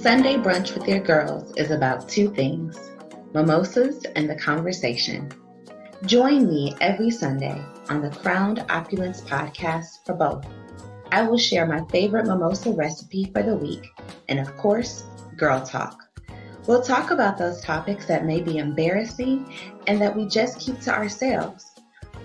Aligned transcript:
Sunday 0.00 0.36
Brunch 0.36 0.72
with 0.72 0.88
Your 0.88 1.00
Girls 1.00 1.52
is 1.58 1.70
about 1.70 2.08
two 2.08 2.32
things 2.32 2.90
mimosas 3.34 4.02
and 4.16 4.30
the 4.30 4.34
conversation. 4.34 5.30
Join 6.06 6.48
me 6.48 6.74
every 6.80 7.10
Sunday 7.10 7.62
on 7.90 8.00
the 8.00 8.08
Crowned 8.08 8.64
Opulence 8.70 9.20
podcast 9.20 10.06
for 10.06 10.14
both. 10.14 10.46
I 11.12 11.20
will 11.24 11.36
share 11.36 11.66
my 11.66 11.84
favorite 11.90 12.24
mimosa 12.24 12.72
recipe 12.72 13.30
for 13.34 13.42
the 13.42 13.56
week 13.56 13.86
and, 14.30 14.38
of 14.38 14.56
course, 14.56 15.04
girl 15.36 15.60
talk. 15.60 16.02
We'll 16.66 16.82
talk 16.82 17.10
about 17.10 17.36
those 17.36 17.60
topics 17.60 18.06
that 18.06 18.24
may 18.24 18.40
be 18.40 18.56
embarrassing 18.56 19.54
and 19.86 20.00
that 20.00 20.16
we 20.16 20.26
just 20.26 20.60
keep 20.60 20.80
to 20.80 20.94
ourselves, 20.94 21.72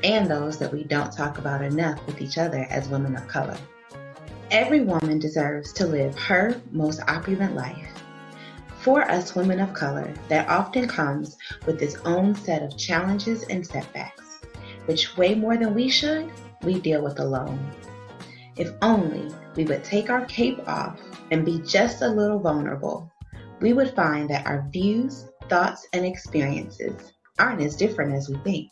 and 0.02 0.32
those 0.32 0.57
that 0.60 0.71
we 0.71 0.86
don't 0.86 1.12
talk 1.12 1.39
about 1.39 1.62
enough 1.62 2.00
with 2.07 2.21
each 2.21 2.38
other 2.38 2.66
as 2.70 2.88
women 2.88 3.18
of 3.18 3.28
color. 3.28 3.57
Every 4.52 4.82
woman 4.82 5.18
deserves 5.18 5.73
to 5.73 5.88
live 5.88 6.16
her 6.20 6.62
most 6.71 7.02
opulent 7.08 7.55
life. 7.55 7.88
For 8.81 9.02
us 9.02 9.35
women 9.35 9.59
of 9.59 9.73
color, 9.73 10.13
that 10.30 10.48
often 10.48 10.88
comes 10.88 11.35
with 11.66 11.81
its 11.81 11.95
own 12.05 12.35
set 12.35 12.62
of 12.62 12.77
challenges 12.77 13.44
and 13.44 13.66
setbacks, 13.66 14.45
which 14.85 15.18
way 15.18 15.34
more 15.34 15.58
than 15.58 15.73
we 15.73 15.90
should, 15.90 16.31
we 16.62 16.80
deal 16.80 17.04
with 17.04 17.20
alone. 17.20 17.59
If 18.55 18.71
only 18.84 19.34
we 19.55 19.66
would 19.66 19.84
take 19.84 20.12
our 20.12 20.26
cape 20.26 20.59
off 20.68 20.99
and 21.32 21.43
be 21.43 21.59
just 21.59 22.04
a 22.04 22.07
little 22.07 22.40
vulnerable, 22.40 23.12
we 23.62 23.73
would 23.73 23.96
find 23.96 24.30
that 24.30 24.46
our 24.46 24.68
views, 24.71 25.27
thoughts, 25.49 25.88
and 25.93 26.05
experiences 26.05 27.13
aren't 27.40 27.62
as 27.62 27.76
different 27.76 28.13
as 28.13 28.30
we 28.30 28.38
think. 28.38 28.70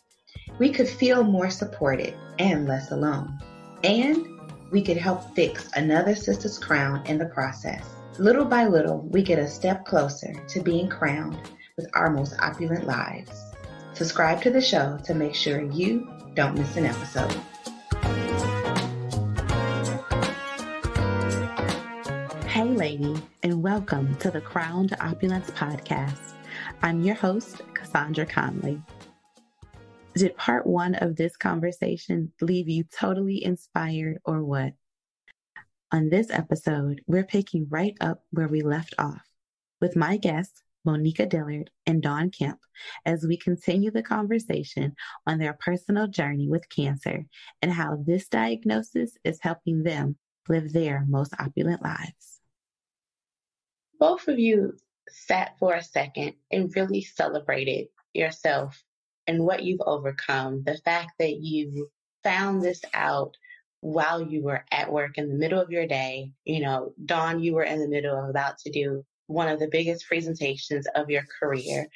We 0.58 0.70
could 0.70 0.88
feel 0.88 1.24
more 1.24 1.50
supported 1.50 2.14
and 2.38 2.68
less 2.68 2.92
alone. 2.92 3.40
And 3.82 4.33
we 4.74 4.82
could 4.82 4.96
help 4.96 5.36
fix 5.36 5.70
another 5.76 6.16
sister's 6.16 6.58
crown 6.58 7.00
in 7.06 7.16
the 7.16 7.26
process. 7.26 7.94
Little 8.18 8.44
by 8.44 8.66
little, 8.66 9.02
we 9.02 9.22
get 9.22 9.38
a 9.38 9.46
step 9.46 9.84
closer 9.84 10.34
to 10.48 10.60
being 10.60 10.88
crowned 10.88 11.38
with 11.76 11.88
our 11.94 12.10
most 12.10 12.34
opulent 12.40 12.84
lives. 12.84 13.54
Subscribe 13.92 14.42
to 14.42 14.50
the 14.50 14.60
show 14.60 14.98
to 15.04 15.14
make 15.14 15.36
sure 15.36 15.62
you 15.62 16.10
don't 16.34 16.58
miss 16.58 16.76
an 16.76 16.86
episode. 16.86 17.30
Hey, 22.48 22.64
lady, 22.64 23.14
and 23.44 23.62
welcome 23.62 24.16
to 24.16 24.32
the 24.32 24.40
Crowned 24.40 24.96
Opulence 24.98 25.50
podcast. 25.50 26.34
I'm 26.82 27.04
your 27.04 27.14
host, 27.14 27.62
Cassandra 27.74 28.26
Conley. 28.26 28.82
Did 30.16 30.36
part 30.36 30.64
one 30.64 30.94
of 30.94 31.16
this 31.16 31.36
conversation 31.36 32.32
leave 32.40 32.68
you 32.68 32.84
totally 32.84 33.44
inspired 33.44 34.18
or 34.24 34.44
what? 34.44 34.74
On 35.90 36.08
this 36.08 36.30
episode, 36.30 37.02
we're 37.08 37.24
picking 37.24 37.66
right 37.68 37.96
up 38.00 38.22
where 38.30 38.46
we 38.46 38.62
left 38.62 38.94
off 38.96 39.22
with 39.80 39.96
my 39.96 40.16
guests, 40.16 40.62
Monika 40.86 41.28
Dillard 41.28 41.70
and 41.84 42.00
Dawn 42.00 42.30
Kemp, 42.30 42.60
as 43.04 43.26
we 43.26 43.36
continue 43.36 43.90
the 43.90 44.04
conversation 44.04 44.94
on 45.26 45.38
their 45.38 45.54
personal 45.54 46.06
journey 46.06 46.48
with 46.48 46.68
cancer 46.68 47.24
and 47.60 47.72
how 47.72 47.96
this 48.06 48.28
diagnosis 48.28 49.18
is 49.24 49.40
helping 49.42 49.82
them 49.82 50.16
live 50.48 50.72
their 50.72 51.04
most 51.08 51.34
opulent 51.40 51.82
lives. 51.82 52.40
Both 53.98 54.28
of 54.28 54.38
you 54.38 54.76
sat 55.08 55.58
for 55.58 55.74
a 55.74 55.82
second 55.82 56.34
and 56.52 56.72
really 56.76 57.00
celebrated 57.00 57.88
yourself 58.12 58.80
and 59.26 59.44
what 59.44 59.62
you've 59.62 59.80
overcome. 59.86 60.62
The 60.64 60.78
fact 60.84 61.12
that 61.18 61.36
you 61.36 61.88
found 62.22 62.62
this 62.62 62.82
out 62.94 63.36
while 63.80 64.22
you 64.22 64.42
were 64.42 64.64
at 64.72 64.90
work 64.90 65.18
in 65.18 65.28
the 65.28 65.34
middle 65.34 65.60
of 65.60 65.70
your 65.70 65.86
day. 65.86 66.32
You 66.44 66.60
know, 66.60 66.94
Dawn, 67.04 67.42
you 67.42 67.52
were 67.54 67.64
in 67.64 67.80
the 67.80 67.88
middle 67.88 68.18
of 68.18 68.30
about 68.30 68.58
to 68.60 68.70
do 68.70 69.04
one 69.26 69.48
of 69.48 69.60
the 69.60 69.68
biggest 69.70 70.06
presentations 70.08 70.86
of 70.94 71.10
your 71.10 71.24
career. 71.38 71.86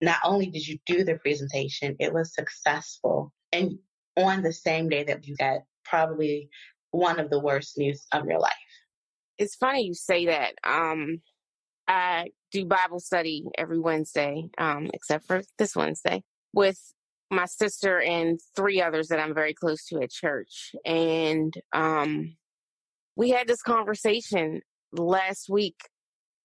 Not 0.00 0.18
only 0.24 0.46
did 0.46 0.66
you 0.66 0.78
do 0.86 1.02
the 1.04 1.16
presentation, 1.16 1.96
it 1.98 2.12
was 2.12 2.34
successful. 2.34 3.32
And 3.52 3.78
on 4.16 4.42
the 4.42 4.52
same 4.52 4.88
day 4.88 5.02
that 5.04 5.26
you 5.26 5.36
got 5.36 5.62
probably 5.84 6.48
one 6.92 7.18
of 7.18 7.30
the 7.30 7.40
worst 7.40 7.76
news 7.76 8.06
of 8.12 8.26
your 8.26 8.38
life. 8.38 8.52
It's 9.36 9.56
funny 9.56 9.86
you 9.86 9.94
say 9.94 10.26
that. 10.26 10.54
Um, 10.62 11.20
I 11.88 12.28
do 12.52 12.64
Bible 12.64 13.00
study 13.00 13.44
every 13.58 13.80
Wednesday, 13.80 14.48
um, 14.56 14.88
except 14.94 15.26
for 15.26 15.42
this 15.58 15.74
Wednesday 15.74 16.22
with 16.54 16.78
my 17.30 17.46
sister 17.46 18.00
and 18.00 18.38
three 18.54 18.80
others 18.80 19.08
that 19.08 19.18
I'm 19.18 19.34
very 19.34 19.54
close 19.54 19.84
to 19.86 20.00
at 20.02 20.10
church. 20.10 20.74
And 20.84 21.52
um, 21.72 22.36
we 23.16 23.30
had 23.30 23.46
this 23.46 23.62
conversation 23.62 24.60
last 24.92 25.48
week 25.48 25.76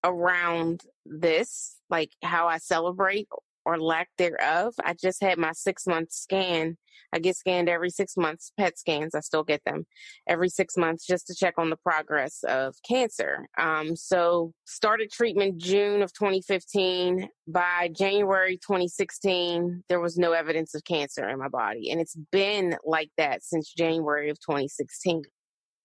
around 0.02 0.82
this, 1.04 1.76
like 1.88 2.10
how 2.22 2.48
I 2.48 2.58
celebrate 2.58 3.28
or 3.70 3.80
lack 3.80 4.08
thereof. 4.18 4.74
I 4.84 4.94
just 5.00 5.22
had 5.22 5.38
my 5.38 5.52
six 5.52 5.86
month 5.86 6.10
scan. 6.10 6.76
I 7.12 7.18
get 7.18 7.36
scanned 7.36 7.68
every 7.68 7.90
six 7.90 8.16
months, 8.16 8.52
PET 8.58 8.78
scans. 8.78 9.14
I 9.14 9.20
still 9.20 9.44
get 9.44 9.62
them 9.64 9.86
every 10.28 10.48
six 10.48 10.76
months 10.76 11.06
just 11.06 11.26
to 11.28 11.34
check 11.34 11.54
on 11.56 11.70
the 11.70 11.76
progress 11.76 12.42
of 12.48 12.74
cancer. 12.88 13.46
Um, 13.58 13.96
so 13.96 14.52
started 14.64 15.10
treatment 15.10 15.58
June 15.58 16.02
of 16.02 16.12
2015. 16.12 17.28
By 17.46 17.90
January 17.96 18.56
2016, 18.56 19.84
there 19.88 20.00
was 20.00 20.18
no 20.18 20.32
evidence 20.32 20.74
of 20.74 20.84
cancer 20.84 21.28
in 21.28 21.38
my 21.38 21.48
body. 21.48 21.90
And 21.90 22.00
it's 22.00 22.16
been 22.32 22.76
like 22.84 23.10
that 23.18 23.42
since 23.42 23.72
January 23.72 24.30
of 24.30 24.38
2016. 24.40 25.22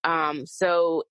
Um, 0.04 0.46
so 0.46 1.04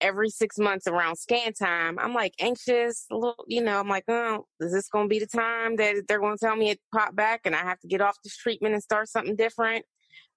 every 0.00 0.30
six 0.30 0.58
months 0.58 0.86
around 0.86 1.16
scan 1.16 1.52
time, 1.52 1.98
I'm 1.98 2.14
like 2.14 2.34
anxious, 2.40 3.06
a 3.10 3.14
little, 3.14 3.44
you 3.46 3.62
know, 3.62 3.78
I'm 3.78 3.88
like, 3.88 4.04
oh, 4.08 4.46
is 4.60 4.72
this 4.72 4.88
going 4.88 5.06
to 5.06 5.08
be 5.08 5.18
the 5.18 5.26
time 5.26 5.76
that 5.76 6.04
they're 6.08 6.20
going 6.20 6.36
to 6.36 6.44
tell 6.44 6.56
me 6.56 6.70
it 6.70 6.80
popped 6.94 7.16
back 7.16 7.42
and 7.44 7.54
I 7.54 7.60
have 7.60 7.78
to 7.80 7.88
get 7.88 8.00
off 8.00 8.16
this 8.24 8.36
treatment 8.36 8.74
and 8.74 8.82
start 8.82 9.08
something 9.08 9.36
different? 9.36 9.84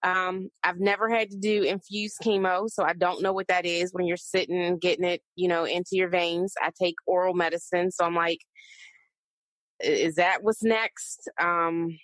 Um, 0.03 0.49
I've 0.63 0.79
never 0.79 1.09
had 1.09 1.29
to 1.31 1.37
do 1.37 1.63
infused 1.63 2.17
chemo, 2.21 2.69
so 2.69 2.83
I 2.83 2.93
don't 2.93 3.21
know 3.21 3.31
what 3.31 3.47
that 3.47 3.65
is 3.65 3.93
when 3.93 4.05
you're 4.05 4.17
sitting 4.17 4.77
getting 4.77 5.05
it, 5.05 5.21
you 5.35 5.47
know, 5.47 5.63
into 5.63 5.91
your 5.93 6.09
veins. 6.09 6.53
I 6.61 6.71
take 6.79 6.95
oral 7.07 7.33
medicine, 7.33 7.89
so 7.89 8.03
I'm 8.03 8.15
like, 8.15 8.39
is 9.79 10.15
that 10.15 10.43
what's 10.43 10.61
next? 10.61 11.29
Um, 11.39 11.97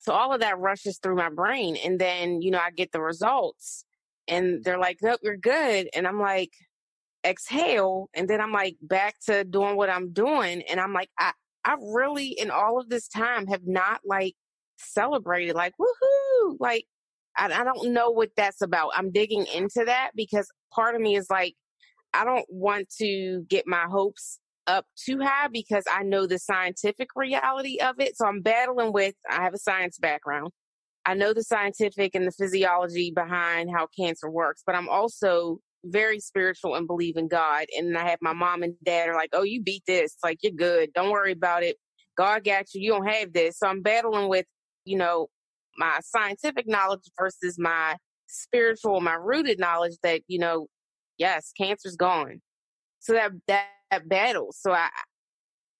so 0.00 0.12
all 0.12 0.32
of 0.32 0.40
that 0.40 0.58
rushes 0.58 0.98
through 0.98 1.16
my 1.16 1.30
brain, 1.30 1.76
and 1.76 1.98
then 1.98 2.42
you 2.42 2.50
know 2.50 2.58
I 2.58 2.70
get 2.72 2.92
the 2.92 3.00
results, 3.00 3.86
and 4.28 4.62
they're 4.62 4.78
like, 4.78 4.98
nope, 5.02 5.20
you're 5.22 5.36
good, 5.38 5.88
and 5.94 6.06
I'm 6.06 6.20
like, 6.20 6.50
exhale 7.24 8.08
and 8.14 8.28
then 8.28 8.40
I'm 8.40 8.52
like 8.52 8.76
back 8.80 9.16
to 9.26 9.44
doing 9.44 9.76
what 9.76 9.90
I'm 9.90 10.12
doing 10.12 10.62
and 10.62 10.80
I'm 10.80 10.92
like 10.92 11.10
I 11.18 11.32
I 11.64 11.76
really 11.78 12.28
in 12.28 12.50
all 12.50 12.80
of 12.80 12.88
this 12.88 13.08
time 13.08 13.46
have 13.48 13.66
not 13.66 14.00
like 14.04 14.34
celebrated 14.78 15.54
like 15.54 15.74
woohoo 15.78 16.56
like 16.58 16.86
I, 17.36 17.46
I 17.46 17.64
don't 17.64 17.92
know 17.92 18.10
what 18.10 18.30
that's 18.36 18.60
about. 18.60 18.90
I'm 18.94 19.12
digging 19.12 19.46
into 19.54 19.84
that 19.86 20.10
because 20.14 20.48
part 20.72 20.94
of 20.94 21.00
me 21.00 21.16
is 21.16 21.26
like 21.30 21.54
I 22.12 22.24
don't 22.24 22.46
want 22.48 22.88
to 22.98 23.44
get 23.48 23.66
my 23.66 23.84
hopes 23.88 24.40
up 24.66 24.86
too 24.96 25.20
high 25.20 25.48
because 25.48 25.84
I 25.90 26.02
know 26.02 26.26
the 26.26 26.38
scientific 26.38 27.08
reality 27.16 27.78
of 27.80 28.00
it. 28.00 28.16
So 28.16 28.26
I'm 28.26 28.42
battling 28.42 28.92
with 28.92 29.14
I 29.28 29.42
have 29.42 29.54
a 29.54 29.58
science 29.58 29.98
background. 29.98 30.50
I 31.06 31.14
know 31.14 31.32
the 31.32 31.42
scientific 31.42 32.14
and 32.14 32.26
the 32.26 32.32
physiology 32.32 33.10
behind 33.10 33.70
how 33.74 33.88
cancer 33.98 34.28
works, 34.28 34.62
but 34.66 34.74
I'm 34.74 34.88
also 34.88 35.60
very 35.84 36.20
spiritual 36.20 36.74
and 36.74 36.86
believe 36.86 37.16
in 37.16 37.28
God. 37.28 37.66
And 37.76 37.96
I 37.96 38.08
have 38.08 38.18
my 38.20 38.32
mom 38.32 38.62
and 38.62 38.74
dad 38.84 39.08
are 39.08 39.14
like, 39.14 39.30
oh, 39.32 39.42
you 39.42 39.62
beat 39.62 39.82
this. 39.86 40.16
Like, 40.22 40.38
you're 40.42 40.52
good. 40.52 40.92
Don't 40.94 41.10
worry 41.10 41.32
about 41.32 41.62
it. 41.62 41.76
God 42.16 42.44
got 42.44 42.66
you. 42.74 42.82
You 42.82 42.92
don't 42.92 43.06
have 43.06 43.32
this. 43.32 43.58
So 43.58 43.66
I'm 43.66 43.82
battling 43.82 44.28
with, 44.28 44.46
you 44.84 44.98
know, 44.98 45.28
my 45.76 46.00
scientific 46.02 46.66
knowledge 46.68 47.00
versus 47.18 47.56
my 47.58 47.96
spiritual, 48.26 49.00
my 49.00 49.14
rooted 49.14 49.58
knowledge 49.58 49.96
that, 50.02 50.22
you 50.28 50.38
know, 50.38 50.66
yes, 51.18 51.52
cancer's 51.58 51.96
gone. 51.96 52.40
So 52.98 53.14
that, 53.14 53.32
that, 53.48 53.68
that 53.90 54.08
battle. 54.08 54.48
So 54.52 54.72
I, 54.72 54.88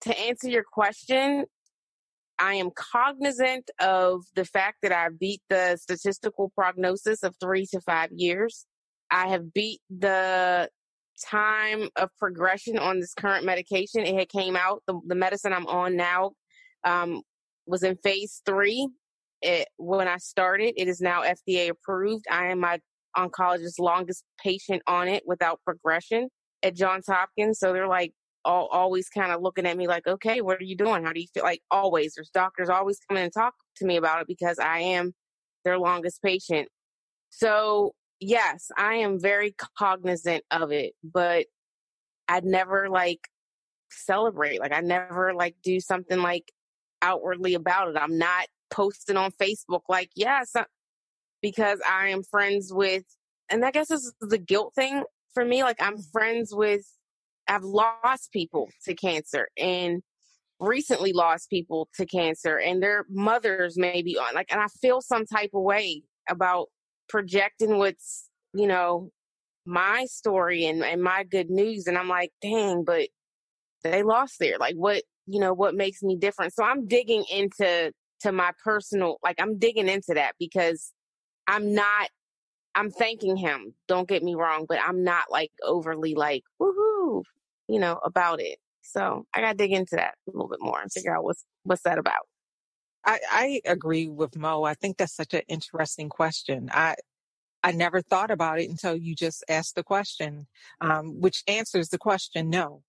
to 0.03 0.19
answer 0.19 0.49
your 0.49 0.65
question, 0.65 1.45
I 2.39 2.55
am 2.55 2.71
cognizant 2.75 3.71
of 3.81 4.23
the 4.35 4.47
fact 4.47 4.79
that 4.83 4.93
I 4.93 5.09
beat 5.11 5.43
the 5.51 5.77
statistical 5.77 6.51
prognosis 6.55 7.23
of 7.23 7.35
three 7.39 7.67
to 7.67 7.81
five 7.83 8.09
years. 8.13 8.65
I 9.11 9.29
have 9.29 9.53
beat 9.53 9.81
the 9.91 10.69
time 11.25 11.89
of 11.97 12.11
progression 12.19 12.79
on 12.79 13.01
this 13.01 13.15
current 13.15 13.45
medication. 13.45 14.05
It 14.05 14.15
had 14.15 14.29
came 14.29 14.57
out. 14.57 14.83
The, 14.87 14.99
the 15.07 15.15
medicine 15.15 15.53
I'm 15.53 15.67
on 15.67 15.97
now 15.97 16.33
um, 16.85 17.23
was 17.67 17.83
in 17.83 17.97
phase 17.97 18.43
three. 18.47 18.89
It, 19.43 19.69
when 19.77 20.09
I 20.09 20.19
started, 20.19 20.75
it 20.77 20.89
is 20.89 21.01
now 21.01 21.23
FDA 21.23 21.71
approved. 21.71 22.27
I 22.31 22.49
am 22.49 22.61
my 22.61 22.79
oncologist's 23.17 23.79
longest 23.79 24.25
patient 24.43 24.83
on 24.87 25.09
it 25.09 25.23
without 25.27 25.61
progression 25.65 26.29
at 26.63 26.77
Johns 26.77 27.07
Hopkins. 27.07 27.59
So 27.59 27.73
they're 27.73 27.89
like 27.89 28.13
all, 28.45 28.67
always 28.67 29.09
kind 29.09 29.33
of 29.33 29.41
looking 29.43 29.67
at 29.67 29.77
me 29.77 29.89
like, 29.89 30.07
okay, 30.07 30.41
what 30.41 30.61
are 30.61 30.65
you 30.65 30.77
doing? 30.77 31.05
How 31.05 31.13
do 31.13 31.21
you 31.21 31.27
feel? 31.33 31.43
Like 31.43 31.63
always, 31.71 32.15
there's 32.15 32.31
doctors 32.31 32.69
always 32.69 32.99
coming 33.09 33.25
and 33.25 33.33
talk 33.33 33.55
to 33.77 33.87
me 33.87 33.97
about 33.97 34.21
it 34.21 34.27
because 34.27 34.59
I 34.59 34.81
am 34.81 35.13
their 35.65 35.79
longest 35.79 36.23
patient. 36.23 36.69
So 37.31 37.93
yes, 38.21 38.71
I 38.77 38.97
am 38.97 39.19
very 39.19 39.55
cognizant 39.79 40.45
of 40.51 40.71
it, 40.73 40.95
but 41.03 41.47
I'd 42.29 42.45
never 42.45 42.89
like 42.89 43.29
celebrate. 43.91 44.61
Like 44.61 44.73
I 44.73 44.81
never 44.81 45.35
like 45.35 45.57
do 45.63 45.81
something 45.81 46.21
like 46.21 46.53
outwardly 47.03 47.55
about 47.55 47.89
it. 47.89 47.97
I'm 47.97 48.19
not 48.19 48.47
posting 48.71 49.17
on 49.17 49.33
Facebook 49.33 49.83
like, 49.89 50.11
yes, 50.15 50.53
yeah, 50.55 50.65
because 51.43 51.81
I 51.89 52.09
am 52.09 52.23
friends 52.23 52.73
with, 52.73 53.05
and 53.51 53.65
I 53.65 53.71
guess 53.71 53.89
this 53.89 54.05
is 54.05 54.15
the 54.21 54.39
guilt 54.39 54.75
thing 54.75 55.03
for 55.35 55.45
me. 55.45 55.63
Like 55.63 55.81
I'm 55.81 55.95
mm-hmm. 55.95 56.11
friends 56.13 56.55
with, 56.55 56.87
I've 57.49 57.65
lost 57.65 58.31
people 58.33 58.69
to 58.85 58.95
cancer 58.95 59.49
and 59.57 60.03
recently 60.61 61.13
lost 61.13 61.49
people 61.49 61.89
to 61.97 62.07
cancer 62.07 62.59
and 62.59 62.83
their 62.83 63.07
mothers 63.09 63.79
may 63.79 64.03
be 64.03 64.19
on 64.19 64.29
uh, 64.29 64.33
like, 64.35 64.53
and 64.53 64.61
I 64.61 64.67
feel 64.81 65.01
some 65.01 65.25
type 65.25 65.51
of 65.55 65.63
way 65.63 66.03
about 66.29 66.69
projecting 67.11 67.77
what's, 67.77 68.29
you 68.55 68.67
know, 68.67 69.11
my 69.67 70.07
story 70.07 70.65
and, 70.65 70.83
and 70.83 71.03
my 71.03 71.25
good 71.25 71.51
news. 71.51 71.87
And 71.87 71.99
I'm 71.99 72.09
like, 72.09 72.33
dang, 72.41 72.85
but 72.85 73.09
they 73.85 74.03
lost 74.03 74.37
there. 74.41 74.57
Like 74.59 74.75
what, 74.77 75.03
you 75.27 75.41
know, 75.41 75.53
what 75.53 75.75
makes 75.75 76.03
me 76.03 76.17
different? 76.17 76.55
So 76.55 76.65
I'm 76.65 76.87
digging 76.87 77.25
into 77.31 77.93
to 78.21 78.33
my 78.33 78.53
personal 78.63 79.17
like 79.23 79.37
I'm 79.41 79.59
digging 79.59 79.89
into 79.89 80.15
that 80.15 80.35
because 80.39 80.93
I'm 81.47 81.75
not 81.75 82.09
I'm 82.75 82.91
thanking 82.91 83.37
him. 83.37 83.75
Don't 83.89 84.09
get 84.09 84.23
me 84.23 84.35
wrong, 84.35 84.67
but 84.69 84.79
I'm 84.87 85.03
not 85.03 85.25
like 85.31 85.51
overly 85.67 86.15
like 86.15 86.43
woohoo, 86.61 87.23
you 87.69 87.81
know, 87.81 87.99
about 88.05 88.41
it. 88.41 88.59
So 88.83 89.25
I 89.35 89.41
gotta 89.41 89.57
dig 89.57 89.73
into 89.73 89.97
that 89.97 90.15
a 90.29 90.31
little 90.31 90.49
bit 90.49 90.61
more 90.61 90.81
and 90.81 90.93
figure 90.93 91.17
out 91.17 91.25
what's 91.25 91.45
what's 91.65 91.83
that 91.83 91.99
about. 91.99 92.27
I, 93.05 93.19
I 93.31 93.61
agree 93.65 94.09
with 94.09 94.37
Mo. 94.37 94.65
I 94.65 94.75
think 94.75 94.97
that's 94.97 95.15
such 95.15 95.35
an 95.35 95.43
interesting 95.49 96.09
question. 96.09 96.71
I 96.73 96.97
I 97.63 97.73
never 97.73 98.01
thought 98.01 98.31
about 98.31 98.59
it 98.59 98.71
until 98.71 98.97
you 98.97 99.15
just 99.15 99.45
asked 99.49 99.75
the 99.75 99.83
question, 99.83 100.47
um, 100.81 101.21
which 101.21 101.43
answers 101.47 101.91
the 101.91 101.99
question 101.99 102.49
no. 102.49 102.83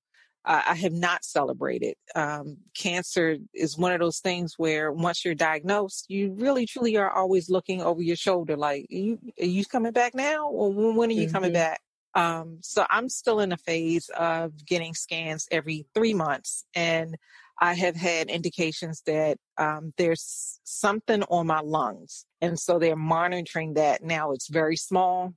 I 0.43 0.73
have 0.73 0.93
not 0.93 1.23
celebrated. 1.23 1.95
Um, 2.15 2.57
cancer 2.75 3.37
is 3.53 3.77
one 3.77 3.91
of 3.91 3.99
those 3.99 4.19
things 4.19 4.55
where 4.57 4.91
once 4.91 5.23
you're 5.23 5.35
diagnosed, 5.35 6.09
you 6.09 6.33
really 6.33 6.65
truly 6.65 6.97
are 6.97 7.11
always 7.11 7.47
looking 7.47 7.83
over 7.83 8.01
your 8.01 8.15
shoulder, 8.15 8.57
like, 8.57 8.87
you, 8.89 9.19
are 9.39 9.45
you 9.45 9.63
coming 9.65 9.91
back 9.91 10.15
now? 10.15 10.47
Or 10.47 10.73
when 10.73 11.11
are 11.11 11.13
you 11.13 11.25
mm-hmm. 11.25 11.33
coming 11.33 11.53
back? 11.53 11.79
Um, 12.15 12.57
so 12.61 12.87
I'm 12.89 13.07
still 13.07 13.39
in 13.39 13.51
a 13.51 13.57
phase 13.57 14.09
of 14.17 14.65
getting 14.65 14.95
scans 14.95 15.47
every 15.51 15.85
three 15.93 16.15
months. 16.15 16.65
And 16.73 17.17
I 17.63 17.75
have 17.75 17.95
had 17.95 18.29
indications 18.29 19.03
that 19.05 19.37
um, 19.57 19.93
there's 19.97 20.59
something 20.63 21.21
on 21.23 21.45
my 21.45 21.59
lungs. 21.59 22.25
And 22.41 22.59
so 22.59 22.79
they're 22.79 22.95
monitoring 22.95 23.75
that 23.75 24.03
now. 24.03 24.31
It's 24.31 24.49
very 24.49 24.75
small. 24.75 25.35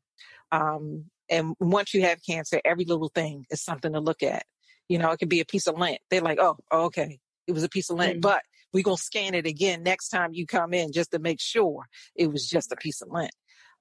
Um, 0.50 1.11
and 1.29 1.55
once 1.61 1.93
you 1.93 2.00
have 2.03 2.19
cancer, 2.26 2.62
every 2.65 2.87
little 2.87 3.11
thing 3.15 3.44
is 3.50 3.62
something 3.62 3.93
to 3.93 4.00
look 4.00 4.23
at. 4.23 4.44
You 4.88 4.99
know, 4.99 5.11
it 5.11 5.19
could 5.19 5.29
be 5.29 5.41
a 5.41 5.44
piece 5.44 5.67
of 5.67 5.79
lint. 5.79 5.99
They're 6.11 6.23
like, 6.23 6.38
oh, 6.41 6.56
okay, 6.73 7.19
it 7.47 7.53
was 7.53 7.62
a 7.62 7.69
piece 7.69 7.91
of 7.91 7.99
lint, 7.99 8.15
mm-hmm. 8.15 8.21
but 8.21 8.43
we're 8.73 8.82
going 8.82 8.97
to 8.97 9.03
scan 9.03 9.35
it 9.35 9.47
again 9.47 9.82
next 9.82 10.09
time 10.09 10.32
you 10.32 10.47
come 10.47 10.73
in 10.73 10.93
just 10.93 11.11
to 11.12 11.19
make 11.19 11.41
sure 11.41 11.85
it 12.17 12.32
was 12.32 12.49
just 12.49 12.73
a 12.73 12.76
piece 12.76 13.03
of 13.03 13.09
lint. 13.11 13.32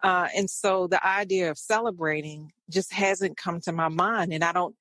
Uh, 0.04 0.28
and 0.36 0.50
so 0.50 0.88
the 0.88 1.06
idea 1.06 1.50
of 1.50 1.58
celebrating 1.58 2.52
just 2.70 2.92
hasn't 2.92 3.38
come 3.38 3.62
to 3.62 3.72
my 3.72 3.88
mind. 3.88 4.34
And 4.34 4.44
I 4.44 4.52
don't, 4.52 4.76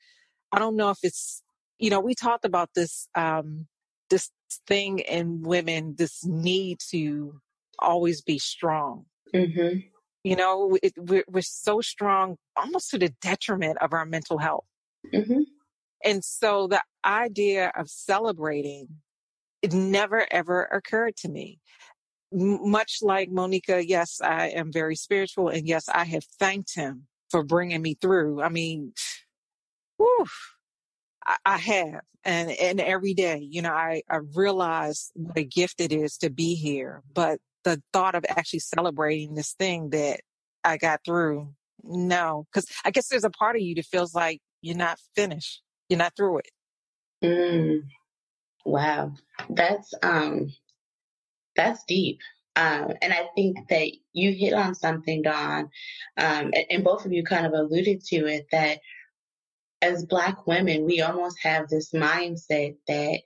I 0.50 0.58
don't 0.58 0.74
know 0.74 0.90
if 0.90 0.98
it's, 1.04 1.42
you 1.78 1.90
know, 1.90 2.00
we 2.00 2.14
talked 2.14 2.44
about 2.44 2.70
this, 2.74 3.08
um, 3.14 3.66
this 4.10 4.30
thing 4.68 5.00
in 5.00 5.42
women, 5.42 5.94
this 5.96 6.24
need 6.24 6.78
to 6.90 7.40
always 7.78 8.22
be 8.22 8.38
strong. 8.38 9.06
Mm-hmm. 9.34 9.78
You 10.24 10.36
know, 10.36 10.78
it, 10.82 10.92
we're, 10.96 11.24
we're 11.28 11.42
so 11.42 11.80
strong 11.80 12.36
almost 12.56 12.90
to 12.90 12.98
the 12.98 13.12
detriment 13.20 13.78
of 13.80 13.92
our 13.92 14.06
mental 14.06 14.38
health. 14.38 14.64
Mm-hmm. 15.12 15.40
And 16.04 16.24
so 16.24 16.68
the 16.68 16.82
idea 17.04 17.72
of 17.76 17.88
celebrating, 17.88 18.88
it 19.62 19.72
never 19.72 20.26
ever 20.30 20.64
occurred 20.64 21.16
to 21.18 21.28
me. 21.28 21.60
M- 22.32 22.70
much 22.70 22.98
like 23.02 23.30
Monika, 23.30 23.82
yes, 23.86 24.20
I 24.22 24.48
am 24.48 24.72
very 24.72 24.96
spiritual. 24.96 25.48
And 25.48 25.66
yes, 25.66 25.88
I 25.88 26.04
have 26.04 26.24
thanked 26.38 26.74
him 26.74 27.06
for 27.30 27.42
bringing 27.42 27.82
me 27.82 27.94
through. 27.94 28.42
I 28.42 28.48
mean, 28.48 28.92
whew, 29.96 30.26
I, 31.44 31.58
have. 31.58 32.00
And, 32.24 32.50
and 32.50 32.80
every 32.80 33.14
day, 33.14 33.38
you 33.38 33.62
know, 33.62 33.72
I, 33.72 34.02
I 34.08 34.18
realize 34.34 35.10
what 35.14 35.38
a 35.38 35.44
gift 35.44 35.80
it 35.80 35.92
is 35.92 36.18
to 36.18 36.30
be 36.30 36.54
here. 36.54 37.02
But 37.12 37.38
the 37.64 37.82
thought 37.92 38.14
of 38.14 38.24
actually 38.28 38.60
celebrating 38.60 39.34
this 39.34 39.52
thing 39.52 39.90
that 39.90 40.20
I 40.64 40.76
got 40.76 41.00
through, 41.04 41.52
no, 41.82 42.46
because 42.52 42.66
I 42.84 42.90
guess 42.90 43.08
there's 43.08 43.24
a 43.24 43.30
part 43.30 43.56
of 43.56 43.62
you 43.62 43.74
that 43.76 43.86
feels 43.86 44.14
like 44.14 44.40
you're 44.60 44.76
not 44.76 44.98
finished 45.16 45.62
you're 45.92 45.98
not 45.98 46.16
through 46.16 46.38
it. 46.38 46.50
Mm, 47.22 47.82
wow, 48.64 49.12
that's 49.50 49.92
um, 50.02 50.50
that's 51.54 51.84
deep. 51.84 52.20
Um, 52.56 52.92
and 53.02 53.12
I 53.12 53.28
think 53.34 53.68
that 53.68 53.88
you 54.14 54.32
hit 54.32 54.54
on 54.54 54.74
something, 54.74 55.22
Dawn, 55.22 55.68
um, 56.16 56.50
and, 56.54 56.64
and 56.70 56.84
both 56.84 57.04
of 57.04 57.12
you 57.12 57.24
kind 57.24 57.46
of 57.46 57.52
alluded 57.52 58.02
to 58.06 58.26
it 58.26 58.46
that 58.52 58.78
as 59.82 60.06
Black 60.06 60.46
women, 60.46 60.86
we 60.86 61.02
almost 61.02 61.36
have 61.42 61.68
this 61.68 61.90
mindset 61.90 62.76
that 62.86 63.20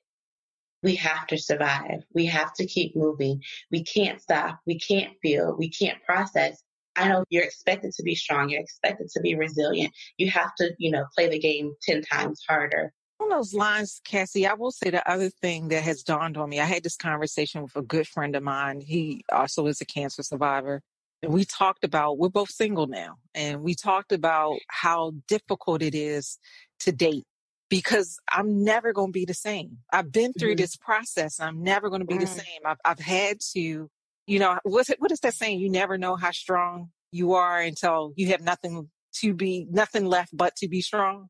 we 0.83 0.97
have 0.97 1.27
to 1.29 1.39
survive. 1.39 2.03
We 2.15 2.27
have 2.27 2.55
to 2.55 2.67
keep 2.67 2.97
moving. 2.97 3.43
We 3.71 3.85
can't 3.85 4.21
stop. 4.21 4.61
We 4.67 4.79
can't 4.79 5.13
feel. 5.21 5.55
We 5.57 5.69
can't 5.69 6.03
process. 6.05 6.63
I 6.97 7.09
know 7.09 7.25
you're 7.29 7.45
expected 7.45 7.93
to 7.93 8.03
be 8.03 8.15
strong. 8.15 8.49
You're 8.49 8.63
expected 8.63 9.11
to 9.11 9.21
be 9.21 9.35
resilient. 9.35 9.93
You 10.17 10.31
have 10.31 10.55
to, 10.57 10.73
you 10.79 10.91
know, 10.91 11.05
play 11.15 11.29
the 11.29 11.39
game 11.39 11.75
10 11.83 12.03
times 12.03 12.41
harder. 12.49 12.93
On 13.21 13.29
those 13.29 13.53
lines, 13.53 14.01
Cassie, 14.05 14.47
I 14.47 14.55
will 14.55 14.71
say 14.71 14.91
the 14.91 15.09
other 15.11 15.29
thing 15.29 15.69
that 15.69 15.83
has 15.83 16.03
dawned 16.03 16.37
on 16.37 16.49
me. 16.49 16.61
I 16.61 16.65
had 16.65 16.83
this 16.83 16.97
conversation 16.97 17.63
with 17.63 17.77
a 17.77 17.83
good 17.83 18.07
friend 18.07 18.35
of 18.35 18.43
mine. 18.43 18.81
He 18.81 19.25
also 19.31 19.67
is 19.67 19.81
a 19.81 19.87
cancer 19.87 20.23
survivor. 20.23 20.83
And 21.23 21.33
we 21.33 21.45
talked 21.45 21.85
about, 21.85 22.19
we're 22.19 22.29
both 22.29 22.51
single 22.51 22.87
now, 22.87 23.17
and 23.35 23.63
we 23.63 23.75
talked 23.75 24.13
about 24.13 24.59
how 24.69 25.13
difficult 25.29 25.83
it 25.83 25.95
is 25.95 26.39
to 26.81 26.93
date 26.93 27.25
because 27.69 28.19
I'm 28.31 28.63
never 28.63 28.93
going 28.93 29.09
to 29.09 29.13
be 29.13 29.25
the 29.25 29.35
same. 29.35 29.79
I've 29.93 30.13
been 30.13 30.33
through 30.33 30.51
mm-hmm. 30.51 30.63
this 30.63 30.77
process. 30.77 31.41
I'm 31.41 31.63
never 31.63 31.89
going 31.89 32.01
to 32.01 32.07
be 32.07 32.15
mm-hmm. 32.15 32.25
the 32.25 32.27
same. 32.27 32.61
I've, 32.65 32.79
I've 32.85 33.01
had 33.01 33.39
to 33.55 33.91
you 34.27 34.39
know, 34.39 34.59
what's 34.65 34.91
it, 34.91 35.01
what 35.01 35.13
is 35.13 35.21
that 35.21 35.35
saying? 35.35 35.61
You 35.61 35.71
never 35.71 35.97
know 35.97 36.17
how 36.17 36.33
strong 36.33 36.91
you 37.13 37.35
are 37.35 37.61
until 37.61 38.13
you 38.17 38.29
have 38.29 38.41
nothing 38.41 38.91
to 39.21 39.35
be, 39.35 39.67
nothing 39.71 40.05
left 40.05 40.37
but 40.37 40.57
to 40.57 40.69
be 40.69 40.81
strong. 40.81 41.29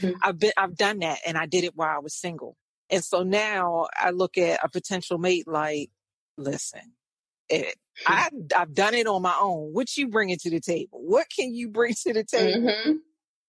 Mm-hmm. 0.00 0.18
I've 0.22 0.38
been, 0.38 0.52
I've 0.56 0.76
done 0.76 0.98
that 1.00 1.18
and 1.26 1.38
I 1.38 1.46
did 1.46 1.64
it 1.64 1.74
while 1.74 1.96
I 1.96 2.00
was 2.00 2.14
single. 2.14 2.56
And 2.90 3.02
so 3.02 3.22
now 3.22 3.86
I 3.98 4.10
look 4.10 4.36
at 4.36 4.62
a 4.62 4.68
potential 4.68 5.18
mate 5.18 5.48
like, 5.48 5.90
listen, 6.36 6.92
it, 7.48 7.76
I, 8.06 8.28
I've 8.56 8.74
done 8.74 8.94
it 8.94 9.06
on 9.06 9.22
my 9.22 9.36
own. 9.40 9.72
What 9.72 9.96
you 9.96 10.08
bringing 10.08 10.38
to 10.38 10.50
the 10.50 10.60
table? 10.60 11.00
What 11.02 11.26
can 11.34 11.54
you 11.54 11.68
bring 11.68 11.94
to 12.02 12.12
the 12.12 12.24
table? 12.24 12.68
Mm-hmm. 12.68 12.92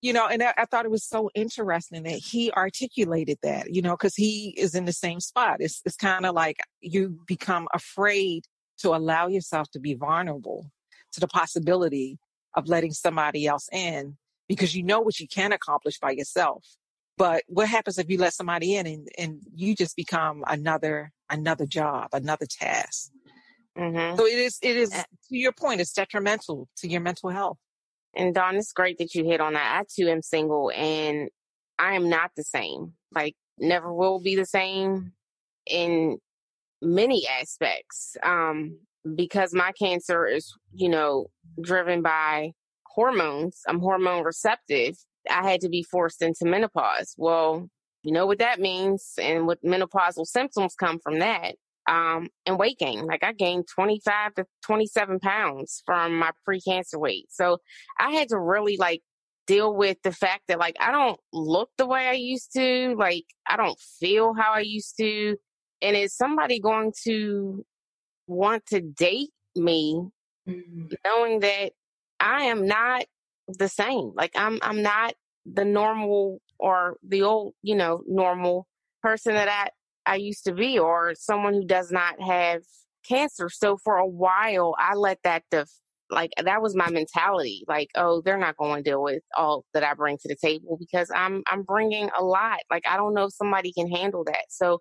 You 0.02 0.14
know, 0.14 0.28
and 0.28 0.44
I, 0.44 0.54
I, 0.56 0.66
thought 0.66 0.86
it 0.86 0.92
was 0.92 1.04
so 1.04 1.32
interesting 1.34 2.04
that 2.04 2.20
he 2.20 2.52
articulated 2.52 3.40
that, 3.42 3.74
you 3.74 3.82
know, 3.82 3.94
because 3.94 4.16
he 4.16 4.54
is 4.56 4.76
in 4.76 4.86
the 4.86 4.94
same 4.94 5.20
spot. 5.20 5.58
It's, 5.62 5.82
it's 5.84 5.96
kind 5.96 6.28
of 6.28 6.36
like 6.36 6.58
you 6.80 7.18
become 7.26 7.68
afraid 7.74 8.44
to 8.80 8.90
allow 8.90 9.28
yourself 9.28 9.72
to 9.72 9.80
be 9.80 9.96
vulnerable 9.96 10.70
to 11.14 11.20
the 11.20 11.28
possibility 11.28 12.20
of 12.54 12.68
letting 12.68 12.92
somebody 12.92 13.48
else 13.48 13.68
in 13.72 14.18
because 14.48 14.76
you 14.76 14.84
know 14.84 15.00
what 15.00 15.20
you 15.20 15.28
can 15.28 15.52
accomplish 15.52 16.00
by 16.00 16.12
yourself. 16.12 16.64
But 17.18 17.44
what 17.48 17.68
happens 17.68 17.98
if 17.98 18.10
you 18.10 18.18
let 18.18 18.34
somebody 18.34 18.76
in 18.76 18.86
and, 18.86 19.08
and 19.18 19.42
you 19.54 19.76
just 19.76 19.96
become 19.96 20.44
another 20.48 21.12
another 21.30 21.66
job, 21.66 22.10
another 22.14 22.46
task? 22.46 23.10
Mm-hmm. 23.78 24.18
So 24.18 24.26
it 24.26 24.40
is 24.40 24.58
it 24.62 24.78
is 24.78 24.90
to 24.92 25.06
your 25.30 25.52
point, 25.52 25.82
it's 25.82 25.94
detrimental 25.94 26.70
to 26.78 26.88
your 26.88 27.02
mental 27.02 27.30
health. 27.30 27.58
And 28.16 28.34
Dawn, 28.34 28.56
it's 28.56 28.72
great 28.72 28.98
that 29.00 29.14
you 29.14 29.26
hit 29.26 29.42
on 29.42 29.54
that. 29.54 29.80
I 29.80 29.84
too 29.94 30.08
am 30.08 30.22
single 30.22 30.72
and 30.74 31.30
I 31.78 31.96
am 31.96 32.10
not 32.10 32.32
the 32.38 32.44
same. 32.44 32.94
Like 33.14 33.36
never 33.60 33.94
will 33.94 34.22
be 34.22 34.36
the 34.36 34.46
same 34.46 35.12
in 35.68 36.18
many 36.82 37.28
aspects 37.28 38.16
um, 38.24 38.80
because 39.16 39.54
my 39.54 39.72
cancer 39.74 40.26
is, 40.26 40.54
you 40.74 40.90
know, 40.90 41.28
driven 41.62 42.02
by 42.02 42.52
hormones. 42.86 43.62
I'm 43.68 43.80
hormone 43.80 44.24
receptive. 44.24 44.96
I 45.30 45.50
had 45.50 45.62
to 45.62 45.70
be 45.70 45.84
forced 45.84 46.22
into 46.22 46.46
menopause. 46.46 47.14
Well, 47.18 47.70
you 48.04 48.12
know 48.12 48.28
what 48.28 48.40
that 48.40 48.60
means 48.60 49.14
and 49.20 49.48
what 49.48 49.64
menopausal 49.64 50.28
symptoms 50.28 50.76
come 50.76 51.00
from 51.00 51.20
that. 51.20 51.56
Um, 51.88 52.30
and 52.46 52.58
weight 52.58 52.80
gain. 52.80 53.06
Like 53.06 53.24
I 53.24 53.32
gained 53.32 53.66
25 53.74 54.34
to 54.36 54.46
27 54.66 55.20
pounds 55.20 55.84
from 55.86 56.18
my 56.18 56.32
pre-cancer 56.44 56.98
weight. 56.98 57.28
So 57.30 57.60
I 58.00 58.12
had 58.12 58.30
to 58.30 58.40
really 58.40 58.78
like 58.78 59.02
deal 59.48 59.76
with 59.76 59.98
the 60.04 60.12
fact 60.12 60.44
that 60.48 60.60
like 60.60 60.76
I 60.80 60.92
don't 60.92 61.20
look 61.32 61.70
the 61.78 61.86
way 61.86 62.08
I 62.08 62.14
used 62.14 62.54
to. 62.54 62.96
Like 62.98 63.26
I 63.48 63.58
don't 63.58 63.80
feel 64.00 64.34
how 64.34 64.54
I 64.54 64.62
used 64.62 64.98
to. 64.98 65.36
And 65.82 65.96
is 65.96 66.16
somebody 66.16 66.60
going 66.60 66.94
to 67.04 67.64
want 68.28 68.66
to 68.68 68.82
date 68.82 69.30
me 69.56 70.02
mm-hmm. 70.48 70.88
knowing 71.06 71.40
that 71.42 71.74
I 72.20 72.46
am 72.46 72.66
not 72.66 73.06
the 73.48 73.70
same? 73.70 74.12
Like 74.16 74.32
I'm 74.36 74.60
I'm 74.62 74.82
not 74.82 75.14
the 75.46 75.66
normal 75.66 76.42
or 76.60 76.98
the 77.08 77.24
old, 77.24 77.54
you 77.62 77.76
know, 77.76 78.02
normal 78.08 78.68
person 79.02 79.34
that 79.34 79.48
I, 79.48 79.70
I 80.06 80.16
used 80.16 80.46
to 80.46 80.54
be 80.54 80.80
or 80.80 81.14
someone 81.16 81.54
who 81.54 81.66
does 81.66 81.92
not 81.92 82.22
have 82.22 82.62
cancer. 83.08 83.50
So 83.50 83.78
for 83.78 83.98
a 83.98 84.08
while, 84.08 84.76
I 84.80 84.96
let 84.96 85.20
that 85.24 85.44
def- 85.52 85.70
like 86.12 86.32
that 86.44 86.62
was 86.62 86.76
my 86.76 86.90
mentality 86.90 87.64
like 87.68 87.90
oh 87.96 88.22
they're 88.22 88.38
not 88.38 88.58
going 88.58 88.84
to 88.84 88.90
deal 88.90 89.02
with 89.02 89.24
all 89.36 89.66
that 89.74 89.84
i 89.84 89.94
bring 89.94 90.18
to 90.18 90.28
the 90.28 90.36
table 90.36 90.78
because 90.80 91.10
i'm 91.16 91.42
i'm 91.48 91.64
bringing 91.64 92.10
a 92.18 92.24
lot. 92.24 92.60
Like 92.70 92.84
i 92.88 92.96
don't 92.96 93.14
know 93.14 93.26
if 93.26 93.34
somebody 93.34 93.74
can 93.74 93.90
handle 93.90 94.24
that. 94.26 94.46
So 94.50 94.80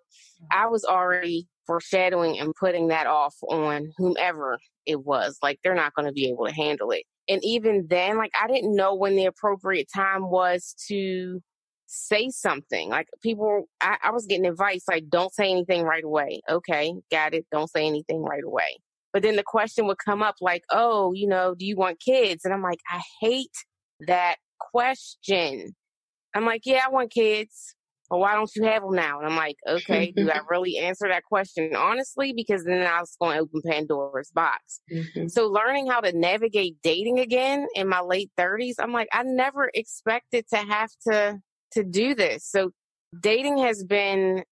i 0.51 0.57
mm-hmm. 0.57 0.71
was 0.71 0.85
already 0.85 1.47
foreshadowing 1.65 2.37
and 2.39 2.53
putting 2.59 2.89
that 2.89 3.07
off 3.07 3.33
on 3.49 3.91
whomever 3.97 4.59
it 4.85 5.03
was 5.03 5.39
like 5.41 5.57
they're 5.63 5.73
not 5.73 5.95
going 5.95 6.05
to 6.05 6.13
be 6.13 6.29
able 6.29 6.45
to 6.45 6.53
handle 6.53 6.91
it. 6.91 7.03
And 7.27 7.43
even 7.43 7.87
then 7.89 8.17
like 8.17 8.31
i 8.39 8.47
didn't 8.47 8.75
know 8.75 8.93
when 8.93 9.15
the 9.15 9.25
appropriate 9.25 9.87
time 9.93 10.29
was 10.29 10.75
to 10.89 11.41
say 11.87 12.29
something 12.29 12.89
like 12.89 13.07
people 13.21 13.67
I, 13.81 13.97
I 14.03 14.11
was 14.11 14.25
getting 14.25 14.47
advice 14.47 14.83
like 14.87 15.09
don't 15.09 15.33
say 15.33 15.51
anything 15.51 15.83
right 15.83 16.03
away 16.03 16.41
okay 16.49 16.93
got 17.11 17.33
it 17.33 17.45
don't 17.51 17.69
say 17.69 17.85
anything 17.85 18.23
right 18.23 18.43
away 18.43 18.79
but 19.15 19.23
then 19.23 19.37
the 19.37 19.43
question 19.43 19.87
would 19.87 19.97
come 19.97 20.21
up 20.21 20.35
like, 20.41 20.65
oh, 20.71 21.13
you 21.13 21.25
know, 21.25 21.55
do 21.55 21.65
you 21.65 21.77
want 21.77 22.01
kids? 22.01 22.43
And 22.43 22.53
I'm 22.53 22.61
like, 22.61 22.81
I 22.91 22.99
hate 23.21 23.47
that 24.01 24.35
question. 24.59 25.73
I'm 26.35 26.45
like, 26.45 26.63
yeah, 26.65 26.81
I 26.85 26.89
want 26.89 27.13
kids. 27.13 27.75
But 28.09 28.17
why 28.17 28.33
don't 28.33 28.51
you 28.57 28.65
have 28.65 28.81
them 28.81 28.93
now? 28.93 29.19
And 29.19 29.25
I'm 29.29 29.37
like, 29.37 29.55
okay, 29.65 30.11
do 30.13 30.29
I 30.29 30.41
really 30.49 30.79
answer 30.79 31.07
that 31.07 31.23
question 31.23 31.77
honestly? 31.77 32.33
Because 32.33 32.65
then 32.65 32.85
I 32.85 32.99
was 32.99 33.15
going 33.17 33.37
to 33.37 33.43
open 33.43 33.61
Pandora's 33.65 34.31
box. 34.31 34.81
Mm-hmm. 34.91 35.29
So 35.29 35.47
learning 35.47 35.87
how 35.87 36.01
to 36.01 36.11
navigate 36.11 36.75
dating 36.83 37.19
again 37.19 37.67
in 37.73 37.87
my 37.87 38.01
late 38.01 38.31
30s, 38.37 38.73
I'm 38.79 38.91
like, 38.91 39.07
I 39.13 39.23
never 39.23 39.71
expected 39.73 40.43
to 40.53 40.57
have 40.57 40.89
to 41.07 41.39
to 41.75 41.83
do 41.83 42.15
this. 42.15 42.45
So 42.45 42.71
dating 43.19 43.59
has 43.59 43.83
been 43.83 44.43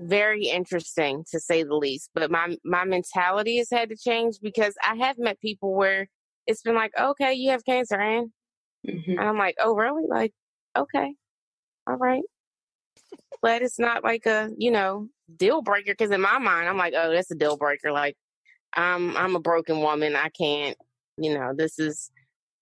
very 0.00 0.44
interesting 0.46 1.24
to 1.30 1.38
say 1.38 1.62
the 1.62 1.76
least. 1.76 2.10
But 2.14 2.30
my 2.30 2.56
my 2.64 2.84
mentality 2.84 3.58
has 3.58 3.68
had 3.70 3.90
to 3.90 3.96
change 3.96 4.36
because 4.42 4.74
I 4.86 4.96
have 4.96 5.18
met 5.18 5.40
people 5.40 5.74
where 5.74 6.08
it's 6.46 6.62
been 6.62 6.74
like, 6.74 6.92
okay, 6.98 7.34
you 7.34 7.50
have 7.50 7.64
cancer, 7.64 8.00
and 8.00 8.30
mm-hmm. 8.86 9.10
and 9.12 9.20
I'm 9.20 9.38
like, 9.38 9.56
oh 9.60 9.74
really? 9.74 10.04
Like, 10.08 10.32
okay, 10.76 11.14
all 11.86 11.96
right. 11.96 12.22
but 13.42 13.62
it's 13.62 13.78
not 13.78 14.04
like 14.04 14.26
a 14.26 14.50
you 14.56 14.70
know 14.70 15.08
deal 15.36 15.62
breaker 15.62 15.92
because 15.92 16.10
in 16.10 16.20
my 16.20 16.38
mind 16.38 16.68
I'm 16.68 16.78
like, 16.78 16.94
oh, 16.96 17.12
that's 17.12 17.30
a 17.30 17.36
deal 17.36 17.56
breaker. 17.56 17.92
Like, 17.92 18.16
I'm 18.74 19.16
I'm 19.16 19.36
a 19.36 19.40
broken 19.40 19.80
woman. 19.80 20.16
I 20.16 20.30
can't. 20.30 20.76
You 21.18 21.34
know, 21.34 21.52
this 21.54 21.78
is 21.78 22.10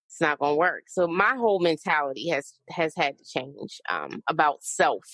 it's 0.08 0.20
not 0.20 0.38
going 0.38 0.52
to 0.52 0.58
work. 0.58 0.84
So 0.88 1.06
my 1.06 1.34
whole 1.36 1.60
mentality 1.60 2.28
has 2.30 2.54
has 2.70 2.94
had 2.96 3.18
to 3.18 3.24
change 3.24 3.80
um, 3.90 4.22
about 4.28 4.62
self 4.62 5.04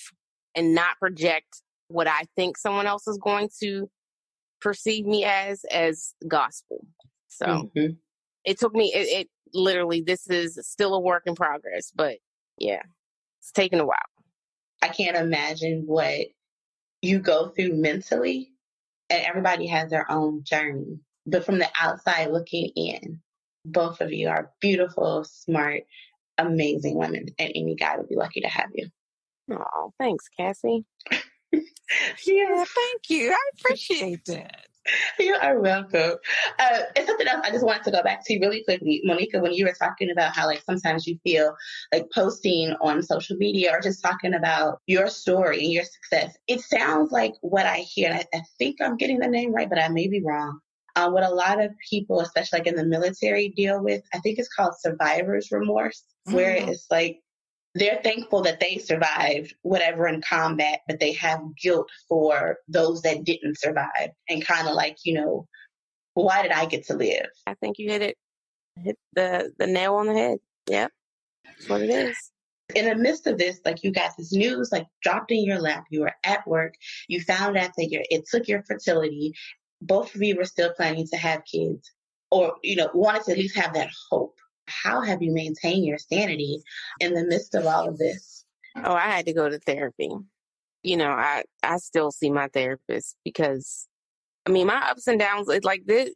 and 0.55 0.75
not 0.75 0.99
project 0.99 1.63
what 1.89 2.07
I 2.07 2.23
think 2.37 2.57
someone 2.57 2.87
else 2.87 3.07
is 3.09 3.19
going 3.19 3.51
to 3.63 3.91
perceive 4.61 5.05
me 5.05 5.25
as 5.25 5.65
as 5.71 6.15
gospel. 6.29 6.87
So 7.29 7.47
mm-hmm. 7.47 7.95
it 8.45 8.59
took 8.59 8.75
me 8.75 8.93
it, 8.95 9.21
it 9.21 9.29
literally 9.53 10.01
this 10.01 10.29
is 10.29 10.59
still 10.63 10.95
a 10.95 11.01
work 11.01 11.25
in 11.27 11.35
progress, 11.35 11.91
but 11.95 12.19
yeah, 12.59 12.83
it's 13.41 13.51
taken 13.51 13.81
a 13.81 13.87
while. 13.87 13.99
I 14.81 14.89
can't 14.89 15.17
imagine 15.17 15.85
what 15.87 16.27
you 17.03 17.19
go 17.19 17.49
through 17.49 17.75
mentally, 17.75 18.53
and 19.11 19.25
everybody 19.25 19.67
has 19.67 19.91
their 19.91 20.11
own 20.11 20.45
journey. 20.45 21.01
But 21.27 21.45
from 21.45 21.59
the 21.59 21.69
outside 21.81 22.31
looking 22.31 22.71
in, 22.77 23.21
both 23.65 24.01
of 24.01 24.13
you 24.13 24.29
are 24.29 24.51
beautiful, 24.61 25.25
smart, 25.25 25.83
amazing 26.39 26.97
women, 26.97 27.27
and 27.39 27.53
any 27.55 27.75
guy 27.75 27.97
would 27.97 28.09
be 28.09 28.17
lucky 28.17 28.41
to 28.41 28.49
have 28.49 28.71
you. 28.75 28.89
Oh, 29.51 29.93
thanks, 29.99 30.29
Cassie. 30.37 30.85
yeah, 31.13 32.65
thank 32.65 33.09
you. 33.09 33.33
I 33.33 33.51
appreciate 33.61 34.25
that. 34.27 34.67
You 35.19 35.35
are 35.35 35.61
welcome. 35.61 36.17
Uh, 36.59 36.79
and 36.95 37.07
something 37.07 37.27
else 37.27 37.41
I 37.43 37.51
just 37.51 37.65
wanted 37.65 37.85
to 37.85 37.91
go 37.91 38.03
back 38.03 38.25
to 38.27 38.39
really 38.39 38.63
quickly, 38.65 39.03
Monika, 39.07 39.41
when 39.41 39.53
you 39.53 39.65
were 39.65 39.73
talking 39.73 40.11
about 40.11 40.37
how 40.37 40.47
like 40.47 40.63
sometimes 40.63 41.07
you 41.07 41.19
feel 41.25 41.55
like 41.93 42.11
posting 42.15 42.75
on 42.83 43.03
social 43.03 43.37
media 43.37 43.73
or 43.73 43.81
just 43.81 44.03
talking 44.03 44.35
about 44.35 44.81
your 44.87 45.09
story 45.09 45.61
and 45.61 45.73
your 45.73 45.85
success. 45.85 46.37
It 46.49 46.61
sounds 46.61 47.13
like 47.13 47.33
what 47.41 47.67
I 47.67 47.79
hear, 47.79 48.11
and 48.11 48.19
I, 48.19 48.39
I 48.39 48.43
think 48.59 48.77
I'm 48.83 48.97
getting 48.97 49.21
the 49.21 49.29
name 49.29 49.55
right, 49.55 49.69
but 49.69 49.79
I 49.79 49.89
may 49.89 50.09
be 50.09 50.23
wrong. 50.23 50.61
Uh, 50.97 51.11
what 51.11 51.25
a 51.25 51.31
lot 51.31 51.61
of 51.61 51.73
people, 51.91 52.21
especially 52.21 52.61
like 52.61 52.69
in 52.69 52.77
the 52.77 52.85
military, 52.85 53.49
deal 53.49 53.83
with, 53.83 54.03
I 54.15 54.19
think 54.19 54.39
it's 54.39 54.53
called 54.55 54.75
survivor's 54.79 55.49
remorse, 55.51 56.05
mm-hmm. 56.29 56.37
where 56.37 56.55
it's 56.55 56.87
like 56.91 57.21
they're 57.75 58.01
thankful 58.03 58.43
that 58.43 58.61
they 58.61 58.79
survived 58.79 59.55
whatever 59.63 60.07
in 60.07 60.23
combat, 60.23 60.81
but 60.87 61.01
they 61.01 61.13
have 61.15 61.41
guilt 61.61 61.89
for 62.09 62.59
those 62.69 63.03
that 63.03 63.25
didn't 63.25 63.59
survive 63.59 64.11
and 64.29 64.47
kind 64.47 64.69
of 64.69 64.75
like, 64.75 64.99
you 65.05 65.15
know, 65.15 65.49
why 66.15 66.43
did 66.43 66.53
I 66.53 66.67
get 66.67 66.87
to 66.87 66.95
live? 66.95 67.27
I 67.47 67.55
think 67.55 67.79
you 67.79 67.91
hit 67.91 68.03
it, 68.03 68.17
hit 68.81 68.97
the, 69.15 69.53
the 69.59 69.67
nail 69.67 69.97
on 69.97 70.07
the 70.07 70.15
head. 70.15 70.39
Yep. 70.71 70.93
That's 71.45 71.69
what 71.69 71.83
it 71.83 71.91
is. 71.91 72.17
In 72.75 72.87
the 72.87 72.95
midst 72.95 73.27
of 73.27 73.37
this, 73.37 73.61
like 73.65 73.83
you 73.83 73.93
got 73.93 74.13
this 74.17 74.33
news 74.33 74.71
like 74.73 74.87
dropped 75.03 75.31
in 75.31 75.45
your 75.45 75.59
lap. 75.59 75.85
You 75.91 76.03
were 76.03 76.15
at 76.25 76.47
work. 76.47 76.75
You 77.09 77.21
found 77.21 77.57
out 77.57 77.73
that 77.77 77.91
your 77.91 78.03
it 78.09 78.25
took 78.27 78.49
your 78.49 78.63
fertility. 78.63 79.35
Both 79.81 80.15
of 80.15 80.23
you 80.23 80.37
were 80.37 80.45
still 80.45 80.73
planning 80.75 81.07
to 81.09 81.17
have 81.17 81.45
kids, 81.45 81.91
or 82.31 82.55
you 82.63 82.77
know 82.77 82.91
wanted 82.95 83.25
to 83.25 83.33
at 83.33 83.39
least 83.39 83.57
have 83.57 83.75
that 83.75 83.91
hope 84.11 84.35
how 84.67 85.01
have 85.01 85.23
you 85.23 85.33
maintained 85.33 85.85
your 85.85 85.99
sanity 85.99 86.63
in 87.01 87.15
the 87.15 87.25
midst 87.25 87.55
of 87.55 87.67
all 87.67 87.89
of 87.89 87.99
this? 87.99 88.45
Oh, 88.77 88.95
I 88.95 89.09
had 89.09 89.27
to 89.27 89.33
go 89.33 89.49
to 89.49 89.59
therapy. 89.59 90.11
You 90.83 90.97
know, 90.97 91.11
I 91.11 91.45
I 91.63 91.79
still 91.79 92.11
see 92.11 92.31
my 92.31 92.49
therapist 92.49 93.17
because 93.25 93.87
I 94.47 94.51
mean, 94.51 94.67
my 94.67 94.91
ups 94.91 95.07
and 95.07 95.19
downs 95.19 95.49
like 95.63 95.85
this 95.87 96.11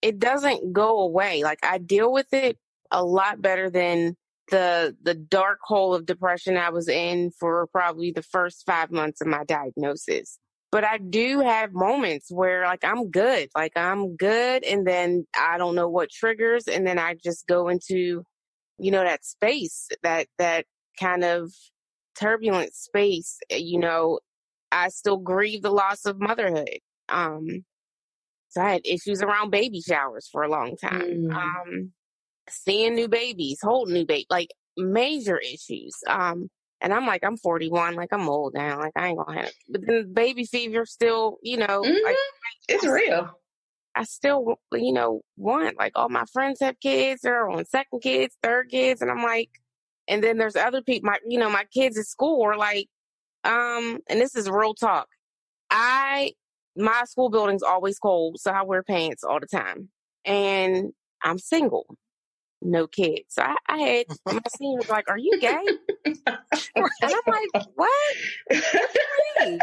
it 0.00 0.18
doesn't 0.18 0.72
go 0.72 1.00
away. 1.00 1.42
Like 1.42 1.58
I 1.62 1.78
deal 1.78 2.12
with 2.12 2.32
it 2.32 2.56
a 2.90 3.04
lot 3.04 3.42
better 3.42 3.70
than 3.70 4.16
the 4.50 4.96
the 5.02 5.14
dark 5.14 5.58
hole 5.62 5.94
of 5.94 6.06
depression 6.06 6.56
I 6.56 6.70
was 6.70 6.88
in 6.88 7.30
for 7.38 7.66
probably 7.68 8.10
the 8.10 8.22
first 8.22 8.64
5 8.64 8.90
months 8.90 9.20
of 9.20 9.26
my 9.26 9.44
diagnosis 9.44 10.38
but 10.70 10.84
I 10.84 10.98
do 10.98 11.40
have 11.40 11.72
moments 11.72 12.30
where 12.30 12.64
like 12.64 12.84
I'm 12.84 13.10
good, 13.10 13.48
like 13.56 13.72
I'm 13.76 14.16
good, 14.16 14.64
and 14.64 14.86
then 14.86 15.26
I 15.38 15.58
don't 15.58 15.74
know 15.74 15.88
what 15.88 16.10
triggers, 16.10 16.64
and 16.68 16.86
then 16.86 16.98
I 16.98 17.14
just 17.22 17.46
go 17.46 17.68
into, 17.68 18.22
you 18.78 18.90
know, 18.90 19.02
that 19.02 19.24
space, 19.24 19.88
that 20.02 20.26
that 20.38 20.66
kind 21.00 21.24
of 21.24 21.52
turbulent 22.18 22.74
space. 22.74 23.38
Eh, 23.50 23.56
you 23.56 23.78
know, 23.78 24.20
I 24.70 24.88
still 24.88 25.16
grieve 25.16 25.62
the 25.62 25.70
loss 25.70 26.04
of 26.04 26.20
motherhood. 26.20 26.78
Um, 27.08 27.64
so 28.50 28.60
I 28.60 28.72
had 28.72 28.82
issues 28.84 29.22
around 29.22 29.50
baby 29.50 29.80
showers 29.80 30.28
for 30.30 30.42
a 30.42 30.50
long 30.50 30.76
time. 30.76 31.28
Mm. 31.28 31.34
Um, 31.34 31.92
seeing 32.50 32.94
new 32.94 33.08
babies, 33.08 33.58
holding 33.62 33.94
new 33.94 34.06
baby, 34.06 34.26
like 34.30 34.48
major 34.76 35.38
issues. 35.38 35.94
Um, 36.06 36.48
and 36.80 36.92
I'm 36.92 37.06
like, 37.06 37.24
I'm 37.24 37.36
41, 37.36 37.94
like 37.94 38.12
I'm 38.12 38.28
old 38.28 38.54
now, 38.54 38.78
like 38.78 38.92
I 38.96 39.08
ain't 39.08 39.18
gonna 39.18 39.38
have 39.38 39.48
it. 39.48 39.54
But 39.68 39.86
then 39.86 40.12
baby 40.12 40.44
fever 40.44 40.86
still, 40.86 41.38
you 41.42 41.56
know, 41.56 41.82
mm-hmm. 41.82 42.04
like 42.04 42.16
it's 42.68 42.84
I, 42.84 42.90
real. 42.90 43.30
I 43.94 44.04
still, 44.04 44.60
you 44.72 44.92
know, 44.92 45.22
want 45.36 45.78
like 45.78 45.92
all 45.96 46.08
my 46.08 46.24
friends 46.32 46.60
have 46.60 46.78
kids, 46.80 47.22
they're 47.22 47.48
on 47.48 47.64
second 47.66 48.00
kids, 48.00 48.36
third 48.42 48.70
kids, 48.70 49.02
and 49.02 49.10
I'm 49.10 49.22
like, 49.22 49.50
and 50.06 50.22
then 50.22 50.38
there's 50.38 50.56
other 50.56 50.82
people, 50.82 51.10
my, 51.10 51.18
you 51.26 51.38
know, 51.38 51.50
my 51.50 51.64
kids 51.64 51.98
at 51.98 52.06
school 52.06 52.42
are 52.44 52.56
like, 52.56 52.88
um, 53.44 53.98
and 54.08 54.20
this 54.20 54.36
is 54.36 54.48
real 54.48 54.74
talk. 54.74 55.08
I, 55.70 56.32
my 56.76 57.04
school 57.06 57.28
building's 57.28 57.62
always 57.62 57.98
cold, 57.98 58.40
so 58.40 58.50
I 58.52 58.62
wear 58.62 58.82
pants 58.82 59.24
all 59.24 59.40
the 59.40 59.46
time, 59.46 59.88
and 60.24 60.92
I'm 61.22 61.38
single 61.38 61.86
no 62.62 62.86
kids. 62.86 63.24
So 63.28 63.42
I, 63.42 63.56
I 63.68 63.78
had 63.78 64.06
my 64.26 64.40
seniors 64.56 64.88
like, 64.88 65.08
"Are 65.08 65.18
you 65.18 65.38
gay?" 65.40 65.64
and 66.04 66.86
I'm 67.02 67.20
like, 67.26 67.66
"What?" 67.74 67.90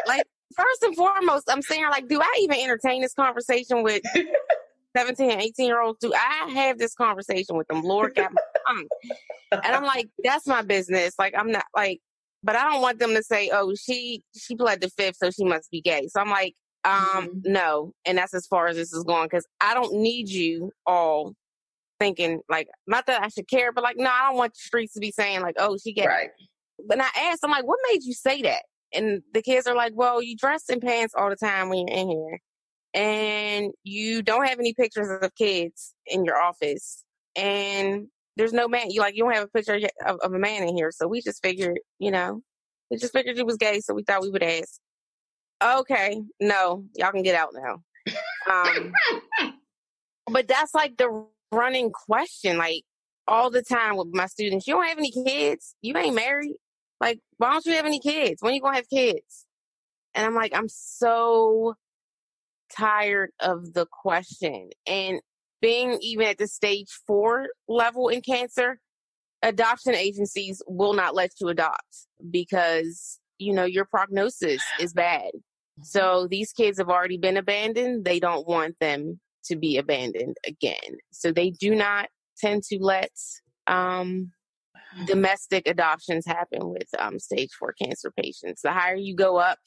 like, 0.07 0.25
first 0.55 0.83
and 0.83 0.95
foremost, 0.95 1.49
I'm 1.49 1.61
saying 1.61 1.85
like, 1.89 2.07
do 2.07 2.21
I 2.21 2.37
even 2.41 2.57
entertain 2.59 3.01
this 3.01 3.13
conversation 3.13 3.83
with 3.83 4.01
17 4.95 5.31
and 5.31 5.41
18 5.41 5.65
year 5.65 5.81
olds? 5.81 5.99
Do 5.99 6.13
I 6.13 6.51
have 6.53 6.77
this 6.77 6.93
conversation 6.93 7.57
with 7.57 7.67
them? 7.67 7.81
Lord 7.81 8.15
got 8.15 8.31
my 8.31 8.41
tongue. 8.67 8.87
And 9.51 9.75
I'm 9.75 9.83
like, 9.83 10.07
that's 10.23 10.47
my 10.47 10.61
business. 10.61 11.13
Like, 11.19 11.33
I'm 11.37 11.51
not 11.51 11.65
like, 11.75 11.99
but 12.43 12.55
I 12.55 12.69
don't 12.71 12.81
want 12.81 12.99
them 12.99 13.15
to 13.15 13.23
say, 13.23 13.49
"Oh, 13.51 13.73
she 13.73 14.21
she 14.37 14.55
pled 14.55 14.79
the 14.79 14.89
fifth, 14.91 15.17
so 15.17 15.31
she 15.31 15.43
must 15.43 15.71
be 15.71 15.81
gay." 15.81 16.07
So 16.09 16.21
I'm 16.21 16.29
like, 16.29 16.53
um, 16.83 16.93
mm-hmm. 16.93 17.51
no, 17.51 17.93
and 18.05 18.19
that's 18.19 18.35
as 18.35 18.45
far 18.45 18.67
as 18.67 18.75
this 18.75 18.93
is 18.93 19.03
going 19.03 19.25
because 19.25 19.47
I 19.59 19.73
don't 19.73 19.95
need 19.95 20.29
you 20.29 20.71
all 20.85 21.33
thinking 21.99 22.41
like 22.49 22.67
not 22.87 23.05
that 23.07 23.23
I 23.23 23.29
should 23.29 23.47
care, 23.47 23.71
but 23.71 23.83
like 23.83 23.97
no, 23.97 24.09
I 24.09 24.27
don't 24.27 24.37
want 24.37 24.53
the 24.53 24.59
streets 24.59 24.93
to 24.93 24.99
be 24.99 25.11
saying 25.11 25.41
like, 25.41 25.55
oh, 25.57 25.77
she 25.77 25.93
get 25.93 26.07
right. 26.07 26.29
But 26.87 26.99
I 26.99 27.09
asked, 27.17 27.39
I'm 27.43 27.51
like, 27.51 27.65
what 27.65 27.79
made 27.91 28.03
you 28.03 28.13
say 28.13 28.41
that? 28.43 28.63
And 28.93 29.21
the 29.33 29.41
kids 29.41 29.65
are 29.67 29.75
like, 29.75 29.93
well, 29.95 30.21
you 30.21 30.35
dress 30.35 30.69
in 30.69 30.79
pants 30.79 31.13
all 31.17 31.29
the 31.29 31.35
time 31.35 31.69
when 31.69 31.87
you're 31.87 31.97
in 31.97 32.09
here, 32.09 32.39
and 32.93 33.71
you 33.83 34.21
don't 34.21 34.47
have 34.47 34.59
any 34.59 34.73
pictures 34.73 35.07
of 35.21 35.35
kids 35.35 35.95
in 36.07 36.25
your 36.25 36.41
office, 36.41 37.03
and 37.35 38.07
there's 38.37 38.53
no 38.53 38.67
man. 38.67 38.91
You 38.91 39.01
like 39.01 39.15
you 39.15 39.23
don't 39.23 39.33
have 39.33 39.43
a 39.43 39.47
picture 39.47 39.79
of, 40.05 40.19
of 40.19 40.33
a 40.33 40.39
man 40.39 40.63
in 40.63 40.75
here, 40.75 40.91
so 40.91 41.07
we 41.07 41.21
just 41.21 41.41
figured, 41.41 41.79
you 41.99 42.11
know, 42.11 42.41
we 42.89 42.97
just 42.97 43.13
figured 43.13 43.37
you 43.37 43.45
was 43.45 43.57
gay, 43.57 43.79
so 43.79 43.93
we 43.93 44.03
thought 44.03 44.21
we 44.21 44.29
would 44.29 44.43
ask. 44.43 44.79
Okay, 45.63 46.21
no, 46.39 46.85
y'all 46.95 47.11
can 47.11 47.23
get 47.23 47.35
out 47.35 47.53
now. 47.53 47.81
Um, 48.51 48.93
but 50.31 50.47
that's 50.47 50.75
like 50.75 50.97
the 50.97 51.25
running 51.55 51.91
question, 51.91 52.57
like 52.57 52.83
all 53.27 53.49
the 53.49 53.63
time 53.63 53.97
with 53.97 54.09
my 54.13 54.27
students. 54.27 54.67
You 54.67 54.75
don't 54.75 54.87
have 54.87 54.97
any 54.97 55.11
kids. 55.11 55.75
You 55.81 55.97
ain't 55.97 56.15
married. 56.15 56.55
Like, 57.01 57.19
why 57.37 57.51
don't 57.51 57.65
you 57.65 57.73
have 57.73 57.85
any 57.85 57.99
kids? 57.99 58.41
When 58.41 58.53
you 58.53 58.61
gonna 58.61 58.77
have 58.77 58.89
kids? 58.89 59.45
And 60.13 60.25
I'm 60.25 60.35
like, 60.35 60.55
I'm 60.55 60.69
so 60.69 61.75
tired 62.75 63.31
of 63.39 63.73
the 63.73 63.85
question. 63.85 64.69
And 64.87 65.19
being 65.61 65.97
even 66.01 66.27
at 66.27 66.37
the 66.37 66.47
stage 66.47 66.89
four 67.05 67.47
level 67.67 68.07
in 68.07 68.21
cancer, 68.21 68.79
adoption 69.41 69.95
agencies 69.95 70.61
will 70.67 70.93
not 70.93 71.15
let 71.15 71.31
you 71.39 71.49
adopt 71.49 72.07
because, 72.29 73.19
you 73.37 73.53
know, 73.53 73.65
your 73.65 73.85
prognosis 73.85 74.61
is 74.79 74.93
bad. 74.93 75.31
So 75.81 76.01
mm-hmm. 76.01 76.27
these 76.29 76.51
kids 76.53 76.77
have 76.77 76.89
already 76.89 77.17
been 77.17 77.37
abandoned. 77.37 78.05
They 78.05 78.19
don't 78.19 78.47
want 78.47 78.79
them 78.79 79.19
to 79.45 79.55
be 79.55 79.77
abandoned 79.77 80.37
again. 80.45 80.97
So 81.11 81.31
they 81.31 81.49
do 81.51 81.75
not 81.75 82.09
tend 82.37 82.63
to 82.63 82.77
let 82.79 83.11
um, 83.67 84.31
domestic 85.05 85.67
adoptions 85.67 86.25
happen 86.25 86.69
with 86.69 86.87
um, 86.99 87.19
stage 87.19 87.51
four 87.57 87.73
cancer 87.73 88.11
patients. 88.11 88.61
The 88.61 88.71
higher 88.71 88.95
you 88.95 89.15
go 89.15 89.37
up 89.37 89.59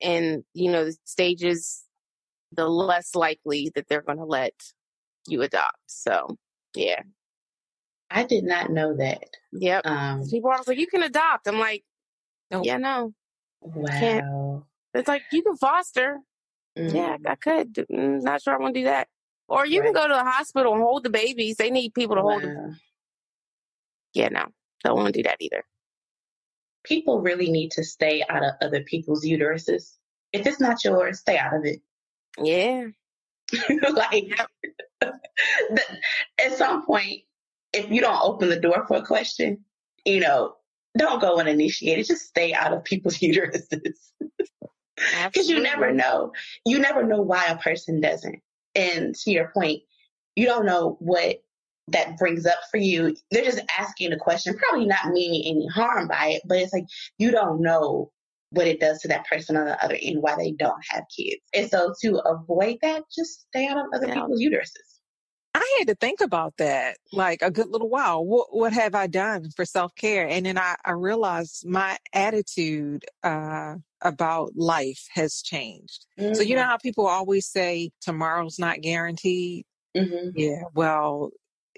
in, 0.00 0.44
you 0.54 0.70
know, 0.70 0.84
the 0.84 0.96
stages, 1.04 1.84
the 2.52 2.68
less 2.68 3.14
likely 3.14 3.70
that 3.74 3.88
they're 3.88 4.02
going 4.02 4.18
to 4.18 4.24
let 4.24 4.54
you 5.26 5.42
adopt. 5.42 5.78
So, 5.86 6.36
yeah. 6.74 7.02
I 8.10 8.24
did 8.24 8.44
not 8.44 8.70
know 8.70 8.96
that. 8.96 9.24
Yep. 9.52 9.86
Um, 9.86 10.22
People 10.30 10.50
are 10.50 10.60
like, 10.66 10.78
you 10.78 10.86
can 10.86 11.02
adopt. 11.02 11.48
I'm 11.48 11.58
like, 11.58 11.82
nope. 12.50 12.64
yeah, 12.64 12.76
no. 12.76 13.12
Wow. 13.60 14.64
It's 14.94 15.08
like, 15.08 15.22
you 15.32 15.42
can 15.42 15.56
foster. 15.56 16.20
Yeah, 16.76 17.16
I 17.26 17.34
could. 17.36 17.74
Mm, 17.74 18.22
not 18.22 18.42
sure 18.42 18.54
I 18.54 18.58
want 18.58 18.74
to 18.74 18.80
do 18.80 18.84
that. 18.84 19.08
Or 19.48 19.64
you 19.66 19.80
can 19.80 19.92
go 19.92 20.06
to 20.08 20.14
the 20.14 20.24
hospital 20.24 20.74
and 20.74 20.82
hold 20.82 21.04
the 21.04 21.10
babies. 21.10 21.56
They 21.56 21.70
need 21.70 21.94
people 21.94 22.16
to 22.16 22.22
hold 22.22 22.42
them. 22.42 22.80
Yeah, 24.12 24.28
no. 24.28 24.46
Don't 24.82 24.96
want 24.96 25.06
to 25.06 25.12
do 25.12 25.22
that 25.22 25.36
either. 25.40 25.62
People 26.84 27.20
really 27.20 27.50
need 27.50 27.70
to 27.72 27.84
stay 27.84 28.24
out 28.28 28.42
of 28.42 28.54
other 28.60 28.82
people's 28.82 29.24
uteruses. 29.24 29.92
If 30.32 30.46
it's 30.46 30.60
not 30.60 30.84
yours, 30.84 31.20
stay 31.20 31.38
out 31.38 31.54
of 31.54 31.64
it. 31.64 31.80
Yeah. 32.42 32.86
like, 33.92 34.38
at 35.02 36.56
some 36.56 36.84
point, 36.84 37.22
if 37.72 37.90
you 37.90 38.00
don't 38.00 38.22
open 38.22 38.48
the 38.48 38.60
door 38.60 38.84
for 38.88 38.96
a 38.96 39.06
question, 39.06 39.64
you 40.04 40.20
know, 40.20 40.54
don't 40.96 41.20
go 41.20 41.38
and 41.38 41.48
initiate 41.48 41.98
it. 41.98 42.06
Just 42.06 42.26
stay 42.26 42.52
out 42.52 42.72
of 42.72 42.84
people's 42.84 43.18
uteruses. 43.18 43.96
Because 45.24 45.48
you 45.48 45.60
never 45.60 45.92
know. 45.92 46.32
You 46.64 46.78
never 46.78 47.02
know 47.02 47.20
why 47.20 47.46
a 47.46 47.58
person 47.58 48.00
doesn't. 48.00 48.40
And 48.74 49.14
to 49.14 49.30
your 49.30 49.50
point, 49.54 49.82
you 50.34 50.46
don't 50.46 50.66
know 50.66 50.96
what 51.00 51.42
that 51.88 52.18
brings 52.18 52.46
up 52.46 52.58
for 52.70 52.78
you. 52.78 53.16
They're 53.30 53.44
just 53.44 53.62
asking 53.78 54.12
a 54.12 54.18
question, 54.18 54.56
probably 54.56 54.86
not 54.86 55.12
meaning 55.12 55.42
any 55.46 55.66
harm 55.68 56.08
by 56.08 56.36
it, 56.36 56.42
but 56.46 56.58
it's 56.58 56.72
like 56.72 56.86
you 57.18 57.30
don't 57.30 57.60
know 57.60 58.10
what 58.50 58.66
it 58.66 58.80
does 58.80 59.00
to 59.00 59.08
that 59.08 59.26
person 59.26 59.56
on 59.56 59.66
the 59.66 59.84
other 59.84 59.98
end, 60.00 60.22
why 60.22 60.36
they 60.36 60.52
don't 60.52 60.82
have 60.90 61.04
kids. 61.14 61.42
And 61.54 61.68
so 61.68 61.92
to 62.02 62.18
avoid 62.20 62.78
that, 62.82 63.04
just 63.14 63.46
stay 63.48 63.66
out 63.66 63.78
of 63.78 63.86
other 63.94 64.06
yeah. 64.08 64.14
people's 64.14 64.40
uteruses. 64.40 64.95
I 65.56 65.76
had 65.78 65.88
to 65.88 65.94
think 65.94 66.20
about 66.20 66.56
that 66.58 66.98
like 67.12 67.40
a 67.42 67.50
good 67.50 67.68
little 67.68 67.88
while. 67.88 68.24
What, 68.24 68.54
what 68.54 68.72
have 68.72 68.94
I 68.94 69.06
done 69.06 69.50
for 69.56 69.64
self 69.64 69.94
care? 69.94 70.28
And 70.28 70.44
then 70.44 70.58
I, 70.58 70.76
I 70.84 70.92
realized 70.92 71.66
my 71.66 71.96
attitude 72.12 73.04
uh, 73.22 73.76
about 74.02 74.52
life 74.54 75.06
has 75.14 75.40
changed. 75.42 76.06
Mm-hmm. 76.18 76.34
So, 76.34 76.42
you 76.42 76.56
know 76.56 76.62
mm-hmm. 76.62 76.70
how 76.70 76.76
people 76.78 77.06
always 77.06 77.46
say 77.46 77.90
tomorrow's 78.02 78.58
not 78.58 78.82
guaranteed? 78.82 79.64
Mm-hmm. 79.96 80.30
Yeah, 80.34 80.62
well, 80.74 81.30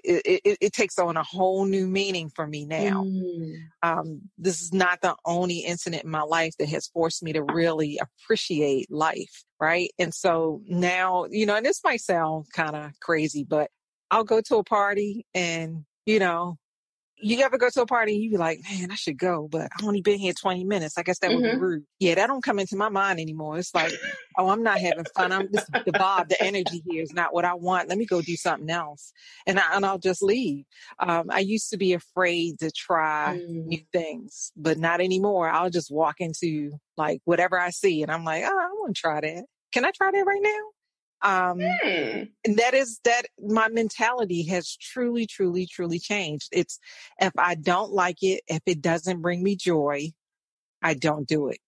it, 0.03 0.41
it, 0.45 0.57
it, 0.61 0.73
takes 0.73 0.97
on 0.97 1.17
a 1.17 1.23
whole 1.23 1.65
new 1.65 1.87
meaning 1.87 2.29
for 2.29 2.45
me 2.47 2.65
now. 2.65 3.03
Mm. 3.03 3.53
Um, 3.83 4.21
this 4.37 4.61
is 4.61 4.73
not 4.73 5.01
the 5.01 5.15
only 5.25 5.59
incident 5.59 6.03
in 6.03 6.09
my 6.09 6.21
life 6.21 6.53
that 6.59 6.69
has 6.69 6.87
forced 6.87 7.23
me 7.23 7.33
to 7.33 7.43
really 7.43 7.99
appreciate 8.01 8.91
life, 8.91 9.43
right? 9.59 9.89
And 9.99 10.13
so 10.13 10.61
now, 10.67 11.25
you 11.29 11.45
know, 11.45 11.55
and 11.55 11.65
this 11.65 11.81
might 11.83 12.01
sound 12.01 12.45
kind 12.53 12.75
of 12.75 12.91
crazy, 12.99 13.43
but 13.43 13.69
I'll 14.11 14.23
go 14.23 14.41
to 14.41 14.57
a 14.57 14.63
party 14.63 15.25
and, 15.33 15.85
you 16.05 16.19
know, 16.19 16.57
you 17.21 17.41
ever 17.43 17.57
go 17.57 17.69
to 17.69 17.81
a 17.81 17.85
party 17.85 18.13
and 18.13 18.23
you 18.23 18.31
be 18.31 18.37
like, 18.37 18.61
man, 18.69 18.91
I 18.91 18.95
should 18.95 19.17
go, 19.17 19.47
but 19.51 19.69
I've 19.77 19.85
only 19.85 20.01
been 20.01 20.19
here 20.19 20.33
20 20.33 20.63
minutes. 20.63 20.97
I 20.97 21.03
guess 21.03 21.19
that 21.19 21.31
would 21.31 21.43
mm-hmm. 21.43 21.57
be 21.57 21.61
rude. 21.61 21.83
Yeah, 21.99 22.15
that 22.15 22.27
don't 22.27 22.43
come 22.43 22.59
into 22.59 22.75
my 22.75 22.89
mind 22.89 23.19
anymore. 23.19 23.57
It's 23.57 23.75
like, 23.75 23.91
oh, 24.37 24.49
I'm 24.49 24.63
not 24.63 24.79
having 24.79 25.05
fun. 25.15 25.31
I'm 25.31 25.51
just 25.53 25.71
the 25.71 25.91
vibe, 25.91 26.29
the 26.29 26.41
energy 26.41 26.81
here 26.85 27.03
is 27.03 27.13
not 27.13 27.33
what 27.33 27.45
I 27.45 27.53
want. 27.53 27.89
Let 27.89 27.97
me 27.97 28.05
go 28.05 28.21
do 28.21 28.35
something 28.35 28.69
else. 28.69 29.11
And, 29.45 29.59
I, 29.59 29.75
and 29.75 29.85
I'll 29.85 29.99
just 29.99 30.23
leave. 30.23 30.65
Um, 30.99 31.29
I 31.29 31.39
used 31.39 31.69
to 31.71 31.77
be 31.77 31.93
afraid 31.93 32.59
to 32.59 32.71
try 32.71 33.39
mm. 33.39 33.65
new 33.65 33.81
things, 33.91 34.51
but 34.55 34.77
not 34.77 35.01
anymore. 35.01 35.49
I'll 35.49 35.69
just 35.69 35.91
walk 35.91 36.15
into 36.19 36.71
like 36.97 37.21
whatever 37.25 37.59
I 37.59 37.71
see 37.71 38.01
and 38.01 38.11
I'm 38.11 38.23
like, 38.23 38.43
oh, 38.45 38.59
I 38.59 38.67
want 38.73 38.95
to 38.95 38.99
try 38.99 39.21
that. 39.21 39.45
Can 39.71 39.85
I 39.85 39.91
try 39.91 40.11
that 40.11 40.25
right 40.25 40.41
now? 40.41 40.78
Um, 41.21 41.59
hmm. 41.59 42.23
and 42.45 42.57
that 42.57 42.73
is 42.73 42.99
that 43.03 43.23
my 43.39 43.67
mentality 43.67 44.43
has 44.47 44.75
truly, 44.75 45.25
truly, 45.25 45.65
truly 45.65 45.99
changed. 45.99 46.49
It's 46.51 46.79
if 47.19 47.33
I 47.37 47.55
don't 47.55 47.91
like 47.91 48.21
it, 48.21 48.41
if 48.47 48.61
it 48.65 48.81
doesn't 48.81 49.21
bring 49.21 49.43
me 49.43 49.55
joy, 49.55 50.11
I 50.81 50.93
don't 50.93 51.27
do 51.27 51.49
it. 51.49 51.59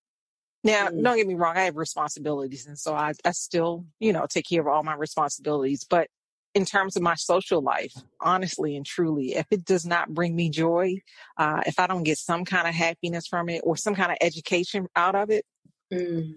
Now, 0.64 0.88
hmm. 0.88 1.02
don't 1.02 1.18
get 1.18 1.28
me 1.28 1.36
wrong, 1.36 1.58
I 1.58 1.64
have 1.64 1.76
responsibilities. 1.76 2.66
And 2.66 2.78
so 2.78 2.94
I, 2.94 3.14
I 3.26 3.32
still, 3.32 3.86
you 4.00 4.14
know, 4.14 4.26
take 4.30 4.48
care 4.48 4.62
of 4.62 4.68
all 4.68 4.84
my 4.84 4.96
responsibilities. 4.96 5.86
But 5.90 6.08
in 6.54 6.66
terms 6.66 6.96
of 6.96 7.02
my 7.02 7.16
social 7.16 7.62
life, 7.62 7.94
honestly 8.20 8.76
and 8.76 8.86
truly, 8.86 9.36
if 9.36 9.46
it 9.52 9.66
does 9.66 9.86
not 9.86 10.14
bring 10.14 10.36
me 10.36 10.50
joy, 10.50 10.98
uh, 11.38 11.62
if 11.66 11.80
I 11.80 11.88
don't 11.88 12.04
get 12.04 12.18
some 12.18 12.46
kind 12.46 12.68
of 12.68 12.74
happiness 12.74 13.28
from 13.28 13.50
it 13.50 13.62
or 13.64 13.78
some 13.78 13.96
kind 13.96 14.12
of 14.12 14.18
education 14.22 14.88
out 14.96 15.16
of 15.16 15.30
it, 15.30 15.46
mm. 15.94 16.36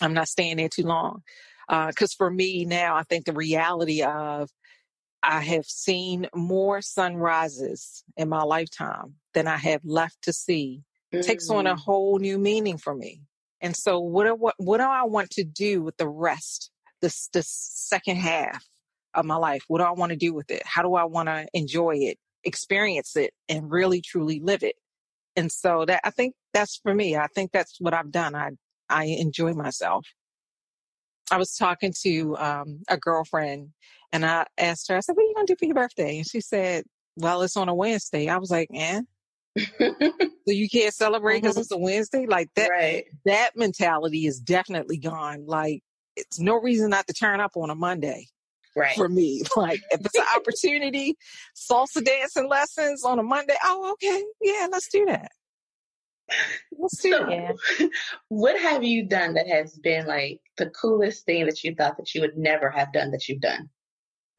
I'm 0.00 0.14
not 0.14 0.28
staying 0.28 0.58
there 0.58 0.68
too 0.68 0.84
long. 0.84 1.22
Because 1.68 2.12
uh, 2.12 2.18
for 2.18 2.30
me 2.30 2.64
now, 2.64 2.96
I 2.96 3.02
think 3.02 3.24
the 3.26 3.32
reality 3.32 4.02
of 4.02 4.50
I 5.22 5.40
have 5.40 5.66
seen 5.66 6.28
more 6.34 6.80
sunrises 6.80 8.04
in 8.16 8.28
my 8.28 8.42
lifetime 8.42 9.14
than 9.34 9.46
I 9.46 9.56
have 9.56 9.82
left 9.84 10.22
to 10.22 10.32
see 10.32 10.82
mm-hmm. 11.12 11.22
takes 11.22 11.50
on 11.50 11.66
a 11.66 11.74
mm. 11.74 11.78
whole 11.78 12.18
new 12.18 12.38
meaning 12.38 12.78
for 12.78 12.94
me. 12.94 13.22
And 13.60 13.76
so, 13.76 13.98
what 13.98 14.24
do, 14.24 14.34
what, 14.34 14.54
what 14.58 14.78
do 14.78 14.84
I 14.84 15.04
want 15.04 15.30
to 15.30 15.44
do 15.44 15.82
with 15.82 15.96
the 15.96 16.08
rest, 16.08 16.70
this 17.02 17.28
the 17.32 17.42
second 17.42 18.16
half 18.16 18.64
of 19.14 19.24
my 19.24 19.36
life? 19.36 19.64
What 19.66 19.78
do 19.78 19.84
I 19.84 19.90
want 19.90 20.10
to 20.10 20.16
do 20.16 20.32
with 20.32 20.50
it? 20.50 20.62
How 20.64 20.82
do 20.82 20.94
I 20.94 21.04
want 21.04 21.28
to 21.28 21.46
enjoy 21.52 21.96
it, 21.96 22.18
experience 22.44 23.16
it, 23.16 23.32
and 23.48 23.70
really 23.70 24.00
truly 24.00 24.40
live 24.40 24.62
it? 24.62 24.76
And 25.34 25.50
so 25.50 25.84
that 25.86 26.00
I 26.04 26.10
think 26.10 26.34
that's 26.54 26.78
for 26.82 26.94
me. 26.94 27.16
I 27.16 27.26
think 27.34 27.50
that's 27.52 27.76
what 27.80 27.94
I've 27.94 28.12
done. 28.12 28.34
I 28.36 28.50
I 28.88 29.04
enjoy 29.04 29.54
myself. 29.54 30.06
I 31.30 31.36
was 31.36 31.54
talking 31.56 31.92
to 32.02 32.36
um, 32.36 32.82
a 32.88 32.96
girlfriend 32.96 33.70
and 34.12 34.24
I 34.24 34.46
asked 34.56 34.88
her, 34.88 34.96
I 34.96 35.00
said, 35.00 35.16
What 35.16 35.24
are 35.24 35.28
you 35.28 35.34
going 35.34 35.46
to 35.46 35.52
do 35.54 35.56
for 35.58 35.64
your 35.66 35.74
birthday? 35.74 36.18
And 36.18 36.26
she 36.26 36.40
said, 36.40 36.84
Well, 37.16 37.42
it's 37.42 37.56
on 37.56 37.68
a 37.68 37.74
Wednesday. 37.74 38.28
I 38.28 38.38
was 38.38 38.50
like, 38.50 38.68
Eh? 38.72 39.02
so 39.58 39.94
you 40.46 40.68
can't 40.68 40.94
celebrate 40.94 41.42
because 41.42 41.54
mm-hmm. 41.54 41.60
it's 41.62 41.72
a 41.72 41.78
Wednesday? 41.78 42.26
Like 42.26 42.48
that, 42.56 42.70
right. 42.70 43.04
that 43.24 43.50
mentality 43.56 44.26
is 44.26 44.38
definitely 44.38 44.98
gone. 44.98 45.46
Like, 45.46 45.82
it's 46.16 46.38
no 46.38 46.60
reason 46.60 46.90
not 46.90 47.06
to 47.06 47.12
turn 47.12 47.40
up 47.40 47.52
on 47.56 47.70
a 47.70 47.74
Monday. 47.74 48.26
Right. 48.76 48.94
For 48.94 49.08
me, 49.08 49.42
like 49.56 49.80
if 49.90 50.00
it's 50.04 50.14
an 50.14 50.24
opportunity, 50.36 51.16
salsa 51.56 52.04
dancing 52.04 52.48
lessons 52.48 53.04
on 53.04 53.18
a 53.18 53.22
Monday. 53.22 53.56
Oh, 53.64 53.92
okay, 53.92 54.24
yeah, 54.40 54.68
let's 54.70 54.88
do 54.88 55.06
that. 55.06 55.32
So, 56.88 57.56
what 58.28 58.60
have 58.60 58.84
you 58.84 59.06
done 59.06 59.34
that 59.34 59.48
has 59.48 59.76
been 59.78 60.06
like 60.06 60.40
the 60.56 60.70
coolest 60.70 61.24
thing 61.24 61.46
that 61.46 61.64
you 61.64 61.74
thought 61.74 61.96
that 61.96 62.14
you 62.14 62.20
would 62.20 62.36
never 62.36 62.70
have 62.70 62.92
done 62.92 63.10
that 63.10 63.28
you've 63.28 63.40
done? 63.40 63.68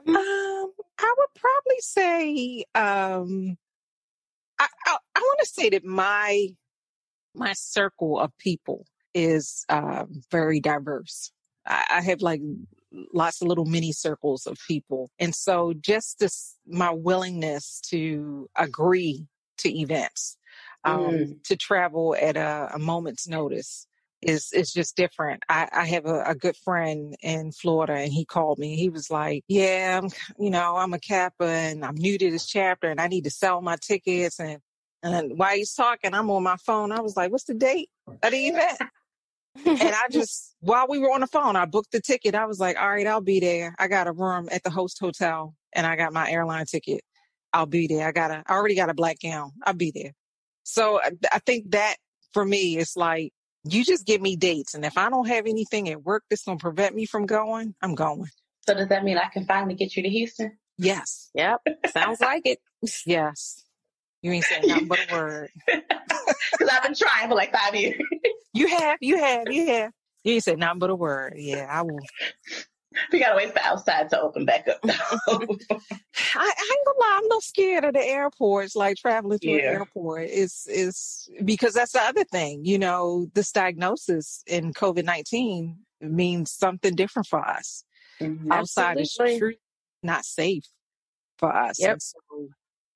Um, 0.08 0.16
I 0.16 1.16
would 1.18 1.34
probably 1.36 1.80
say, 1.80 2.64
um, 2.76 3.58
I, 4.60 4.68
I, 4.86 4.98
I 5.16 5.20
want 5.20 5.40
to 5.40 5.46
say 5.46 5.70
that 5.70 5.86
my 5.86 6.50
my 7.36 7.54
circle 7.54 8.20
of 8.20 8.36
people 8.38 8.86
is 9.14 9.66
uh, 9.70 10.06
very 10.32 10.60
diverse. 10.60 11.32
I, 11.66 11.86
I 11.92 12.02
have 12.02 12.22
like 12.22 12.42
lots 13.14 13.42
of 13.42 13.48
little 13.48 13.66
mini 13.66 13.92
circles 13.92 14.48
of 14.48 14.58
people, 14.68 15.10
and 15.20 15.36
so 15.36 15.74
just 15.80 16.20
this 16.20 16.56
my 16.68 16.92
willingness 16.92 17.82
to 17.90 18.50
agree 18.56 19.28
to 19.60 19.70
events 19.78 20.38
um, 20.84 21.00
mm. 21.00 21.44
to 21.44 21.56
travel 21.56 22.16
at 22.20 22.38
a, 22.38 22.72
a, 22.74 22.80
moment's 22.80 23.28
notice 23.28 23.88
is 24.22 24.52
is 24.54 24.72
just 24.72 24.96
different. 24.96 25.44
I, 25.50 25.68
I 25.72 25.86
have 25.88 26.06
a, 26.06 26.24
a, 26.24 26.36
good 26.36 26.58
friend 26.58 27.16
in 27.22 27.52
Florida, 27.52 27.94
and 27.94 28.12
he 28.12 28.26
called 28.26 28.60
me. 28.60 28.76
He 28.76 28.90
was 28.90 29.10
like, 29.10 29.44
"Yeah, 29.48 30.00
I'm, 30.02 30.10
you 30.38 30.50
know, 30.50 30.76
I'm 30.76 30.94
a 30.94 31.00
Kappa, 31.00 31.46
and 31.46 31.86
I'm 31.86 31.96
new 31.96 32.18
to 32.18 32.32
this 32.32 32.46
chapter, 32.46 32.90
and 32.90 33.00
I 33.00 33.08
need 33.08 33.26
to 33.26 33.30
sell 33.30 33.62
my 33.62 33.78
tickets." 33.82 34.40
And 34.40 34.60
and 35.04 35.38
while 35.38 35.56
he's 35.56 35.74
talking, 35.74 36.14
I'm 36.14 36.30
on 36.30 36.44
my 36.44 36.58
phone. 36.58 36.92
I 36.92 37.02
was 37.02 37.16
like, 37.16 37.32
"What's 37.32 37.46
the 37.46 37.54
date 37.54 37.90
of 38.08 38.32
the 38.32 38.48
event?" 38.48 38.80
and 39.66 39.82
I 39.82 40.08
just 40.12 40.56
while 40.60 40.88
we 40.90 41.00
were 41.00 41.12
on 41.12 41.22
the 41.22 41.28
phone, 41.28 41.56
I 41.56 41.66
booked 41.66 41.92
the 41.92 42.02
ticket. 42.02 42.36
I 42.36 42.46
was 42.46 42.60
like, 42.60 42.78
"All 42.80 42.90
right, 42.90 43.08
I'll 43.08 43.22
be 43.22 43.40
there. 43.40 43.76
I 43.80 43.88
got 43.88 44.08
a 44.08 44.12
room 44.12 44.50
at 44.52 44.64
the 44.64 44.70
host 44.70 45.00
hotel, 45.00 45.56
and 45.74 45.86
I 45.86 45.96
got 45.96 46.14
my 46.14 46.30
airline 46.30 46.66
ticket. 46.66 47.02
I'll 47.54 47.66
be 47.66 47.88
there. 47.88 48.08
I 48.08 48.12
got 48.12 48.32
a, 48.32 48.44
I 48.48 48.54
already 48.54 48.76
got 48.76 48.90
a 48.90 48.94
black 48.94 49.18
gown. 49.22 49.52
I'll 49.64 49.74
be 49.74 49.92
there." 49.94 50.14
So 50.64 51.00
I 51.32 51.40
think 51.40 51.72
that 51.72 51.96
for 52.34 52.46
me, 52.46 52.78
it's 52.78 52.96
like 52.96 53.34
you 53.64 53.84
just 53.84 54.06
give 54.06 54.22
me 54.22 54.36
dates. 54.36 54.74
And 54.74 54.86
if 54.86 54.98
I 54.98 55.10
don't 55.10 55.28
have 55.28 55.46
anything 55.46 55.90
at 55.90 56.04
work 56.04 56.24
that's 56.30 56.44
going 56.44 56.58
to 56.58 56.62
prevent 56.62 56.96
me 56.96 57.06
from 57.06 57.26
going, 57.26 57.76
I'm 57.82 57.96
going. 57.96 58.30
So 58.68 58.74
does 58.74 58.90
that 58.90 59.04
mean 59.04 59.18
I 59.18 59.30
can 59.30 59.46
finally 59.46 59.74
get 59.76 59.96
you 59.96 60.04
to 60.04 60.10
Houston? 60.10 60.58
Yes. 60.78 61.30
Yep. 61.34 61.62
Sounds 61.92 62.22
like 62.22 62.44
it. 62.46 62.60
Yes. 63.06 63.66
You 64.22 64.32
ain't 64.32 64.46
saying 64.46 64.68
nothing 64.68 64.88
but 64.88 65.00
a 65.10 65.14
word. 65.14 65.50
Because 66.52 66.74
I've 66.74 66.84
been 66.84 66.96
trying 66.96 67.30
for 67.30 67.36
like 67.36 67.54
five 67.54 67.76
years. 67.76 67.96
you 68.54 68.68
have, 68.68 68.98
you 69.02 69.18
have, 69.18 69.48
you 69.50 69.68
have. 69.68 69.92
You 70.24 70.34
ain't 70.34 70.44
said 70.44 70.58
nothing 70.58 70.80
but 70.80 70.90
a 70.90 70.96
word. 70.96 71.36
Yeah, 71.38 71.68
I 71.70 71.84
will. 71.84 72.00
We 73.12 73.20
gotta 73.20 73.36
wait 73.36 73.54
for 73.54 73.62
outside 73.64 74.10
to 74.10 74.22
open 74.22 74.46
back 74.46 74.68
up. 74.68 74.80
I, 74.84 74.92
I 74.92 75.38
ain't 75.38 76.86
gonna 76.86 77.00
lie, 77.00 77.20
I'm 77.22 77.28
not 77.28 77.44
scared 77.44 77.84
of 77.86 77.94
the 77.94 78.06
airports, 78.06 78.76
like 78.76 78.98
traveling 78.98 79.40
through 79.40 79.58
yeah. 79.58 79.72
an 79.72 79.76
airport. 79.76 80.24
It's 80.30 80.68
is 80.68 81.30
because 81.44 81.74
that's 81.74 81.94
the 81.94 82.02
other 82.02 82.24
thing, 82.24 82.66
you 82.66 82.80
know, 82.80 83.28
this 83.34 83.52
diagnosis 83.52 84.44
in 84.48 84.74
COVID 84.74 85.06
nineteen 85.06 85.80
means 86.02 86.52
something 86.52 86.96
different 86.96 87.28
for 87.28 87.40
us. 87.40 87.84
Mm-hmm. 88.22 88.52
Outside 88.52 89.00
is 89.00 89.16
true, 89.16 89.54
not 90.04 90.26
safe 90.26 90.66
for 91.38 91.56
us. 91.56 91.80
Yep. 91.80 92.02
So 92.02 92.50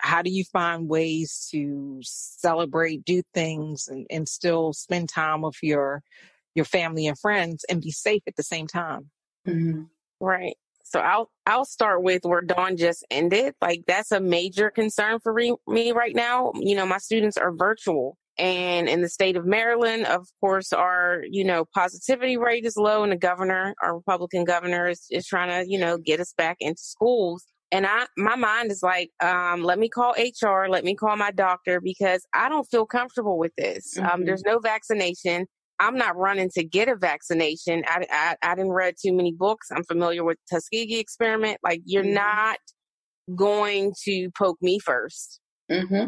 how 0.03 0.21
do 0.21 0.29
you 0.29 0.43
find 0.43 0.89
ways 0.89 1.47
to 1.51 1.99
celebrate, 2.03 3.05
do 3.05 3.21
things 3.33 3.87
and, 3.87 4.05
and 4.09 4.27
still 4.27 4.73
spend 4.73 5.07
time 5.09 5.41
with 5.41 5.55
your 5.61 6.03
your 6.55 6.65
family 6.65 7.07
and 7.07 7.17
friends 7.17 7.65
and 7.69 7.81
be 7.81 7.89
safe 7.89 8.21
at 8.27 8.35
the 8.35 8.43
same 8.43 8.67
time? 8.67 9.09
Mm-hmm. 9.47 9.83
Right. 10.19 10.55
So 10.83 10.99
I'll 10.99 11.31
I'll 11.45 11.65
start 11.65 12.03
with 12.03 12.23
where 12.23 12.41
Dawn 12.41 12.77
just 12.77 13.05
ended. 13.09 13.55
Like 13.61 13.83
that's 13.87 14.11
a 14.11 14.19
major 14.19 14.69
concern 14.69 15.19
for 15.19 15.33
re- 15.33 15.55
me 15.67 15.91
right 15.91 16.15
now. 16.15 16.51
You 16.55 16.75
know, 16.75 16.85
my 16.85 16.99
students 16.99 17.37
are 17.37 17.51
virtual, 17.51 18.17
and 18.37 18.87
in 18.87 19.01
the 19.01 19.09
state 19.09 19.35
of 19.35 19.45
Maryland, 19.45 20.05
of 20.05 20.27
course, 20.39 20.71
our 20.71 21.23
you 21.29 21.43
know 21.43 21.65
positivity 21.73 22.37
rate 22.37 22.65
is 22.65 22.77
low, 22.77 23.01
and 23.01 23.11
the 23.11 23.17
governor, 23.17 23.73
our 23.81 23.95
Republican 23.95 24.43
governor, 24.43 24.87
is, 24.87 25.05
is 25.09 25.25
trying 25.25 25.49
to 25.49 25.69
you 25.69 25.79
know 25.79 25.97
get 25.97 26.19
us 26.19 26.33
back 26.37 26.57
into 26.59 26.81
schools. 26.81 27.43
And 27.71 27.87
I, 27.87 28.05
my 28.15 28.35
mind 28.35 28.71
is 28.71 28.83
like, 28.83 29.09
um, 29.19 29.63
let 29.63 29.79
me 29.79 29.89
call 29.89 30.13
HR, 30.13 30.67
let 30.69 30.83
me 30.83 30.93
call 30.93 31.15
my 31.17 31.31
doctor 31.31 31.81
because 31.81 32.23
I 32.31 32.47
don't 32.47 32.69
feel 32.69 32.85
comfortable 32.85 33.39
with 33.39 33.51
this. 33.57 33.97
Um, 33.97 34.03
mm-hmm. 34.03 34.13
Um, 34.13 34.25
there's 34.25 34.43
no 34.45 34.59
vaccination. 34.59 35.47
I'm 35.83 35.97
not 35.97 36.15
running 36.15 36.49
to 36.55 36.63
get 36.63 36.87
a 36.87 36.95
vaccination. 36.95 37.83
I, 37.85 38.05
I, 38.09 38.35
I 38.41 38.55
didn't 38.55 38.71
read 38.71 38.95
too 39.01 39.13
many 39.13 39.33
books. 39.33 39.67
I'm 39.71 39.83
familiar 39.83 40.23
with 40.23 40.37
Tuskegee 40.49 40.99
experiment. 40.99 41.57
Like 41.63 41.81
you're 41.85 42.03
mm-hmm. 42.03 42.13
not 42.13 42.57
going 43.35 43.93
to 44.03 44.29
poke 44.37 44.57
me 44.61 44.79
1st 44.79 45.39
mm-hmm. 45.71 46.07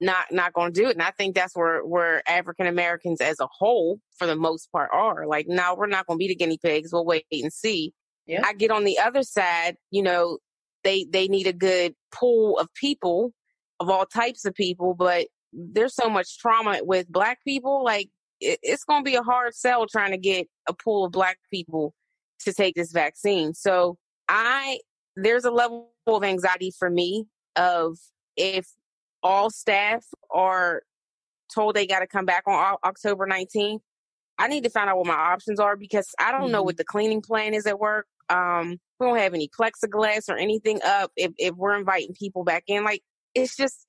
Not 0.00 0.26
not 0.32 0.52
going 0.52 0.72
to 0.72 0.80
do 0.80 0.88
it. 0.88 0.96
And 0.96 1.02
I 1.02 1.12
think 1.12 1.34
that's 1.34 1.56
where 1.56 1.80
where 1.86 2.28
African 2.28 2.66
Americans 2.66 3.20
as 3.20 3.38
a 3.40 3.46
whole, 3.50 4.00
for 4.18 4.26
the 4.26 4.36
most 4.36 4.70
part, 4.72 4.90
are. 4.92 5.26
Like, 5.26 5.46
no, 5.48 5.76
we're 5.78 5.86
not 5.86 6.06
going 6.06 6.18
to 6.18 6.22
be 6.22 6.28
the 6.28 6.34
guinea 6.34 6.58
pigs. 6.62 6.92
We'll 6.92 7.06
wait 7.06 7.24
and 7.30 7.52
see. 7.52 7.92
Yeah. 8.26 8.42
I 8.44 8.54
get 8.54 8.72
on 8.72 8.84
the 8.84 8.98
other 8.98 9.22
side. 9.22 9.76
You 9.92 10.02
know, 10.02 10.38
they 10.82 11.06
they 11.10 11.28
need 11.28 11.46
a 11.46 11.52
good 11.52 11.94
pool 12.12 12.58
of 12.58 12.68
people, 12.74 13.32
of 13.78 13.88
all 13.88 14.04
types 14.04 14.44
of 14.44 14.54
people, 14.54 14.94
but 14.94 15.28
there's 15.52 15.94
so 15.94 16.10
much 16.10 16.38
trauma 16.38 16.80
with 16.82 17.08
black 17.08 17.38
people. 17.44 17.84
Like 17.84 18.10
it, 18.40 18.58
it's 18.62 18.84
going 18.84 19.04
to 19.04 19.10
be 19.10 19.16
a 19.16 19.22
hard 19.22 19.54
sell 19.54 19.86
trying 19.86 20.12
to 20.12 20.18
get 20.18 20.46
a 20.68 20.72
pool 20.72 21.04
of 21.04 21.12
black 21.12 21.38
people 21.52 21.94
to 22.40 22.52
take 22.52 22.74
this 22.74 22.92
vaccine. 22.92 23.54
So 23.54 23.96
I, 24.28 24.80
there's 25.16 25.44
a 25.44 25.50
level 25.50 25.90
of 26.06 26.24
anxiety 26.24 26.72
for 26.76 26.90
me 26.90 27.26
of 27.56 27.98
if 28.36 28.66
all 29.22 29.50
staff 29.50 30.04
are 30.32 30.82
told 31.52 31.74
they 31.74 31.86
got 31.86 32.00
to 32.00 32.06
come 32.06 32.24
back 32.24 32.44
on 32.46 32.76
October 32.84 33.26
19th, 33.26 33.80
I 34.38 34.48
need 34.48 34.64
to 34.64 34.70
find 34.70 34.90
out 34.90 34.98
what 34.98 35.06
my 35.06 35.14
options 35.14 35.60
are 35.60 35.76
because 35.76 36.08
I 36.18 36.32
don't 36.32 36.42
mm-hmm. 36.42 36.52
know 36.52 36.62
what 36.62 36.76
the 36.76 36.84
cleaning 36.84 37.22
plan 37.22 37.54
is 37.54 37.66
at 37.66 37.78
work. 37.78 38.06
Um, 38.28 38.78
we 38.98 39.06
don't 39.06 39.18
have 39.18 39.34
any 39.34 39.48
plexiglass 39.48 40.28
or 40.28 40.36
anything 40.36 40.80
up. 40.84 41.12
If 41.16 41.32
if 41.38 41.54
we're 41.54 41.76
inviting 41.76 42.14
people 42.14 42.42
back 42.42 42.64
in, 42.66 42.84
like 42.84 43.02
it's 43.34 43.56
just, 43.56 43.86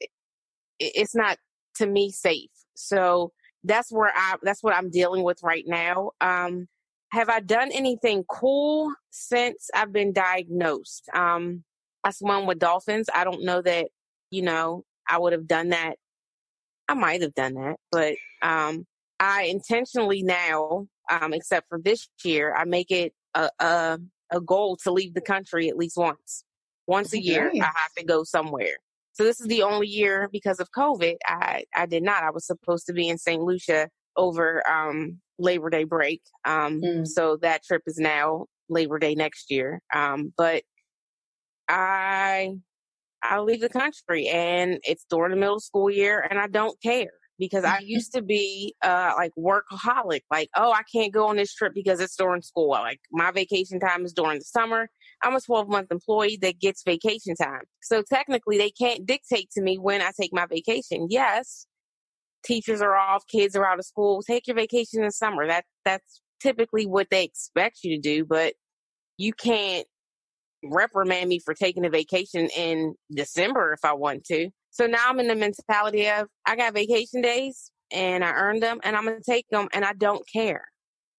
it's 0.79 1.15
not 1.15 1.37
to 1.75 1.87
me 1.87 2.11
safe. 2.11 2.49
So 2.75 3.31
that's 3.65 3.91
where 3.91 4.11
I 4.15 4.35
that's 4.41 4.63
what 4.63 4.75
I'm 4.75 4.89
dealing 4.89 5.23
with 5.23 5.41
right 5.43 5.65
now. 5.67 6.11
Um, 6.21 6.67
have 7.11 7.29
I 7.29 7.39
done 7.39 7.71
anything 7.71 8.23
cool 8.29 8.93
since 9.11 9.69
I've 9.73 9.93
been 9.93 10.13
diagnosed? 10.13 11.09
Um, 11.13 11.63
I 12.03 12.11
swam 12.11 12.45
with 12.45 12.59
dolphins. 12.59 13.09
I 13.13 13.23
don't 13.23 13.43
know 13.43 13.61
that 13.61 13.87
you 14.31 14.41
know 14.41 14.83
I 15.07 15.17
would 15.17 15.33
have 15.33 15.47
done 15.47 15.69
that. 15.69 15.95
I 16.87 16.93
might 16.93 17.21
have 17.21 17.33
done 17.33 17.55
that, 17.55 17.77
but 17.91 18.15
um, 18.41 18.85
I 19.19 19.43
intentionally 19.43 20.21
now, 20.21 20.87
um, 21.09 21.33
except 21.33 21.67
for 21.67 21.79
this 21.79 22.07
year, 22.23 22.53
I 22.55 22.65
make 22.65 22.91
it 22.91 23.13
a, 23.33 23.49
a, 23.59 23.99
a 24.31 24.41
goal 24.41 24.77
to 24.83 24.91
leave 24.91 25.15
the 25.15 25.21
country 25.21 25.67
at 25.67 25.77
least 25.77 25.97
once. 25.97 26.43
Once 26.85 27.13
a 27.13 27.21
year, 27.21 27.51
nice. 27.51 27.63
I 27.63 27.65
have 27.65 27.93
to 27.97 28.05
go 28.05 28.23
somewhere. 28.23 28.77
So 29.15 29.23
this 29.23 29.39
is 29.39 29.47
the 29.47 29.63
only 29.63 29.87
year 29.87 30.29
because 30.31 30.59
of 30.59 30.69
COVID 30.71 31.15
I 31.25 31.63
I 31.75 31.85
did 31.85 32.03
not. 32.03 32.23
I 32.23 32.31
was 32.31 32.45
supposed 32.45 32.85
to 32.87 32.93
be 32.93 33.07
in 33.07 33.17
St. 33.17 33.41
Lucia 33.41 33.89
over 34.17 34.61
um, 34.69 35.19
Labor 35.39 35.69
Day 35.69 35.85
break. 35.85 36.21
Um, 36.43 36.81
mm. 36.81 37.07
So 37.07 37.37
that 37.37 37.63
trip 37.63 37.83
is 37.87 37.97
now 37.97 38.45
Labor 38.69 38.99
Day 38.99 39.15
next 39.15 39.51
year. 39.51 39.81
Um, 39.93 40.33
but 40.37 40.63
I 41.69 42.55
I 43.23 43.39
leave 43.39 43.61
the 43.61 43.69
country 43.69 44.27
and 44.27 44.79
it's 44.83 45.05
during 45.09 45.31
the 45.31 45.37
middle 45.37 45.59
school 45.59 45.89
year 45.89 46.25
and 46.29 46.37
I 46.37 46.47
don't 46.47 46.79
care 46.81 47.11
because 47.39 47.63
I 47.63 47.79
used 47.83 48.13
to 48.13 48.21
be 48.21 48.75
uh, 48.83 49.13
like 49.15 49.31
workaholic. 49.37 50.21
Like, 50.29 50.49
oh, 50.55 50.71
I 50.71 50.83
can't 50.93 51.13
go 51.13 51.27
on 51.27 51.37
this 51.37 51.53
trip 51.53 51.73
because 51.73 52.01
it's 52.01 52.15
during 52.17 52.41
school. 52.41 52.69
Like 52.69 52.99
my 53.11 53.31
vacation 53.31 53.79
time 53.79 54.05
is 54.05 54.13
during 54.13 54.39
the 54.39 54.45
summer. 54.45 54.89
I'm 55.23 55.35
a 55.35 55.41
12 55.41 55.67
month 55.67 55.91
employee 55.91 56.37
that 56.41 56.59
gets 56.59 56.83
vacation 56.83 57.35
time. 57.35 57.63
So 57.81 58.01
technically, 58.01 58.57
they 58.57 58.71
can't 58.71 59.05
dictate 59.05 59.49
to 59.51 59.61
me 59.61 59.77
when 59.77 60.01
I 60.01 60.11
take 60.19 60.33
my 60.33 60.45
vacation. 60.45 61.07
Yes, 61.09 61.67
teachers 62.45 62.81
are 62.81 62.95
off, 62.95 63.23
kids 63.27 63.55
are 63.55 63.65
out 63.65 63.79
of 63.79 63.85
school. 63.85 64.21
Take 64.21 64.47
your 64.47 64.55
vacation 64.55 65.03
in 65.03 65.11
summer. 65.11 65.47
That 65.47 65.65
that's 65.83 66.21
typically 66.41 66.85
what 66.85 67.07
they 67.09 67.23
expect 67.23 67.79
you 67.83 67.95
to 67.95 68.01
do, 68.01 68.25
but 68.25 68.53
you 69.17 69.33
can't 69.33 69.87
reprimand 70.63 71.29
me 71.29 71.39
for 71.39 71.53
taking 71.53 71.85
a 71.85 71.89
vacation 71.89 72.49
in 72.55 72.95
December 73.11 73.73
if 73.73 73.83
I 73.83 73.93
want 73.93 74.23
to. 74.25 74.49
So 74.71 74.87
now 74.87 75.07
I'm 75.07 75.19
in 75.19 75.27
the 75.27 75.35
mentality 75.35 76.07
of 76.09 76.27
I 76.45 76.55
got 76.55 76.73
vacation 76.73 77.21
days 77.21 77.71
and 77.91 78.23
I 78.23 78.31
earned 78.31 78.63
them 78.63 78.79
and 78.83 78.95
I'm 78.95 79.05
going 79.05 79.21
to 79.21 79.31
take 79.31 79.45
them 79.49 79.67
and 79.73 79.85
I 79.85 79.93
don't 79.93 80.27
care 80.31 80.65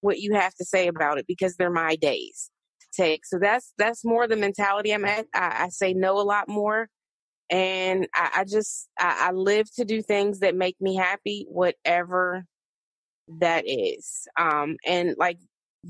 what 0.01 0.19
you 0.19 0.35
have 0.35 0.55
to 0.57 0.65
say 0.65 0.89
about 0.89 1.19
it 1.19 1.27
because 1.27 1.57
they're 1.57 1.71
my 1.71 1.97
days 1.97 2.51
take. 2.97 3.27
So 3.27 3.39
that's 3.41 3.73
that's 3.79 4.05
more 4.05 4.27
the 4.27 4.37
mentality 4.37 4.93
I'm 4.93 5.05
at. 5.05 5.27
I, 5.35 5.65
I 5.65 5.69
say 5.69 5.95
no 5.95 6.19
a 6.19 6.23
lot 6.23 6.49
more, 6.49 6.89
and 7.51 8.07
I, 8.15 8.31
I 8.37 8.45
just 8.45 8.89
I, 8.99 9.29
I 9.29 9.33
live 9.33 9.73
to 9.77 9.85
do 9.85 10.03
things 10.03 10.41
that 10.41 10.55
make 10.55 10.77
me 10.81 10.97
happy, 10.97 11.47
whatever 11.49 12.45
that 13.41 13.65
is. 13.67 14.27
Um, 14.39 14.77
and 14.87 15.15
like 15.19 15.39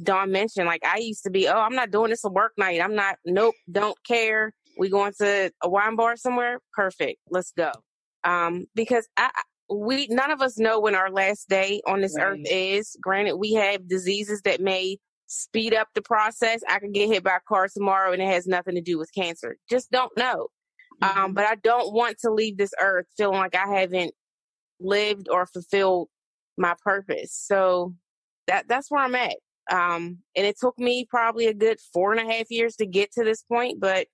Dawn 0.02 0.30
mentioned, 0.32 0.66
like 0.66 0.84
I 0.84 0.98
used 0.98 1.22
to 1.24 1.30
be, 1.30 1.48
oh, 1.48 1.58
I'm 1.58 1.74
not 1.74 1.90
doing 1.90 2.10
this 2.10 2.24
a 2.24 2.30
work 2.30 2.52
night. 2.58 2.80
I'm 2.80 2.94
not. 2.94 3.16
Nope, 3.24 3.54
don't 3.70 3.96
care. 4.04 4.52
We 4.78 4.88
going 4.90 5.12
to 5.20 5.50
a 5.62 5.68
wine 5.68 5.96
bar 5.96 6.16
somewhere? 6.16 6.58
Perfect. 6.74 7.18
Let's 7.30 7.52
go. 7.56 7.72
Um, 8.24 8.66
because 8.74 9.08
I, 9.16 9.30
we 9.70 10.06
none 10.08 10.30
of 10.30 10.42
us 10.42 10.58
know 10.58 10.80
when 10.80 10.94
our 10.94 11.10
last 11.10 11.48
day 11.48 11.80
on 11.86 12.00
this 12.00 12.14
right. 12.16 12.26
earth 12.26 12.40
is. 12.44 12.96
Granted, 13.00 13.36
we 13.36 13.54
have 13.54 13.88
diseases 13.88 14.42
that 14.42 14.60
may 14.60 14.98
speed 15.26 15.74
up 15.74 15.88
the 15.94 16.02
process. 16.02 16.62
I 16.68 16.78
could 16.78 16.92
get 16.92 17.08
hit 17.08 17.24
by 17.24 17.36
a 17.36 17.40
car 17.48 17.68
tomorrow 17.72 18.12
and 18.12 18.22
it 18.22 18.28
has 18.28 18.46
nothing 18.46 18.74
to 18.74 18.80
do 18.80 18.98
with 18.98 19.12
cancer. 19.14 19.56
Just 19.68 19.90
don't 19.90 20.16
know. 20.16 20.48
Um, 21.02 21.08
mm-hmm. 21.08 21.18
Um, 21.18 21.34
but 21.34 21.44
I 21.44 21.56
don't 21.56 21.92
want 21.92 22.18
to 22.20 22.30
leave 22.30 22.56
this 22.56 22.72
earth 22.80 23.06
feeling 23.16 23.38
like 23.38 23.54
I 23.54 23.66
haven't 23.66 24.14
lived 24.80 25.28
or 25.30 25.46
fulfilled 25.46 26.08
my 26.56 26.74
purpose. 26.82 27.32
So 27.32 27.94
that 28.46 28.68
that's 28.68 28.90
where 28.90 29.02
I'm 29.02 29.14
at. 29.14 29.36
Um, 29.70 30.18
and 30.36 30.46
it 30.46 30.56
took 30.60 30.78
me 30.78 31.06
probably 31.08 31.46
a 31.46 31.54
good 31.54 31.78
four 31.92 32.12
and 32.12 32.20
a 32.20 32.32
half 32.32 32.50
years 32.50 32.76
to 32.76 32.86
get 32.86 33.10
to 33.12 33.24
this 33.24 33.42
point, 33.42 33.80
but 33.80 34.06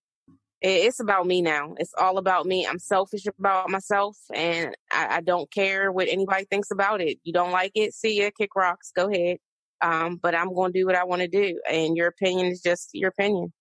it's 0.62 1.01
about 1.01 1.27
me 1.27 1.42
now. 1.42 1.75
It's 1.79 1.92
all 1.98 2.18
about 2.18 2.46
me. 2.46 2.66
I'm 2.66 2.79
selfish 2.79 3.27
about 3.27 3.68
myself 3.68 4.16
and 4.33 4.75
I, 4.92 5.16
I, 5.16 5.20
don't 5.20 5.51
care 5.51 5.90
what 5.90 6.09
anybody 6.09 6.44
thinks 6.44 6.70
about 6.70 7.01
it. 7.01 7.18
You 7.25 7.33
don't 7.33 7.51
like 7.51 7.72
it, 7.75 7.94
see 7.94 8.22
ya, 8.22 8.31
kick 8.37 8.55
rocks, 8.55 8.92
go 8.94 9.11
ahead. 9.11 9.38
Um, 9.83 10.16
but 10.23 10.35
I'm 10.35 10.55
going 10.55 10.73
to 10.73 10.79
do 10.79 10.87
what 10.87 10.95
I 10.95 11.05
want 11.05 11.23
to 11.23 11.29
do. 11.29 11.61
And 11.71 11.97
your 11.97 12.09
opinion 12.09 12.47
is 12.47 12.62
just 12.62 12.90
your 12.92 13.09
opinion. 13.11 13.53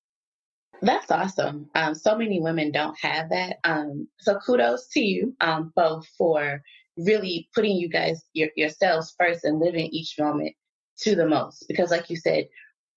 That's 0.82 1.12
awesome. 1.12 1.70
Um, 1.76 1.94
so 1.94 2.18
many 2.18 2.40
women 2.40 2.72
don't 2.72 2.98
have 3.00 3.30
that. 3.30 3.58
Um, 3.64 4.08
so 4.20 4.40
kudos 4.46 4.88
to 4.94 5.00
you 5.00 5.36
um, 5.42 5.72
both 5.76 6.08
for 6.18 6.62
really 6.98 7.50
putting 7.54 7.76
you 7.76 7.88
guys 7.88 8.24
your, 8.34 8.50
yourselves 8.56 9.14
first 9.18 9.44
and 9.44 9.60
living 9.60 9.88
each 9.92 10.16
moment 10.20 10.56
to 11.02 11.16
the 11.16 11.28
most. 11.28 11.66
Because, 11.68 11.92
like 11.92 12.10
you 12.10 12.16
said, 12.16 12.48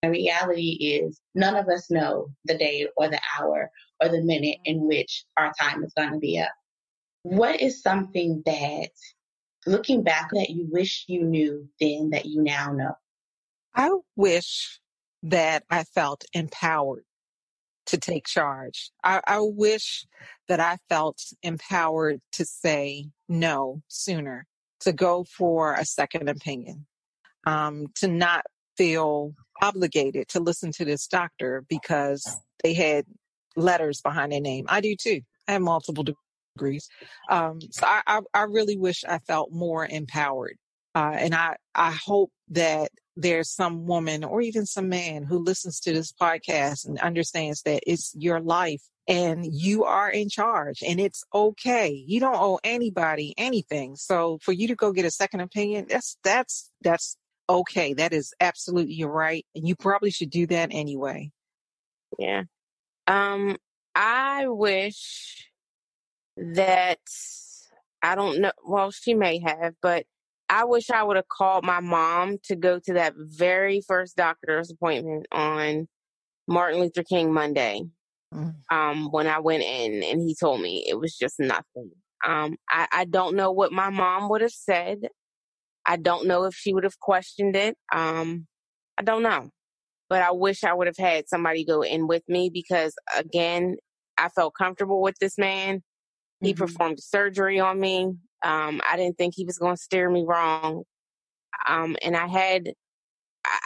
the 0.02 0.10
reality 0.10 1.02
is 1.02 1.20
none 1.34 1.56
of 1.56 1.68
us 1.68 1.90
know 1.90 2.28
the 2.44 2.56
day 2.56 2.87
or 2.96 3.08
the 3.08 3.20
hour 3.38 3.70
or 4.02 4.08
the 4.08 4.22
minute 4.22 4.58
in 4.64 4.87
which 4.87 5.24
our 5.37 5.52
time 5.60 5.84
is 5.84 5.92
going 5.96 6.12
to 6.12 6.18
be 6.18 6.38
up. 6.40 6.52
What 7.22 7.60
is 7.60 7.82
something 7.82 8.42
that, 8.44 8.90
looking 9.66 10.02
back, 10.02 10.30
that 10.32 10.50
you 10.50 10.68
wish 10.70 11.04
you 11.06 11.22
knew 11.22 11.68
then 11.80 12.10
that 12.10 12.26
you 12.26 12.42
now 12.42 12.72
know? 12.72 12.94
I 13.74 13.90
wish 14.16 14.80
that 15.22 15.64
I 15.70 15.84
felt 15.84 16.24
empowered 16.32 17.04
to 17.87 17.98
take 17.98 18.26
charge. 18.26 18.90
I, 19.02 19.20
I 19.26 19.38
wish 19.40 20.06
that 20.48 20.60
I 20.60 20.78
felt 20.88 21.20
empowered 21.42 22.20
to 22.32 22.44
say 22.44 23.06
no 23.28 23.82
sooner, 23.88 24.46
to 24.80 24.92
go 24.92 25.24
for 25.24 25.74
a 25.74 25.84
second 25.84 26.28
opinion, 26.28 26.87
um, 27.46 27.87
to 27.96 28.08
not 28.08 28.44
feel 28.76 29.34
obligated 29.62 30.28
to 30.28 30.40
listen 30.40 30.72
to 30.72 30.84
this 30.84 31.06
doctor 31.06 31.64
because 31.68 32.40
they 32.62 32.74
had 32.74 33.04
letters 33.56 34.00
behind 34.00 34.32
their 34.32 34.40
name. 34.40 34.66
I 34.68 34.80
do 34.80 34.96
too. 34.96 35.20
I 35.46 35.52
have 35.52 35.62
multiple 35.62 36.04
degrees. 36.56 36.88
Um, 37.30 37.60
so 37.70 37.87
I, 37.87 38.02
I, 38.06 38.20
I, 38.32 38.42
really 38.42 38.76
wish 38.76 39.04
I 39.08 39.18
felt 39.18 39.52
more 39.52 39.87
empowered. 39.87 40.56
Uh, 40.94 41.14
and 41.18 41.34
I, 41.34 41.56
I 41.74 41.92
hope 41.92 42.30
that 42.50 42.90
there's 43.16 43.50
some 43.50 43.87
woman 43.87 44.24
or 44.24 44.40
even 44.40 44.66
some 44.66 44.88
man 44.88 45.22
who 45.22 45.38
listens 45.38 45.81
to 45.81 45.92
this 45.92 46.12
podcast 46.12 46.87
and 46.87 46.98
understands 46.98 47.62
that 47.62 47.83
it's 47.87 48.12
your 48.16 48.40
life 48.40 48.83
and 49.07 49.44
you 49.44 49.85
are 49.85 50.11
in 50.11 50.29
charge 50.29 50.83
and 50.83 50.98
it's 50.98 51.24
okay. 51.33 51.90
You 51.90 52.20
don't 52.20 52.37
owe 52.37 52.59
anybody 52.64 53.35
anything. 53.37 53.96
So 53.96 54.38
for 54.42 54.53
you 54.53 54.68
to 54.68 54.74
go 54.74 54.92
get 54.92 55.05
a 55.05 55.11
second 55.11 55.40
opinion, 55.40 55.87
that's, 55.88 56.16
that's, 56.24 56.70
that's 56.83 57.16
okay. 57.48 57.94
That 57.94 58.12
is 58.12 58.33
absolutely 58.40 58.94
your 58.94 59.11
right. 59.11 59.46
And 59.55 59.68
you 59.68 59.77
probably 59.77 60.11
should 60.11 60.31
do 60.31 60.46
that 60.48 60.70
anyway. 60.72 61.31
Yeah. 62.18 62.44
Um, 63.07 63.57
I 63.94 64.48
wish 64.48 65.48
that 66.37 66.98
I 68.03 68.14
don't 68.16 68.40
know. 68.40 68.53
Well, 68.66 68.90
she 68.90 69.14
may 69.14 69.38
have, 69.40 69.74
but 69.81 70.05
I 70.48 70.64
wish 70.64 70.90
I 70.90 71.02
would 71.02 71.16
have 71.16 71.28
called 71.28 71.64
my 71.64 71.80
mom 71.80 72.38
to 72.44 72.57
go 72.57 72.78
to 72.78 72.94
that 72.94 73.14
very 73.16 73.80
first 73.80 74.16
doctor's 74.16 74.70
appointment 74.70 75.26
on 75.33 75.88
Martin 76.46 76.80
Luther 76.80 77.02
King 77.02 77.33
Monday. 77.33 77.83
Mm. 78.33 78.54
Um, 78.70 79.11
when 79.11 79.26
I 79.26 79.40
went 79.40 79.62
in 79.62 80.02
and 80.02 80.20
he 80.20 80.35
told 80.35 80.61
me 80.61 80.85
it 80.88 80.98
was 80.98 81.16
just 81.16 81.38
nothing. 81.38 81.90
Um, 82.26 82.57
I, 82.68 82.88
I 82.92 83.04
don't 83.04 83.37
know 83.37 83.52
what 83.52 83.72
my 83.72 83.90
mom 83.90 84.28
would 84.30 84.40
have 84.40 84.50
said. 84.50 84.98
I 85.87 85.96
don't 85.96 86.26
know 86.26 86.44
if 86.44 86.54
she 86.54 86.74
would 86.74 86.85
have 86.85 86.98
questioned 86.98 87.54
it. 87.54 87.76
Um, 87.92 88.46
I 88.98 89.02
don't 89.02 89.22
know 89.22 89.50
but 90.09 90.22
I 90.22 90.30
wish 90.33 90.64
I 90.64 90.72
would 90.72 90.87
have 90.87 90.96
had 90.96 91.28
somebody 91.28 91.64
go 91.64 91.83
in 91.83 92.07
with 92.07 92.22
me 92.28 92.50
because 92.52 92.94
again, 93.16 93.76
I 94.16 94.28
felt 94.28 94.54
comfortable 94.54 95.02
with 95.02 95.16
this 95.18 95.38
man. 95.38 95.83
He 96.40 96.52
mm-hmm. 96.52 96.64
performed 96.64 97.00
surgery 97.00 97.59
on 97.59 97.80
me. 97.80 98.12
Um, 98.44 98.80
I 98.88 98.96
didn't 98.96 99.18
think 99.18 99.35
he 99.35 99.44
was 99.44 99.59
going 99.59 99.74
to 99.74 99.83
steer 99.83 100.09
me 100.11 100.24
wrong. 100.26 100.85
Um, 101.66 101.96
and 102.02 102.16
I 102.16 102.26
had, 102.26 102.72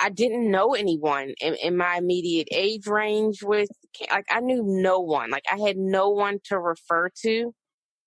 I 0.02 0.10
didn't 0.10 0.50
know 0.50 0.74
anyone 0.74 1.34
in, 1.40 1.54
in 1.56 1.76
my 1.76 1.96
immediate 1.96 2.48
age 2.52 2.86
range 2.86 3.42
with, 3.42 3.68
like, 4.10 4.26
I 4.30 4.40
knew 4.40 4.62
no 4.64 5.00
one. 5.00 5.30
Like, 5.30 5.44
I 5.52 5.58
had 5.58 5.76
no 5.76 6.10
one 6.10 6.38
to 6.44 6.58
refer 6.58 7.10
to 7.22 7.52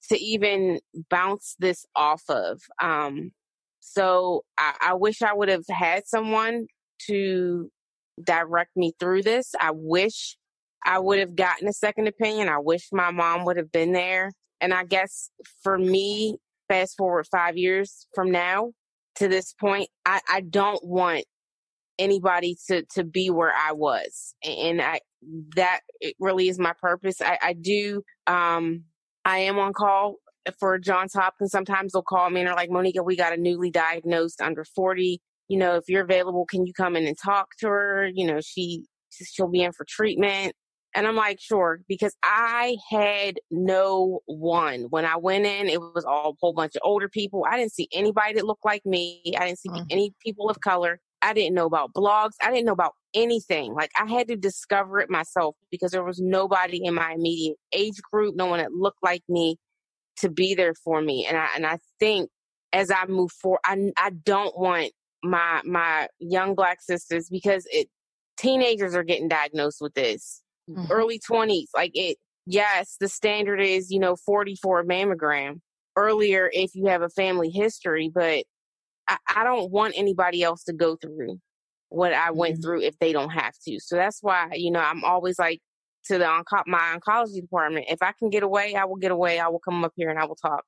to 0.10 0.18
even 0.18 0.80
bounce 1.10 1.56
this 1.60 1.86
off 1.96 2.24
of. 2.30 2.62
Um, 2.82 3.32
so 3.80 4.44
I, 4.58 4.76
I 4.82 4.94
wish 4.94 5.22
I 5.22 5.34
would 5.34 5.50
have 5.50 5.66
had 5.70 6.08
someone 6.08 6.68
to 7.08 7.70
direct 8.24 8.76
me 8.76 8.94
through 9.00 9.24
this. 9.24 9.54
I 9.60 9.72
wish 9.74 10.38
I 10.84 11.00
would 11.00 11.20
have 11.20 11.36
gotten 11.36 11.68
a 11.68 11.74
second 11.74 12.08
opinion. 12.08 12.50
I 12.50 12.58
wish 12.60 12.90
my 12.92 13.12
mom 13.12 13.46
would 13.46 13.58
have 13.58 13.72
been 13.72 13.92
there. 13.92 14.32
And 14.60 14.74
I 14.74 14.84
guess 14.84 15.30
for 15.64 15.78
me, 15.78 16.38
fast 16.72 16.96
forward 16.98 17.28
five 17.32 17.58
years 17.58 18.08
from 18.14 18.32
now 18.32 18.72
to 19.16 19.28
this 19.28 19.54
point, 19.54 19.90
I, 20.06 20.22
I 20.30 20.42
don't 20.42 20.84
want 20.86 21.26
anybody 22.00 22.58
to, 22.68 22.84
to 22.94 23.04
be 23.04 23.30
where 23.30 23.54
I 23.54 23.74
was. 23.74 24.34
And 24.44 24.82
I, 24.82 25.02
that 25.56 25.82
it 26.00 26.16
really 26.20 26.48
is 26.48 26.58
my 26.58 26.74
purpose. 26.80 27.22
I, 27.22 27.38
I 27.42 27.54
do, 27.54 28.04
um, 28.28 28.84
I 29.26 29.40
am 29.40 29.60
on 29.60 29.74
call 29.74 30.16
for 30.60 30.80
Johns 30.80 31.14
Hopkins. 31.14 31.52
Sometimes 31.52 31.94
they'll 31.94 32.02
call 32.02 32.30
me 32.30 32.42
and 32.42 32.48
they're 32.48 32.56
like, 32.56 32.70
Monika, 32.70 33.06
we 33.06 33.16
got 33.16 33.34
a 33.34 33.38
newly 33.38 33.70
diagnosed 33.70 34.42
under 34.42 34.64
40 34.64 35.22
you 35.52 35.58
know, 35.58 35.76
if 35.76 35.90
you're 35.90 36.04
available, 36.04 36.46
can 36.46 36.66
you 36.66 36.72
come 36.72 36.96
in 36.96 37.06
and 37.06 37.18
talk 37.18 37.58
to 37.60 37.68
her? 37.68 38.08
You 38.08 38.26
know, 38.26 38.40
she 38.40 38.86
she'll 39.12 39.50
be 39.50 39.64
in 39.64 39.74
for 39.74 39.86
treatment. 39.86 40.54
And 40.94 41.08
I'm 41.08 41.16
like, 41.16 41.40
sure, 41.40 41.80
because 41.88 42.16
I 42.24 42.78
had 42.90 43.40
no 43.50 44.20
one. 44.26 44.88
When 44.90 45.06
I 45.06 45.16
went 45.16 45.46
in, 45.46 45.70
it 45.70 45.80
was 45.80 46.04
all 46.04 46.32
a 46.32 46.34
whole 46.40 46.54
bunch 46.54 46.76
of 46.76 46.82
older 46.84 47.08
people. 47.08 47.46
I 47.50 47.58
didn't 47.58 47.74
see 47.74 47.88
anybody 47.94 48.34
that 48.34 48.46
looked 48.46 48.66
like 48.66 48.86
me. 48.86 49.22
I 49.38 49.46
didn't 49.46 49.60
see 49.60 49.70
mm-hmm. 49.70 49.86
any 49.90 50.14
people 50.22 50.50
of 50.50 50.60
color. 50.60 51.00
I 51.22 51.34
didn't 51.34 51.56
know 51.56 51.66
about 51.66 51.94
blogs. 51.94 52.32
I 52.42 52.50
didn't 52.50 52.66
know 52.66 52.74
about 52.74 52.94
anything. 53.14 53.74
Like 53.74 53.92
I 53.98 54.10
had 54.10 54.28
to 54.30 54.36
discover 54.36 55.00
it 55.00 55.10
myself 55.10 55.56
because 55.70 55.92
there 55.92 56.04
was 56.04 56.20
nobody 56.20 56.84
in 56.84 56.94
my 56.96 57.14
immediate 57.14 57.58
age 57.72 58.02
group, 58.12 58.36
no 58.36 58.48
one 58.48 58.60
that 58.60 58.74
looked 58.74 59.04
like 59.04 59.24
me 59.30 59.58
to 60.18 60.30
be 60.30 60.56
there 60.56 60.74
for 60.74 61.02
me. 61.02 61.26
And 61.28 61.38
I 61.38 61.48
and 61.56 61.66
I 61.66 61.78
think 62.00 62.30
as 62.74 62.92
I 62.92 63.06
move 63.06 63.32
forward, 63.32 63.60
I 63.66 63.92
I 63.98 64.10
don't 64.10 64.58
want 64.58 64.92
my 65.24 65.62
my 65.64 66.08
young 66.20 66.56
black 66.56 66.82
sisters 66.82 67.30
because 67.30 67.68
it 67.72 67.88
teenagers 68.38 68.96
are 68.96 69.04
getting 69.04 69.28
diagnosed 69.28 69.78
with 69.80 69.94
this 69.94 70.42
mm-hmm. 70.70 70.92
early 70.92 71.20
20s 71.20 71.68
like 71.76 71.92
it 71.94 72.18
yes 72.46 72.96
the 73.00 73.08
standard 73.08 73.62
is 73.62 73.92
you 73.92 74.00
know 74.00 74.16
40 74.16 74.56
for 74.62 74.80
a 74.80 74.86
mammogram 74.86 75.60
earlier 75.96 76.50
if 76.54 76.76
you 76.76 76.88
have 76.88 77.02
a 77.02 77.10
family 77.10 77.50
history 77.50 78.10
but 78.14 78.44
I, 79.08 79.18
I 79.36 79.44
don't 79.44 79.72
want 79.72 79.94
anybody 79.98 80.44
else 80.44 80.64
to 80.66 80.74
go 80.74 80.96
through 80.96 81.40
what 81.90 82.14
I 82.14 82.32
went 82.32 82.56
mm-hmm. 82.56 82.62
through 82.62 82.82
if 82.82 82.98
they 83.00 83.12
don't 83.12 83.32
have 83.32 83.54
to. 83.68 83.78
So 83.80 83.98
that's 83.98 84.20
why, 84.22 84.52
you 84.54 84.72
know, 84.72 84.80
I'm 84.80 85.04
always 85.04 85.38
like 85.38 85.60
to 86.06 86.18
the 86.18 86.26
onco- 86.26 86.64
my 86.66 86.98
oncology 86.98 87.42
department, 87.42 87.88
if 87.90 88.02
I 88.02 88.14
can 88.18 88.30
get 88.30 88.44
away, 88.44 88.76
I 88.76 88.86
will 88.86 88.96
get 88.96 89.12
away. 89.12 89.40
I 89.40 89.48
will 89.50 89.60
come 89.60 89.84
up 89.84 89.92
here 89.96 90.10
and 90.10 90.18
I 90.18 90.26
will 90.26 90.36
talk 90.36 90.64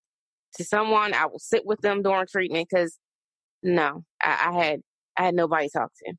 to 0.56 0.64
someone. 0.64 1.14
I 1.14 1.26
will 1.26 1.40
sit 1.40 1.66
with 1.66 1.80
them 1.82 2.04
during 2.04 2.28
treatment 2.28 2.68
because 2.70 3.00
no, 3.64 4.04
I, 4.22 4.50
I 4.50 4.64
had 4.64 4.82
I 5.18 5.26
had 5.26 5.36
nobody 5.36 5.68
to 5.70 5.80
talk 5.80 5.92
to. 6.06 6.14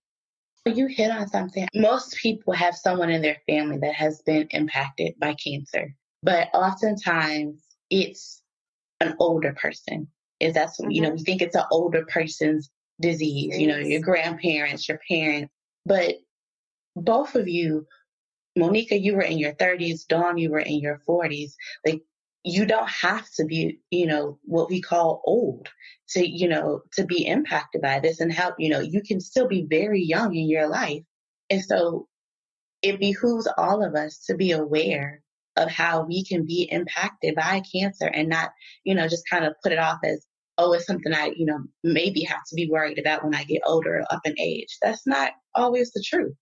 You 0.67 0.87
hit 0.87 1.11
on 1.11 1.29
something. 1.29 1.69
Most 1.75 2.17
people 2.17 2.55
have 2.55 2.75
someone 2.75 3.11
in 3.11 3.21
their 3.21 3.37
family 3.47 3.79
that 3.79 3.95
has 3.95 4.23
been 4.23 4.47
impacted 4.51 5.15
by 5.19 5.35
cancer, 5.35 5.95
but 6.23 6.49
oftentimes 6.55 7.63
it's 7.91 8.43
an 9.01 9.15
older 9.19 9.53
person. 9.53 10.09
Is 10.41 10.55
that 10.55 10.69
mm-hmm. 10.69 10.91
you 10.91 11.03
know 11.03 11.11
we 11.11 11.19
think 11.19 11.43
it's 11.43 11.57
an 11.57 11.65
older 11.71 12.07
person's 12.07 12.71
disease? 13.01 13.59
You 13.59 13.67
know, 13.67 13.77
your 13.77 14.01
grandparents, 14.01 14.89
your 14.89 15.01
parents, 15.07 15.53
but 15.85 16.15
both 16.97 17.35
of 17.35 17.47
you 17.47 17.87
Monika, 18.57 19.01
you 19.01 19.15
were 19.15 19.23
in 19.23 19.39
your 19.39 19.53
30s. 19.55 20.07
Dawn, 20.07 20.39
you 20.39 20.51
were 20.51 20.61
in 20.61 20.79
your 20.79 21.01
40s. 21.09 21.53
Like 21.85 22.03
you 22.45 22.67
don't 22.67 22.89
have 22.89 23.27
to 23.37 23.45
be, 23.45 23.81
you 23.91 24.07
know, 24.07 24.39
what 24.45 24.69
we 24.69 24.81
call 24.81 25.23
old 25.25 25.69
to, 26.11 26.27
you 26.27 26.47
know, 26.47 26.83
to 26.93 27.05
be 27.05 27.27
impacted 27.27 27.81
by 27.81 28.01
this 28.01 28.21
and 28.21 28.31
help, 28.31 28.57
you 28.59 28.69
know, 28.69 28.81
you 28.81 29.01
can 29.03 29.21
still 29.21 29.49
be 29.49 29.67
very 29.69 30.03
young 30.03 30.35
in 30.37 30.49
your 30.49 30.69
life. 30.69 31.03
And 31.49 31.65
so 31.65 32.07
it 32.83 33.01
behooves 33.01 33.49
all 33.57 33.83
of 33.83 33.95
us 33.95 34.25
to 34.27 34.37
be 34.37 34.53
aware 34.53 35.23
of 35.57 35.71
how 35.71 36.05
we 36.05 36.23
can 36.25 36.45
be 36.45 36.69
impacted 36.71 37.35
by 37.35 37.63
cancer 37.75 38.07
and 38.07 38.29
not, 38.29 38.51
you 38.85 38.95
know, 38.95 39.09
just 39.09 39.29
kind 39.29 39.47
of 39.47 39.55
put 39.63 39.73
it 39.73 39.79
off 39.79 40.01
as, 40.05 40.27
oh, 40.59 40.75
it's 40.75 40.87
something 40.87 41.15
I, 41.15 41.33
you 41.35 41.47
know, 41.47 41.61
maybe 41.83 42.23
have 42.25 42.45
to 42.49 42.55
be 42.55 42.69
worried 42.71 42.99
about 42.99 43.25
when 43.25 43.35
I 43.35 43.45
get 43.45 43.63
older 43.65 44.01
or 44.01 44.13
up 44.13 44.21
in 44.25 44.39
age. 44.39 44.77
That's 44.83 45.07
not 45.07 45.33
always 45.55 45.93
the 45.93 46.05
truth. 46.07 46.35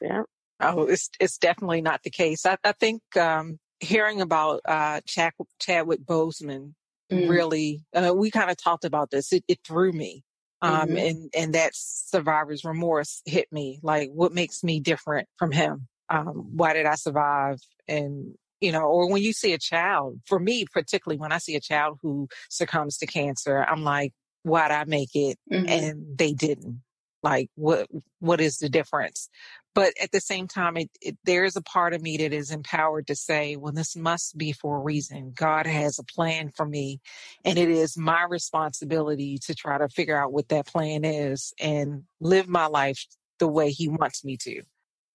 Yeah. 0.00 0.22
Oh, 0.60 0.84
it's 0.84 1.10
it's 1.20 1.36
definitely 1.36 1.82
not 1.82 2.02
the 2.02 2.10
case. 2.10 2.46
I, 2.46 2.56
I 2.64 2.72
think 2.72 3.02
um, 3.16 3.58
hearing 3.84 4.20
about 4.20 4.60
uh, 4.64 5.00
Chad, 5.06 5.32
Chadwick 5.60 6.00
Boseman 6.00 6.74
mm. 7.10 7.28
really, 7.28 7.82
uh, 7.94 8.12
we 8.14 8.30
kind 8.30 8.50
of 8.50 8.56
talked 8.56 8.84
about 8.84 9.10
this. 9.10 9.32
It, 9.32 9.44
it 9.48 9.58
threw 9.64 9.92
me. 9.92 10.22
Um, 10.62 10.88
mm-hmm. 10.88 10.96
and, 10.96 11.30
and 11.36 11.54
that 11.54 11.72
survivor's 11.74 12.64
remorse 12.64 13.20
hit 13.26 13.52
me. 13.52 13.80
Like, 13.82 14.10
what 14.12 14.32
makes 14.32 14.64
me 14.64 14.80
different 14.80 15.28
from 15.38 15.52
him? 15.52 15.88
Um, 16.08 16.56
why 16.56 16.72
did 16.72 16.86
I 16.86 16.94
survive? 16.94 17.58
And 17.86 18.34
you 18.60 18.72
know, 18.72 18.84
or 18.84 19.10
when 19.10 19.20
you 19.20 19.34
see 19.34 19.52
a 19.52 19.58
child, 19.58 20.20
for 20.26 20.38
me 20.38 20.64
particularly, 20.72 21.18
when 21.18 21.32
I 21.32 21.38
see 21.38 21.54
a 21.54 21.60
child 21.60 21.98
who 22.00 22.28
succumbs 22.48 22.96
to 22.98 23.06
cancer, 23.06 23.62
I'm 23.62 23.84
like, 23.84 24.12
why'd 24.42 24.70
I 24.70 24.84
make 24.84 25.14
it? 25.14 25.38
Mhm. 25.52 25.68
And 25.68 26.18
they 26.18 26.32
didn't. 26.32 26.80
Like, 27.24 27.48
what 27.54 27.88
what 28.20 28.42
is 28.42 28.58
the 28.58 28.68
difference? 28.68 29.30
But 29.74 29.94
at 30.00 30.12
the 30.12 30.20
same 30.20 30.46
time, 30.46 30.76
it, 30.76 30.90
it, 31.00 31.16
there 31.24 31.44
is 31.44 31.56
a 31.56 31.62
part 31.62 31.94
of 31.94 32.02
me 32.02 32.18
that 32.18 32.34
is 32.34 32.50
empowered 32.50 33.06
to 33.06 33.16
say, 33.16 33.56
well, 33.56 33.72
this 33.72 33.96
must 33.96 34.36
be 34.36 34.52
for 34.52 34.76
a 34.76 34.82
reason. 34.82 35.32
God 35.34 35.66
has 35.66 35.98
a 35.98 36.04
plan 36.04 36.50
for 36.54 36.66
me, 36.66 37.00
and 37.42 37.58
it 37.58 37.70
is 37.70 37.96
my 37.96 38.24
responsibility 38.24 39.38
to 39.46 39.54
try 39.54 39.78
to 39.78 39.88
figure 39.88 40.22
out 40.22 40.34
what 40.34 40.50
that 40.50 40.66
plan 40.66 41.06
is 41.06 41.54
and 41.58 42.02
live 42.20 42.46
my 42.46 42.66
life 42.66 43.06
the 43.38 43.48
way 43.48 43.70
He 43.70 43.88
wants 43.88 44.22
me 44.22 44.36
to. 44.42 44.62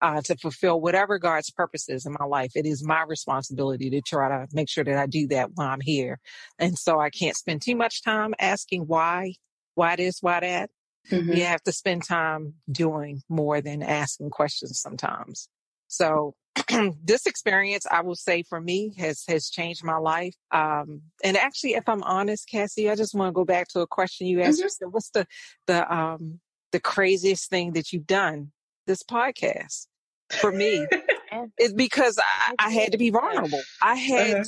Uh, 0.02 0.22
to 0.22 0.36
fulfill 0.38 0.80
whatever 0.80 1.20
God's 1.20 1.52
purpose 1.52 1.90
is 1.90 2.06
in 2.06 2.16
my 2.18 2.26
life, 2.26 2.54
it 2.56 2.66
is 2.66 2.82
my 2.84 3.04
responsibility 3.04 3.90
to 3.90 4.02
try 4.02 4.30
to 4.30 4.48
make 4.54 4.70
sure 4.70 4.86
that 4.86 4.98
I 4.98 5.06
do 5.06 5.28
that 5.28 5.50
while 5.56 5.68
I'm 5.68 5.82
here. 5.82 6.20
And 6.58 6.78
so 6.80 7.00
I 7.02 7.10
can't 7.10 7.36
spend 7.36 7.62
too 7.62 7.76
much 7.76 8.02
time 8.02 8.34
asking 8.40 8.84
why, 8.84 9.34
why 9.76 9.98
this, 9.98 10.20
why 10.22 10.40
that 10.40 10.70
Mhm. 11.12 11.36
you 11.38 11.44
have 11.46 11.64
to 11.64 11.72
spend 11.72 12.04
time 12.04 12.56
doing 12.72 13.22
more 13.30 13.62
than 13.62 13.82
asking 13.82 14.30
questions 14.30 14.80
sometimes. 14.80 15.50
So 15.88 16.36
this 17.04 17.26
experience, 17.26 17.86
I 17.90 18.02
will 18.02 18.16
say 18.16 18.44
for 18.44 18.60
me 18.62 18.94
has, 18.98 19.24
has 19.28 19.50
changed 19.50 19.84
my 19.84 19.98
life. 19.98 20.36
Um, 20.52 21.02
and 21.24 21.38
actually, 21.38 21.74
if 21.74 21.88
I'm 21.88 22.04
honest, 22.04 22.48
Cassie, 22.50 22.90
I 22.90 22.96
just 22.96 23.16
want 23.16 23.30
to 23.30 23.34
go 23.34 23.46
back 23.46 23.68
to 23.70 23.80
a 23.80 23.88
question 23.88 24.28
you 24.28 24.42
asked. 24.42 24.60
Mhm. 24.62 24.70
You 24.82 24.90
what's 24.90 25.10
the, 25.12 25.26
the, 25.68 25.92
um, 25.94 26.40
the 26.72 26.80
craziest 26.80 27.50
thing 27.50 27.74
that 27.74 27.92
you've 27.92 28.08
done? 28.08 28.52
This 28.86 29.04
podcast 29.04 29.88
for 30.32 30.52
me 30.52 30.86
is 31.60 31.74
because 31.74 32.20
I, 32.20 32.56
I 32.60 32.70
had 32.72 32.92
to 32.92 32.98
be 32.98 33.10
vulnerable. 33.12 33.62
I 33.82 33.96
had, 33.96 34.32
Uh-huh. 34.32 34.44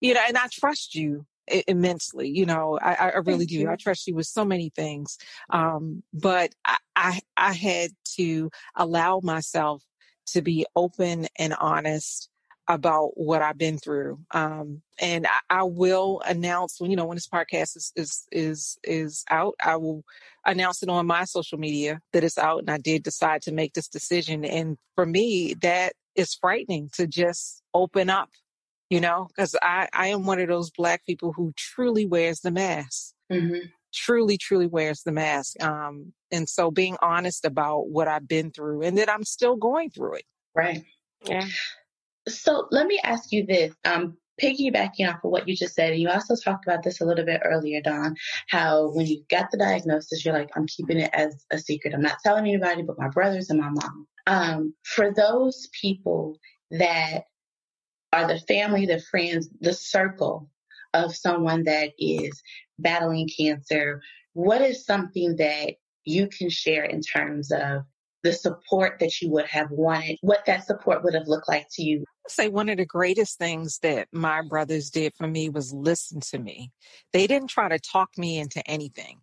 you 0.00 0.14
know, 0.14 0.20
and 0.28 0.36
I 0.38 0.46
trust 0.52 0.94
you 0.94 1.26
immensely. 1.66 2.28
You 2.28 2.46
know, 2.46 2.78
I, 2.80 2.94
I 2.94 3.16
really 3.18 3.46
Thank 3.46 3.50
do. 3.50 3.68
I 3.70 3.76
trust 3.76 4.06
you 4.06 4.14
with 4.14 4.26
so 4.26 4.44
many 4.44 4.70
things. 4.70 5.18
Um, 5.50 6.02
but 6.12 6.54
I, 6.64 6.76
I, 6.96 7.20
I 7.36 7.52
had 7.52 7.90
to 8.16 8.50
allow 8.76 9.20
myself 9.22 9.82
to 10.28 10.42
be 10.42 10.66
open 10.76 11.26
and 11.38 11.54
honest 11.54 12.28
about 12.70 13.12
what 13.14 13.40
I've 13.40 13.56
been 13.56 13.78
through. 13.78 14.20
Um, 14.32 14.82
and 15.00 15.26
I, 15.26 15.60
I 15.60 15.62
will 15.62 16.20
announce 16.26 16.78
when, 16.78 16.90
you 16.90 16.98
know, 16.98 17.06
when 17.06 17.16
this 17.16 17.26
podcast 17.26 17.76
is, 17.76 17.92
is, 17.96 18.26
is, 18.30 18.78
is 18.84 19.24
out, 19.30 19.54
I 19.64 19.76
will 19.76 20.04
announce 20.44 20.82
it 20.82 20.90
on 20.90 21.06
my 21.06 21.24
social 21.24 21.58
media 21.58 22.00
that 22.12 22.24
it's 22.24 22.36
out. 22.36 22.60
And 22.60 22.70
I 22.70 22.76
did 22.76 23.02
decide 23.02 23.40
to 23.42 23.52
make 23.52 23.72
this 23.72 23.88
decision. 23.88 24.44
And 24.44 24.76
for 24.96 25.06
me, 25.06 25.54
that 25.62 25.94
is 26.14 26.34
frightening 26.34 26.90
to 26.94 27.06
just 27.06 27.62
open 27.72 28.10
up, 28.10 28.28
you 28.90 29.00
know, 29.00 29.28
because 29.28 29.54
I, 29.62 29.88
I 29.92 30.08
am 30.08 30.24
one 30.24 30.40
of 30.40 30.48
those 30.48 30.70
black 30.70 31.04
people 31.04 31.32
who 31.32 31.52
truly 31.56 32.06
wears 32.06 32.40
the 32.40 32.50
mask 32.50 33.14
Mhm. 33.30 33.70
truly, 33.92 34.36
truly 34.38 34.66
wears 34.66 35.02
the 35.02 35.12
mask. 35.12 35.62
Um, 35.62 36.12
and 36.30 36.48
so 36.48 36.70
being 36.70 36.96
honest 37.02 37.44
about 37.44 37.88
what 37.88 38.08
I've 38.08 38.28
been 38.28 38.50
through 38.50 38.82
and 38.82 38.98
that 38.98 39.10
I'm 39.10 39.24
still 39.24 39.56
going 39.56 39.90
through 39.90 40.16
it. 40.16 40.24
Right. 40.54 40.84
Yeah. 41.24 41.46
So 42.28 42.68
let 42.70 42.86
me 42.86 43.00
ask 43.02 43.32
you 43.32 43.46
this. 43.46 43.74
Um, 43.84 44.16
piggybacking 44.40 45.08
off 45.08 45.24
of 45.24 45.30
what 45.30 45.48
you 45.48 45.56
just 45.56 45.74
said, 45.74 45.92
and 45.92 46.00
you 46.00 46.08
also 46.08 46.36
talked 46.36 46.64
about 46.66 46.84
this 46.84 47.00
a 47.00 47.04
little 47.04 47.24
bit 47.24 47.40
earlier, 47.44 47.80
Dawn, 47.80 48.14
how 48.48 48.90
when 48.92 49.06
you 49.06 49.24
got 49.28 49.50
the 49.50 49.58
diagnosis, 49.58 50.24
you're 50.24 50.34
like, 50.34 50.50
I'm 50.54 50.66
keeping 50.66 50.98
it 50.98 51.10
as 51.12 51.44
a 51.50 51.58
secret. 51.58 51.92
I'm 51.92 52.02
not 52.02 52.18
telling 52.24 52.46
anybody 52.46 52.82
but 52.82 52.98
my 52.98 53.08
brothers 53.08 53.50
and 53.50 53.60
my 53.60 53.70
mom. 53.70 54.06
Um, 54.26 54.74
for 54.84 55.12
those 55.12 55.68
people 55.80 56.38
that 56.70 57.24
are 58.12 58.26
the 58.26 58.40
family, 58.40 58.86
the 58.86 59.00
friends, 59.00 59.48
the 59.60 59.72
circle 59.72 60.50
of 60.94 61.14
someone 61.14 61.64
that 61.64 61.92
is 61.98 62.42
battling 62.78 63.28
cancer, 63.28 64.02
what 64.32 64.62
is 64.62 64.84
something 64.84 65.36
that 65.36 65.74
you 66.04 66.28
can 66.28 66.48
share 66.48 66.84
in 66.84 67.02
terms 67.02 67.52
of 67.52 67.82
the 68.22 68.32
support 68.32 68.98
that 69.00 69.20
you 69.20 69.30
would 69.30 69.46
have 69.46 69.70
wanted, 69.70 70.18
what 70.22 70.44
that 70.46 70.66
support 70.66 71.04
would 71.04 71.14
have 71.14 71.28
looked 71.28 71.48
like 71.48 71.66
to 71.72 71.82
you? 71.82 72.04
Say 72.26 72.48
one 72.48 72.68
of 72.68 72.78
the 72.78 72.86
greatest 72.86 73.38
things 73.38 73.78
that 73.82 74.08
my 74.12 74.42
brothers 74.42 74.90
did 74.90 75.14
for 75.16 75.26
me 75.26 75.48
was 75.48 75.72
listen 75.72 76.20
to 76.20 76.38
me. 76.38 76.72
They 77.12 77.26
didn't 77.26 77.48
try 77.48 77.68
to 77.68 77.78
talk 77.78 78.10
me 78.18 78.38
into 78.38 78.66
anything. 78.68 79.20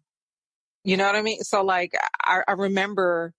You 0.84 0.98
know 0.98 1.06
what 1.06 1.16
I 1.16 1.22
mean? 1.22 1.42
So 1.42 1.64
like 1.64 1.94
I, 2.24 2.42
I 2.48 2.54
remember 2.54 3.34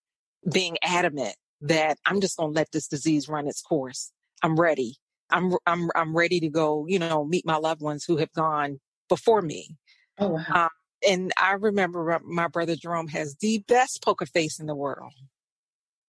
being 0.53 0.77
adamant 0.83 1.37
that 1.63 1.99
I'm 2.05 2.21
just 2.21 2.37
going 2.37 2.53
to 2.53 2.57
let 2.57 2.71
this 2.73 2.89
disease 2.89 3.29
run 3.29 3.47
its 3.47 3.63
course. 3.63 4.13
I'm 4.43 4.57
ready. 4.57 4.97
I'm 5.31 5.55
I'm 5.67 5.91
I'm 5.95 6.17
ready 6.17 6.41
to 6.41 6.49
go, 6.49 6.87
you 6.89 6.99
know, 6.99 7.25
meet 7.25 7.47
my 7.47 7.57
loved 7.57 7.81
ones 7.81 8.05
who 8.05 8.17
have 8.19 8.33
gone 8.33 8.81
before 9.09 9.43
me. 9.43 9.77
Oh, 10.19 10.29
wow. 10.29 10.45
Um, 10.51 10.69
and 11.07 11.33
I 11.41 11.53
remember 11.53 12.21
my 12.25 12.49
brother 12.49 12.77
Jerome 12.77 13.09
has 13.09 13.37
the 13.37 13.63
best 13.69 14.03
poker 14.03 14.27
face 14.27 14.59
in 14.59 14.67
the 14.67 14.75
world. 14.75 15.13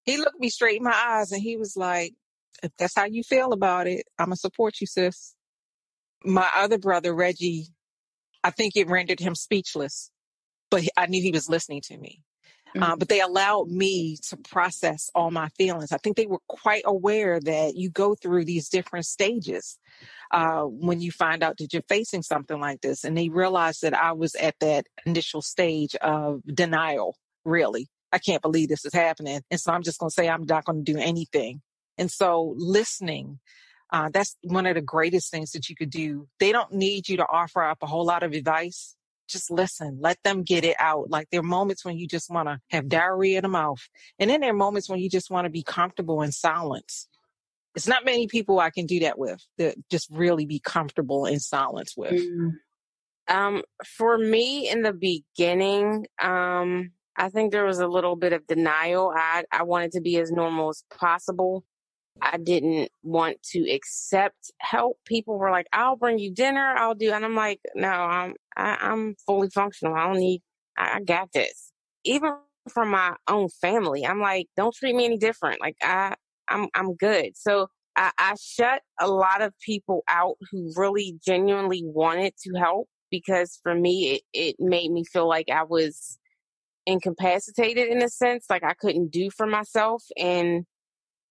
He 0.04 0.18
looked 0.18 0.40
me 0.40 0.50
straight 0.50 0.78
in 0.78 0.84
my 0.84 0.96
eyes 0.96 1.32
and 1.32 1.42
he 1.42 1.58
was 1.58 1.76
like, 1.76 2.14
if 2.64 2.72
that's 2.80 2.96
how 2.96 3.06
you 3.06 3.24
feel 3.24 3.52
about 3.52 3.88
it, 3.88 4.06
I'm 4.18 4.28
going 4.28 4.36
to 4.36 4.40
support 4.40 4.80
you, 4.80 4.88
sis. 4.88 5.36
My 6.24 6.50
other 6.56 6.78
brother, 6.78 7.14
Reggie, 7.14 7.68
I 8.44 8.52
think 8.52 8.76
it 8.76 8.88
rendered 8.88 9.20
him 9.20 9.36
speechless, 9.36 10.10
but 10.72 10.84
I 10.96 11.08
knew 11.08 11.22
he 11.22 11.32
was 11.32 11.50
listening 11.50 11.82
to 11.88 11.98
me. 11.98 12.22
Uh, 12.76 12.96
Mhm. 12.96 13.00
but 13.00 13.10
they 13.10 13.22
allowed 13.22 13.70
me 13.70 14.18
to 14.30 14.38
process 14.38 15.10
all 15.16 15.32
my 15.32 15.50
feelings. 15.50 15.92
I 15.92 15.98
think 15.98 16.18
they 16.18 16.28
were 16.28 16.42
quite 16.48 16.84
aware 16.86 17.40
that 17.40 17.76
you 17.76 17.90
go 17.90 18.14
through 18.16 18.46
these 18.46 18.70
different 18.70 19.06
stages 19.06 19.80
uh, 20.32 20.64
when 20.64 21.00
you 21.00 21.12
find 21.12 21.42
out 21.42 21.58
that 21.58 21.74
you're 21.74 21.82
facing 21.88 22.22
something 22.22 22.60
like 22.60 22.82
this. 22.82 23.04
And 23.04 23.18
they 23.18 23.30
realized 23.30 23.82
that 23.82 23.94
I 23.94 24.12
was 24.12 24.36
at 24.36 24.56
that 24.60 24.86
initial 25.06 25.42
stage 25.42 25.96
of 25.96 26.42
denial, 26.46 27.16
really. 27.46 27.88
I 28.12 28.20
can't 28.20 28.42
believe 28.42 28.68
this 28.70 28.86
is 28.86 28.94
happening. 28.94 29.42
And 29.50 29.60
so 29.60 29.72
I'm 29.72 29.84
just 29.84 30.00
going 30.00 30.10
to 30.10 30.14
say 30.14 30.28
I'm 30.28 30.46
not 30.46 30.66
going 30.66 30.84
to 30.84 30.94
do 30.94 31.00
anything. 31.00 31.62
And 31.98 32.12
so 32.12 32.54
listening, 32.58 33.40
uh, 33.92 34.10
that's 34.14 34.36
one 34.44 34.66
of 34.66 34.76
the 34.76 34.82
greatest 34.82 35.32
things 35.32 35.52
that 35.52 35.70
you 35.70 35.76
could 35.76 35.90
do. 35.90 36.28
They 36.40 36.52
don't 36.52 36.74
need 36.74 37.08
you 37.08 37.18
to 37.18 37.26
offer 37.26 37.64
up 37.64 37.78
a 37.82 37.88
whole 37.88 38.06
lot 38.06 38.24
of 38.24 38.34
advice. 38.34 38.97
Just 39.28 39.52
listen, 39.52 39.98
let 40.02 40.18
them 40.24 40.44
get 40.44 40.64
it 40.64 40.76
out. 40.80 41.10
Like 41.10 41.28
there 41.30 41.42
are 41.42 41.44
moments 41.44 41.84
when 41.84 41.98
you 41.98 42.08
just 42.08 42.30
want 42.30 42.48
to 42.48 42.60
have 42.72 42.88
diarrhea 42.88 43.38
in 43.38 43.44
the 43.44 43.50
mouth. 43.50 43.82
And 44.20 44.30
then 44.30 44.42
there 44.42 44.52
are 44.52 44.58
moments 44.58 44.90
when 44.90 45.00
you 45.00 45.10
just 45.10 45.30
want 45.30 45.46
to 45.46 45.50
be 45.50 45.64
comfortable 45.64 46.22
in 46.22 46.32
silence. 46.32 47.08
It's 47.76 47.88
not 47.88 48.06
many 48.06 48.28
people 48.28 48.60
I 48.60 48.72
can 48.72 48.86
do 48.86 49.02
that 49.02 49.20
with, 49.20 49.40
that 49.58 49.76
just 49.92 50.10
really 50.10 50.46
be 50.46 50.60
comfortable 50.60 51.26
in 51.26 51.40
silence 51.40 51.94
with. 51.96 52.14
Mm. 52.14 52.54
Um, 53.28 53.62
for 53.86 54.18
me 54.18 54.70
in 54.70 54.82
the 54.82 54.94
beginning, 54.94 56.08
um, 56.20 56.92
I 57.16 57.30
think 57.30 57.52
there 57.52 57.66
was 57.66 57.80
a 57.80 57.88
little 57.88 58.16
bit 58.16 58.34
of 58.34 58.48
denial. 58.48 59.12
I, 59.16 59.44
I 59.52 59.64
wanted 59.64 59.92
to 59.94 60.02
be 60.02 60.18
as 60.18 60.32
normal 60.32 60.70
as 60.70 60.84
possible. 60.98 61.66
I 62.22 62.38
didn't 62.38 62.90
want 63.04 63.42
to 63.52 63.72
accept 63.72 64.52
help. 64.60 64.98
People 65.06 65.38
were 65.38 65.52
like, 65.52 65.68
I'll 65.74 65.96
bring 65.96 66.20
you 66.20 66.34
dinner. 66.34 66.76
I'll 66.78 66.96
do. 66.96 67.12
And 67.12 67.24
I'm 67.24 67.36
like, 67.36 67.60
no, 67.76 67.90
I'm, 67.90 68.34
I, 68.56 68.78
I'm 68.82 69.16
fully 69.26 69.50
functional. 69.50 69.96
I 69.96 70.08
don't 70.08 70.20
need, 70.20 70.42
I, 70.78 70.98
I 70.98 71.00
got 71.02 71.32
this. 71.34 71.72
Even 72.04 72.34
from 72.74 72.90
my 72.90 73.16
own 73.30 73.50
family, 73.62 74.06
I'm 74.06 74.20
like, 74.20 74.48
don't 74.56 74.74
treat 74.76 74.96
me 74.96 75.06
any 75.06 75.18
different. 75.18 75.62
Like 75.62 75.78
I, 75.82 76.16
I'm, 76.50 76.68
I'm 76.76 76.96
good. 76.96 77.36
So 77.36 77.68
I, 77.96 78.12
I 78.18 78.36
shut 78.40 78.82
a 79.00 79.08
lot 79.08 79.42
of 79.42 79.54
people 79.60 80.04
out 80.10 80.36
who 80.52 80.72
really 80.76 81.18
genuinely 81.26 81.84
wanted 81.86 82.34
to 82.44 82.54
help 82.58 82.88
because 83.10 83.60
for 83.64 83.74
me, 83.74 84.16
it, 84.16 84.22
it 84.34 84.56
made 84.60 84.92
me 84.92 85.04
feel 85.04 85.28
like 85.28 85.50
I 85.50 85.64
was 85.64 86.18
incapacitated 86.86 87.90
in 87.90 88.02
a 88.02 88.10
sense, 88.10 88.46
like 88.50 88.64
I 88.64 88.74
couldn't 88.74 89.12
do 89.12 89.30
for 89.30 89.46
myself. 89.46 90.04
And 90.18 90.66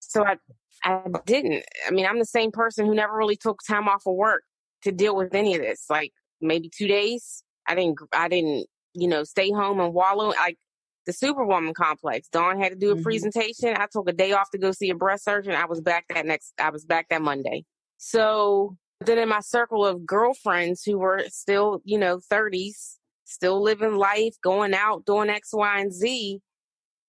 so 0.00 0.24
I, 0.24 0.36
I 0.84 1.02
didn't. 1.24 1.64
I 1.86 1.90
mean, 1.90 2.06
I'm 2.06 2.18
the 2.18 2.24
same 2.24 2.50
person 2.52 2.86
who 2.86 2.94
never 2.94 3.16
really 3.16 3.36
took 3.36 3.60
time 3.66 3.88
off 3.88 4.02
of 4.06 4.14
work 4.14 4.42
to 4.82 4.92
deal 4.92 5.16
with 5.16 5.34
any 5.34 5.54
of 5.54 5.60
this. 5.62 5.86
Like 5.90 6.12
maybe 6.40 6.70
two 6.74 6.86
days. 6.86 7.42
I 7.66 7.74
didn't, 7.74 7.98
I 8.12 8.28
didn't, 8.28 8.66
you 8.94 9.08
know, 9.08 9.24
stay 9.24 9.50
home 9.50 9.80
and 9.80 9.92
wallow. 9.92 10.28
Like 10.28 10.58
the 11.06 11.12
Superwoman 11.12 11.74
complex. 11.74 12.28
Dawn 12.28 12.60
had 12.60 12.70
to 12.70 12.76
do 12.76 12.92
a 12.92 12.96
Mhm. 12.96 13.02
presentation. 13.02 13.74
I 13.76 13.86
took 13.90 14.08
a 14.08 14.12
day 14.12 14.32
off 14.32 14.50
to 14.50 14.58
go 14.58 14.72
see 14.72 14.90
a 14.90 14.94
breast 14.94 15.24
surgeon. 15.24 15.54
I 15.54 15.64
was 15.64 15.80
back 15.80 16.06
that 16.08 16.26
next, 16.26 16.52
I 16.58 16.70
was 16.70 16.84
back 16.84 17.08
that 17.10 17.22
Monday. 17.22 17.64
So 17.96 18.76
then 19.00 19.18
in 19.18 19.28
my 19.28 19.40
circle 19.40 19.84
of 19.84 20.06
girlfriends 20.06 20.82
who 20.84 20.98
were 20.98 21.24
still, 21.28 21.80
you 21.84 21.98
know, 21.98 22.18
30s, 22.18 22.98
still 23.24 23.60
living 23.62 23.96
life, 23.96 24.34
going 24.42 24.74
out, 24.74 25.04
doing 25.04 25.30
X, 25.30 25.50
Y, 25.52 25.80
and 25.80 25.92
Z, 25.92 26.40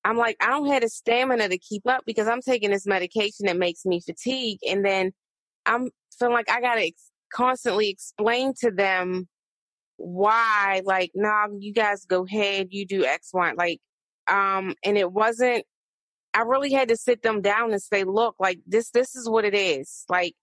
I'm 0.07 0.15
like, 0.15 0.37
I 0.39 0.51
don't 0.51 0.67
have 0.67 0.83
the 0.83 0.89
stamina 0.89 1.49
to 1.49 1.57
keep 1.57 1.85
up 1.85 2.03
because 2.05 2.29
I'm 2.29 2.41
taking 2.41 2.71
this 2.71 2.85
medication 2.85 3.47
that 3.47 3.57
makes 3.57 3.83
me 3.83 3.99
fatigue. 3.99 4.59
And 4.65 4.85
then 4.85 5.11
I'm 5.65 5.89
feeling 6.17 6.33
like 6.33 6.49
I 6.49 6.61
got 6.61 6.75
to 6.75 6.87
ex- 6.87 7.11
constantly 7.29 7.89
explain 7.89 8.53
to 8.61 8.71
them 8.71 9.27
why, 9.97 10.81
like, 10.85 11.11
nah, 11.13 11.47
you 11.59 11.73
guys 11.73 12.05
go 12.05 12.25
ahead, 12.25 12.67
you 12.69 12.85
do 12.85 13.03
X, 13.03 13.31
Y. 13.33 13.51
Like, 13.57 13.81
um, 14.29 14.75
and 14.85 14.97
it 14.97 15.11
wasn't, 15.11 15.65
I 16.33 16.43
really 16.43 16.71
had 16.71 16.87
to 16.87 16.95
sit 16.95 17.21
them 17.21 17.41
down 17.41 17.73
and 17.73 17.81
say, 17.81 18.05
look, 18.05 18.35
like 18.39 18.59
this, 18.65 18.91
this 18.91 19.13
is 19.13 19.29
what 19.29 19.43
it 19.43 19.55
is. 19.55 20.05
Like, 20.07 20.35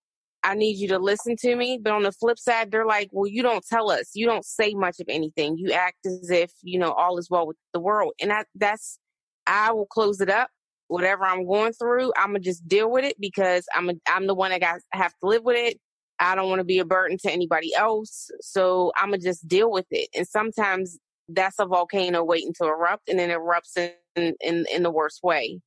I 0.43 0.55
need 0.57 0.77
you 0.77 0.89
to 0.89 0.99
listen 0.99 1.37
to 1.39 1.57
me. 1.57 1.81
But 1.83 1.95
on 1.95 2.03
the 2.03 2.13
flip 2.13 2.39
side, 2.39 2.71
they're 2.71 2.85
like, 2.85 3.09
well, 3.13 3.31
you 3.31 3.43
don't 3.43 3.65
tell 3.67 3.91
us. 3.91 4.11
You 4.13 4.27
don't 4.27 4.45
say 4.45 4.75
much 4.75 5.01
of 5.01 5.07
anything. 5.09 5.57
You 5.57 5.73
act 5.73 6.05
as 6.05 6.29
if, 6.29 6.53
you 6.61 6.79
know, 6.79 6.93
all 6.93 7.17
is 7.17 7.31
well 7.31 7.47
with 7.47 7.57
the 7.73 7.81
world. 7.81 8.13
And 8.21 8.31
I, 8.31 8.45
that's, 8.55 8.99
I 9.47 9.73
will 9.73 9.87
close 9.87 10.21
it 10.21 10.31
up. 10.31 10.49
Whatever 10.89 11.25
I'm 11.25 11.47
going 11.47 11.73
through, 11.73 12.13
I'm 12.17 12.29
gonna 12.29 12.41
just 12.41 12.67
deal 12.69 12.91
with 12.91 13.05
it 13.05 13.17
because 13.19 13.67
I'm 13.75 13.91
a, 13.91 13.95
I'm 14.09 14.27
the 14.27 14.35
one 14.35 14.51
that 14.51 14.61
got 14.61 14.81
have 14.93 15.13
to 15.21 15.27
live 15.27 15.43
with 15.43 15.57
it. 15.57 15.79
I 16.19 16.35
don't 16.35 16.49
want 16.49 16.61
to 16.61 16.65
be 16.65 16.79
a 16.79 16.85
burden 16.85 17.19
to 17.23 17.31
anybody 17.31 17.75
else, 17.75 18.31
so 18.41 18.93
I'm 18.97 19.11
gonna 19.11 19.19
just 19.19 19.49
deal 19.49 19.71
with 19.71 19.87
it. 19.91 20.09
And 20.15 20.27
sometimes 20.29 20.99
that's 21.29 21.59
a 21.59 21.67
volcano 21.67 22.23
waiting 22.23 22.53
to 22.61 22.67
erupt, 22.67 23.09
and 23.09 23.19
then 23.19 23.31
it 23.31 23.39
erupts 23.39 23.77
in 23.77 24.35
in, 24.41 24.67
in 24.73 24.83
the 24.83 24.91
worst 24.91 25.21
way. 25.23 25.61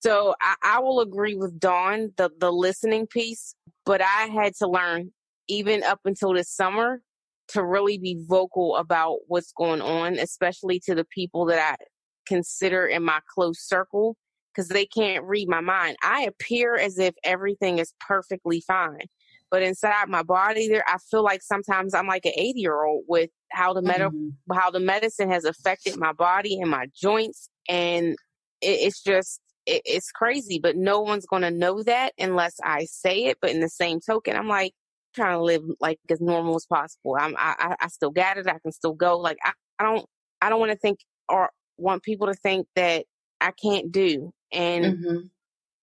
So 0.00 0.34
I, 0.40 0.54
I 0.62 0.78
will 0.80 1.00
agree 1.00 1.36
with 1.36 1.60
Dawn 1.60 2.12
the 2.16 2.30
the 2.38 2.52
listening 2.52 3.06
piece, 3.06 3.54
but 3.86 4.02
I 4.02 4.26
had 4.32 4.54
to 4.56 4.68
learn 4.68 5.12
even 5.48 5.82
up 5.84 6.00
until 6.04 6.32
this 6.34 6.50
summer 6.50 7.02
to 7.48 7.64
really 7.64 7.98
be 7.98 8.24
vocal 8.28 8.76
about 8.76 9.18
what's 9.26 9.52
going 9.52 9.80
on, 9.80 10.18
especially 10.18 10.80
to 10.86 10.94
the 10.94 11.04
people 11.04 11.46
that 11.46 11.58
I 11.58 11.84
consider 12.26 12.86
in 12.86 13.02
my 13.02 13.20
close 13.34 13.60
circle 13.60 14.16
because 14.52 14.68
they 14.68 14.86
can't 14.86 15.24
read 15.24 15.48
my 15.48 15.60
mind. 15.60 15.96
I 16.02 16.22
appear 16.22 16.76
as 16.76 16.98
if 16.98 17.14
everything 17.24 17.78
is 17.78 17.94
perfectly 18.00 18.62
fine. 18.66 19.06
But 19.50 19.62
inside 19.62 20.08
my 20.08 20.22
body 20.22 20.68
there 20.68 20.84
I 20.86 20.98
feel 21.10 21.24
like 21.24 21.42
sometimes 21.42 21.92
I'm 21.92 22.06
like 22.06 22.24
an 22.24 22.32
80 22.36 22.60
year 22.60 22.84
old 22.84 23.04
with 23.08 23.30
how 23.50 23.72
the 23.72 23.82
med- 23.82 24.00
mm-hmm. 24.00 24.52
how 24.52 24.70
the 24.70 24.80
medicine 24.80 25.30
has 25.30 25.44
affected 25.44 25.96
my 25.96 26.12
body 26.12 26.60
and 26.60 26.70
my 26.70 26.86
joints 26.94 27.48
and 27.68 28.16
it, 28.60 28.66
it's 28.66 29.02
just 29.02 29.40
it, 29.66 29.82
it's 29.84 30.10
crazy, 30.10 30.58
but 30.58 30.76
no 30.76 31.00
one's 31.00 31.26
going 31.26 31.42
to 31.42 31.50
know 31.50 31.82
that 31.82 32.12
unless 32.18 32.56
I 32.62 32.86
say 32.86 33.26
it. 33.26 33.38
But 33.40 33.50
in 33.50 33.60
the 33.60 33.68
same 33.68 34.00
token, 34.00 34.36
I'm 34.36 34.48
like 34.48 34.72
trying 35.14 35.36
to 35.36 35.42
live 35.42 35.62
like 35.80 35.98
as 36.10 36.20
normal 36.20 36.56
as 36.56 36.66
possible. 36.66 37.16
I'm, 37.18 37.34
I, 37.38 37.76
I 37.80 37.88
still 37.88 38.10
got 38.10 38.38
it. 38.38 38.46
I 38.46 38.58
can 38.58 38.72
still 38.72 38.94
go. 38.94 39.18
Like 39.18 39.38
I, 39.42 39.52
I 39.78 39.84
don't, 39.84 40.06
I 40.40 40.48
don't 40.48 40.60
want 40.60 40.72
to 40.72 40.78
think 40.78 41.00
or 41.28 41.50
want 41.80 42.02
people 42.02 42.26
to 42.26 42.34
think 42.34 42.66
that 42.76 43.06
I 43.40 43.52
can't 43.52 43.90
do. 43.90 44.32
And 44.52 44.84
mm-hmm. 44.84 45.18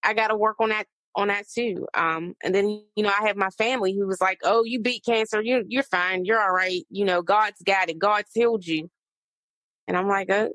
I 0.03 0.13
got 0.13 0.27
to 0.27 0.37
work 0.37 0.57
on 0.59 0.69
that 0.69 0.87
on 1.15 1.29
that 1.29 1.45
too. 1.49 1.87
Um, 1.95 2.35
and 2.43 2.53
then 2.53 2.83
you 2.95 3.03
know 3.03 3.09
I 3.09 3.27
have 3.27 3.35
my 3.35 3.49
family 3.49 3.93
who 3.93 4.07
was 4.07 4.21
like, 4.21 4.39
"Oh, 4.43 4.63
you 4.63 4.79
beat 4.79 5.03
cancer. 5.03 5.41
You 5.41 5.65
you're 5.67 5.83
fine. 5.83 6.25
You're 6.25 6.41
all 6.41 6.51
right. 6.51 6.85
You 6.89 7.05
know, 7.05 7.21
God's 7.21 7.61
got 7.63 7.89
it. 7.89 7.99
God's 7.99 8.29
healed 8.33 8.65
you." 8.65 8.89
And 9.87 9.97
I'm 9.97 10.07
like, 10.07 10.29
"Oh, 10.29 10.51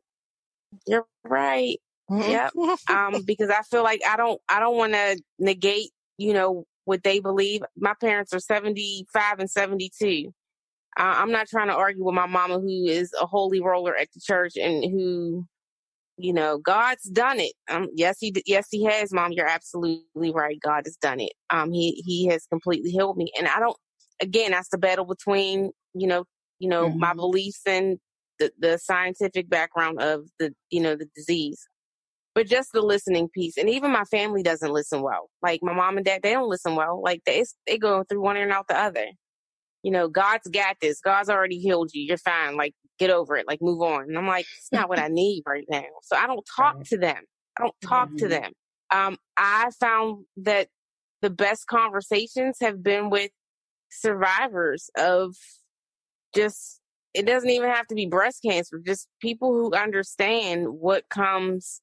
you're 0.86 1.07
right. 1.24 1.78
Yep." 2.09 2.53
um, 2.88 3.22
because 3.26 3.51
I 3.51 3.62
feel 3.62 3.82
like 3.82 4.01
I 4.09 4.16
don't 4.16 4.40
I 4.49 4.61
don't 4.61 4.76
want 4.76 4.93
to 4.93 5.20
negate 5.38 5.90
you 6.16 6.32
know 6.32 6.64
what 6.84 7.03
they 7.03 7.20
believe. 7.20 7.62
My 7.76 7.95
parents 8.01 8.32
are 8.32 8.40
75 8.40 9.38
and 9.38 9.51
72. 9.51 10.32
Uh, 10.99 11.14
I'm 11.16 11.32
not 11.32 11.49
trying 11.49 11.68
to 11.68 11.74
argue 11.74 12.05
with 12.05 12.14
my 12.14 12.26
mama 12.26 12.61
who 12.61 12.86
is 12.86 13.12
a 13.20 13.26
holy 13.26 13.61
roller 13.61 13.97
at 13.97 14.09
the 14.12 14.20
church 14.20 14.57
and 14.57 14.84
who, 14.84 15.47
you 16.18 16.32
know, 16.32 16.59
God's 16.59 17.05
done 17.05 17.40
it. 17.40 17.53
Um, 17.70 17.88
yes, 17.95 18.18
he, 18.20 18.34
yes, 18.47 18.68
he 18.70 18.84
has, 18.84 19.12
mom. 19.12 19.32
You're 19.32 19.49
absolutely 19.49 20.32
right. 20.32 20.59
God 20.62 20.82
has 20.84 20.97
done 20.97 21.20
it. 21.20 21.32
Um, 21.51 21.72
he, 21.72 22.03
he 22.05 22.26
has 22.26 22.47
completely 22.47 22.90
healed 22.90 23.16
me. 23.16 23.32
And 23.38 23.49
I 23.49 23.59
don't, 23.59 23.76
again, 24.20 24.51
that's 24.51 24.68
the 24.68 24.78
battle 24.78 25.07
between, 25.07 25.70
you 25.95 26.07
know, 26.07 26.24
you 26.59 26.68
know, 26.68 26.88
mm-hmm. 26.88 27.01
my 27.01 27.14
beliefs 27.14 27.62
and 27.66 27.99
the, 28.38 28.53
the 28.59 28.78
scientific 28.78 29.49
background 29.49 30.01
of 30.01 30.26
the, 30.38 30.53
you 30.70 30.80
know, 30.80 30.95
the 30.95 31.09
disease 31.16 31.66
but 32.34 32.47
just 32.47 32.72
the 32.72 32.80
listening 32.80 33.28
piece. 33.28 33.57
And 33.57 33.68
even 33.68 33.90
my 33.90 34.05
family 34.05 34.43
doesn't 34.43 34.72
listen 34.72 35.03
well. 35.03 35.28
Like 35.43 35.61
my 35.62 35.74
mom 35.74 35.97
and 35.97 36.07
dad, 36.07 36.22
they 36.22 36.32
don't 36.32 36.49
listen 36.49 36.76
well. 36.76 37.03
Like 37.03 37.22
they 37.26 37.45
they 37.66 37.78
go 37.78 38.05
through 38.05 38.22
one 38.22 38.36
ear 38.36 38.45
and 38.45 38.53
out 38.53 38.68
the 38.68 38.78
other 38.78 39.07
you 39.83 39.91
know, 39.91 40.09
God's 40.09 40.49
got 40.49 40.76
this. 40.80 41.01
God's 41.01 41.28
already 41.28 41.59
healed 41.59 41.91
you. 41.93 42.03
You're 42.03 42.16
fine. 42.16 42.57
Like, 42.57 42.74
get 42.99 43.11
over 43.11 43.37
it. 43.37 43.47
Like, 43.47 43.61
move 43.61 43.83
on. 43.83 44.05
And 44.05 44.16
I'm 44.16 44.26
like, 44.26 44.47
it's 44.59 44.72
not 44.72 44.89
what 44.89 44.99
I 44.99 45.09
need 45.11 45.43
right 45.47 45.66
now. 45.68 45.85
So 46.03 46.16
I 46.16 46.26
don't 46.26 46.47
talk 46.57 46.85
to 46.85 46.99
them. 46.99 47.22
I 47.59 47.62
don't 47.62 47.74
talk 47.85 48.09
mm-hmm. 48.09 48.16
to 48.18 48.28
them. 48.28 48.53
Um, 48.93 49.16
I 49.37 49.70
found 49.80 50.24
that 50.39 50.68
the 51.20 51.30
best 51.30 51.66
conversations 51.66 52.59
have 52.61 52.83
been 52.83 53.11
with 53.11 53.30
survivors 53.91 54.91
of 54.99 55.35
just, 56.35 56.80
it 57.14 57.26
doesn't 57.26 57.51
even 57.51 57.70
have 57.70 57.87
to 57.89 57.95
be 57.95 58.07
breast 58.07 58.43
cancer, 58.43 58.80
just 58.85 59.09
people 59.20 59.53
who 59.53 59.74
understand 59.74 60.68
what 60.68 61.09
comes 61.09 61.80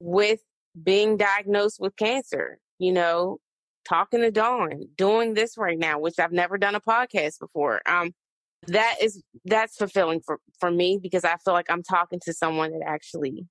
with 0.00 0.40
being 0.82 1.16
diagnosed 1.16 1.78
with 1.80 1.96
cancer. 1.96 2.58
You 2.78 2.92
know, 2.92 3.38
talking 3.88 4.20
to 4.20 4.30
Dawn, 4.30 4.86
doing 4.96 5.34
this 5.34 5.56
right 5.56 5.78
now, 5.78 5.98
which 5.98 6.18
I've 6.18 6.32
never 6.32 6.58
done 6.58 6.74
a 6.74 6.80
podcast 6.80 7.38
before. 7.38 7.80
Um, 7.86 8.12
that 8.68 8.96
is 9.00 9.22
that's 9.44 9.76
fulfilling 9.76 10.20
for 10.20 10.40
for 10.58 10.70
me 10.70 10.98
because 11.00 11.24
I 11.24 11.36
feel 11.44 11.54
like 11.54 11.70
I'm 11.70 11.82
talking 11.82 12.20
to 12.24 12.32
someone 12.32 12.72
that 12.72 12.86
actually 12.86 13.46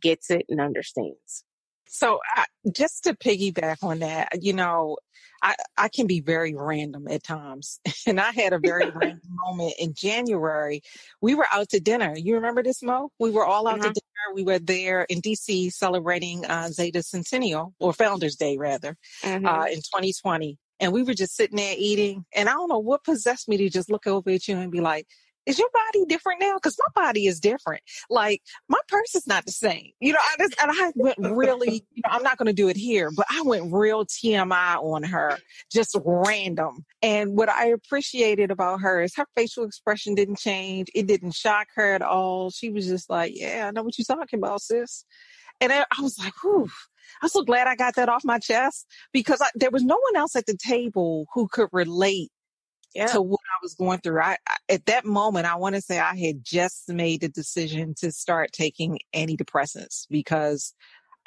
gets 0.00 0.30
it 0.30 0.46
and 0.48 0.60
understands. 0.60 1.44
So, 1.92 2.20
I, 2.36 2.44
just 2.72 3.04
to 3.04 3.14
piggyback 3.14 3.82
on 3.82 3.98
that, 3.98 4.28
you 4.40 4.52
know, 4.52 4.96
I, 5.42 5.54
I 5.76 5.88
can 5.88 6.06
be 6.06 6.20
very 6.20 6.54
random 6.54 7.08
at 7.08 7.22
times. 7.22 7.80
And 8.06 8.18
I 8.18 8.32
had 8.32 8.52
a 8.52 8.58
very 8.58 8.90
random 8.94 9.20
moment 9.46 9.74
in 9.78 9.92
January. 9.94 10.82
We 11.20 11.34
were 11.34 11.46
out 11.52 11.68
to 11.70 11.80
dinner. 11.80 12.14
You 12.16 12.36
remember 12.36 12.62
this, 12.62 12.82
Mo? 12.82 13.10
We 13.18 13.30
were 13.30 13.44
all 13.44 13.68
out 13.68 13.74
to 13.74 13.80
mm-hmm. 13.80 13.92
dinner. 13.92 14.34
We 14.34 14.42
were 14.42 14.58
there 14.58 15.02
in 15.02 15.20
DC 15.20 15.72
celebrating 15.72 16.44
uh, 16.46 16.68
Zeta 16.68 17.02
Centennial, 17.02 17.74
or 17.78 17.92
Founders 17.92 18.36
Day, 18.36 18.56
rather, 18.56 18.96
mm-hmm. 19.22 19.46
uh, 19.46 19.66
in 19.66 19.76
2020. 19.76 20.58
And 20.80 20.92
we 20.92 21.02
were 21.02 21.14
just 21.14 21.36
sitting 21.36 21.58
there 21.58 21.74
eating. 21.76 22.24
And 22.34 22.48
I 22.48 22.52
don't 22.52 22.68
know 22.68 22.78
what 22.78 23.04
possessed 23.04 23.48
me 23.48 23.58
to 23.58 23.68
just 23.68 23.90
look 23.90 24.06
over 24.06 24.30
at 24.30 24.48
you 24.48 24.56
and 24.56 24.72
be 24.72 24.80
like, 24.80 25.06
is 25.46 25.58
your 25.58 25.68
body 25.72 26.04
different 26.06 26.40
now? 26.40 26.54
Because 26.54 26.76
my 26.78 27.02
body 27.02 27.26
is 27.26 27.40
different. 27.40 27.82
Like 28.08 28.42
my 28.68 28.78
purse 28.88 29.14
is 29.14 29.26
not 29.26 29.46
the 29.46 29.52
same. 29.52 29.90
You 30.00 30.12
know, 30.12 30.18
I 30.18 30.36
just 30.38 30.54
and 30.62 30.70
I 30.72 30.92
went 30.94 31.18
really, 31.18 31.84
you 31.92 32.02
know, 32.04 32.12
I'm 32.12 32.22
not 32.22 32.36
gonna 32.36 32.52
do 32.52 32.68
it 32.68 32.76
here, 32.76 33.10
but 33.16 33.26
I 33.30 33.42
went 33.42 33.72
real 33.72 34.04
TMI 34.04 34.76
on 34.76 35.02
her, 35.04 35.38
just 35.72 35.96
random. 36.04 36.84
And 37.02 37.36
what 37.36 37.48
I 37.48 37.66
appreciated 37.66 38.50
about 38.50 38.80
her 38.80 39.02
is 39.02 39.14
her 39.16 39.26
facial 39.36 39.64
expression 39.64 40.14
didn't 40.14 40.38
change. 40.38 40.88
It 40.94 41.06
didn't 41.06 41.32
shock 41.32 41.68
her 41.74 41.94
at 41.94 42.02
all. 42.02 42.50
She 42.50 42.70
was 42.70 42.86
just 42.86 43.08
like, 43.10 43.32
Yeah, 43.34 43.66
I 43.68 43.70
know 43.70 43.82
what 43.82 43.98
you're 43.98 44.04
talking 44.04 44.38
about, 44.38 44.62
sis. 44.62 45.04
And 45.60 45.72
I 45.72 45.84
was 46.00 46.18
like, 46.18 46.32
whew. 46.42 46.70
I'm 47.22 47.28
so 47.28 47.42
glad 47.42 47.66
I 47.66 47.76
got 47.76 47.96
that 47.96 48.08
off 48.08 48.24
my 48.24 48.38
chest 48.38 48.86
because 49.12 49.40
I, 49.42 49.48
there 49.54 49.70
was 49.70 49.82
no 49.82 49.96
one 49.96 50.16
else 50.16 50.36
at 50.36 50.46
the 50.46 50.56
table 50.56 51.26
who 51.34 51.48
could 51.48 51.68
relate 51.72 52.30
yeah. 52.94 53.06
to 53.06 53.22
what 53.22 53.40
I 53.40 53.58
was 53.62 53.74
going 53.74 54.00
through. 54.00 54.20
I, 54.20 54.36
I 54.46 54.56
at 54.68 54.86
that 54.86 55.04
moment, 55.04 55.46
I 55.46 55.56
want 55.56 55.74
to 55.74 55.80
say 55.80 55.98
I 55.98 56.16
had 56.16 56.44
just 56.44 56.88
made 56.88 57.20
the 57.20 57.28
decision 57.28 57.94
to 57.98 58.12
start 58.12 58.52
taking 58.52 58.98
antidepressants 59.14 60.06
because 60.10 60.74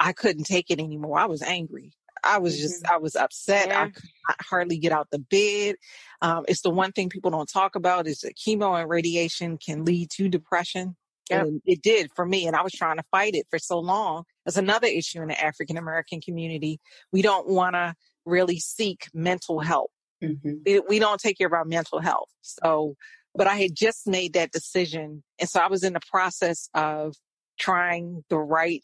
I 0.00 0.12
couldn't 0.12 0.44
take 0.44 0.70
it 0.70 0.80
anymore. 0.80 1.18
I 1.18 1.26
was 1.26 1.42
angry. 1.42 1.92
I 2.22 2.38
was 2.38 2.58
just, 2.58 2.84
mm-hmm. 2.84 2.94
I 2.94 2.98
was 2.98 3.16
upset. 3.16 3.68
Yeah. 3.68 3.82
I 3.82 3.90
could 3.90 4.10
hardly 4.40 4.78
get 4.78 4.92
out 4.92 5.08
the 5.10 5.18
bed. 5.18 5.76
Um, 6.22 6.44
it's 6.48 6.62
the 6.62 6.70
one 6.70 6.92
thing 6.92 7.10
people 7.10 7.30
don't 7.30 7.48
talk 7.48 7.76
about 7.76 8.06
is 8.06 8.20
that 8.20 8.36
chemo 8.36 8.80
and 8.80 8.88
radiation 8.88 9.58
can 9.58 9.84
lead 9.84 10.10
to 10.12 10.28
depression. 10.28 10.96
Yep. 11.30 11.42
And 11.42 11.62
it 11.64 11.82
did 11.82 12.10
for 12.14 12.26
me. 12.26 12.46
And 12.46 12.56
I 12.56 12.62
was 12.62 12.72
trying 12.72 12.96
to 12.96 13.04
fight 13.10 13.34
it 13.34 13.46
for 13.50 13.58
so 13.58 13.78
long. 13.78 14.24
That's 14.44 14.56
another 14.56 14.86
issue 14.86 15.22
in 15.22 15.28
the 15.28 15.42
African 15.42 15.76
American 15.76 16.20
community. 16.20 16.80
We 17.12 17.22
don't 17.22 17.48
want 17.48 17.74
to 17.74 17.94
really 18.24 18.58
seek 18.58 19.08
mental 19.14 19.60
help. 19.60 19.90
Mm-hmm. 20.22 20.78
We, 20.88 20.98
don't 20.98 21.20
take 21.20 21.38
care 21.38 21.46
of 21.46 21.52
our 21.52 21.64
mental 21.64 22.00
health. 22.00 22.28
So, 22.40 22.94
but 23.34 23.46
I 23.46 23.56
had 23.56 23.74
just 23.74 24.06
made 24.06 24.34
that 24.34 24.52
decision. 24.52 25.22
And 25.38 25.48
so 25.48 25.60
I 25.60 25.68
was 25.68 25.84
in 25.84 25.92
the 25.92 26.00
process 26.10 26.68
of 26.74 27.14
trying 27.58 28.24
the 28.30 28.38
right 28.38 28.82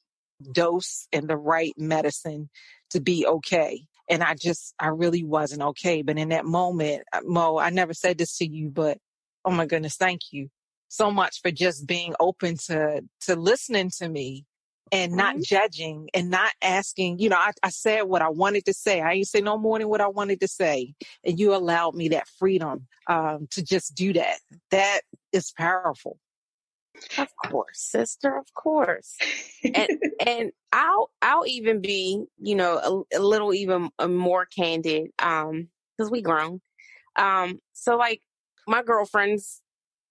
dose 0.53 1.07
and 1.13 1.29
the 1.29 1.37
right 1.37 1.73
medicine 1.77 2.51
to 2.91 3.01
be 3.01 3.27
okay. 3.27 3.85
And 4.09 4.23
I 4.23 4.35
just, 4.35 4.75
I 4.79 4.89
really 4.89 5.25
wasn't 5.25 5.63
okay. 5.63 6.03
But 6.03 6.19
in 6.19 6.31
that 6.31 6.45
moment, 6.45 7.03
uh, 7.13 7.21
Mo, 7.25 7.59
I 7.59 7.71
never 7.71 7.95
said 7.95 8.19
this 8.19 8.37
to 8.39 8.47
you, 8.47 8.69
but 8.69 8.99
oh 9.45 9.51
my 9.51 9.67
goodness, 9.67 9.97
thank 9.97 10.33
you 10.33 10.49
so 10.89 11.11
much 11.11 11.41
for 11.41 11.53
just 11.53 11.87
being 11.87 12.15
open 12.19 12.57
to, 12.67 13.03
to 13.23 13.37
listening 13.37 13.91
to 13.99 14.09
me 14.09 14.45
and 14.93 15.13
not 15.13 15.35
mm-hmm. 15.35 15.43
judging 15.43 16.09
and 16.15 16.31
not 16.31 16.53
asking, 16.63 17.19
you 17.19 17.29
know, 17.29 17.37
I, 17.37 17.53
I, 17.63 17.71
said 17.71 18.03
what 18.03 18.23
I 18.23 18.29
wanted 18.29 18.65
to 18.67 18.73
say. 18.73 19.01
I 19.01 19.15
didn't 19.15 19.29
say 19.29 19.41
no 19.41 19.57
more 19.57 19.79
than 19.79 19.89
what 19.89 20.01
I 20.01 20.09
wanted 20.09 20.41
to 20.41 20.49
say. 20.49 20.95
And 21.25 21.39
you 21.39 21.55
allowed 21.55 21.95
me 21.95 22.09
that 22.09 22.29
freedom 22.39 22.87
um, 23.07 23.47
to 23.53 23.63
just 23.63 23.95
do 23.95 24.13
that. 24.15 24.39
That 24.71 25.03
is 25.33 25.53
powerful. 25.53 26.19
Of 27.19 27.29
course, 27.47 27.81
sister, 27.81 28.37
of 28.37 28.53
course. 28.55 29.17
and 29.65 29.89
and 30.27 30.53
I'll 30.73 31.11
I'll 31.23 31.47
even 31.47 31.81
be, 31.81 32.25
you 32.39 32.55
know, 32.55 33.07
a, 33.13 33.19
a 33.19 33.21
little 33.21 33.55
even 33.55 33.91
uh, 33.99 34.09
more 34.09 34.45
candid 34.45 35.11
um 35.19 35.69
cuz 35.99 36.11
we 36.11 36.21
grown. 36.21 36.61
Um 37.17 37.61
so 37.73 37.97
like 37.97 38.21
my 38.67 38.83
girlfriends, 38.83 39.63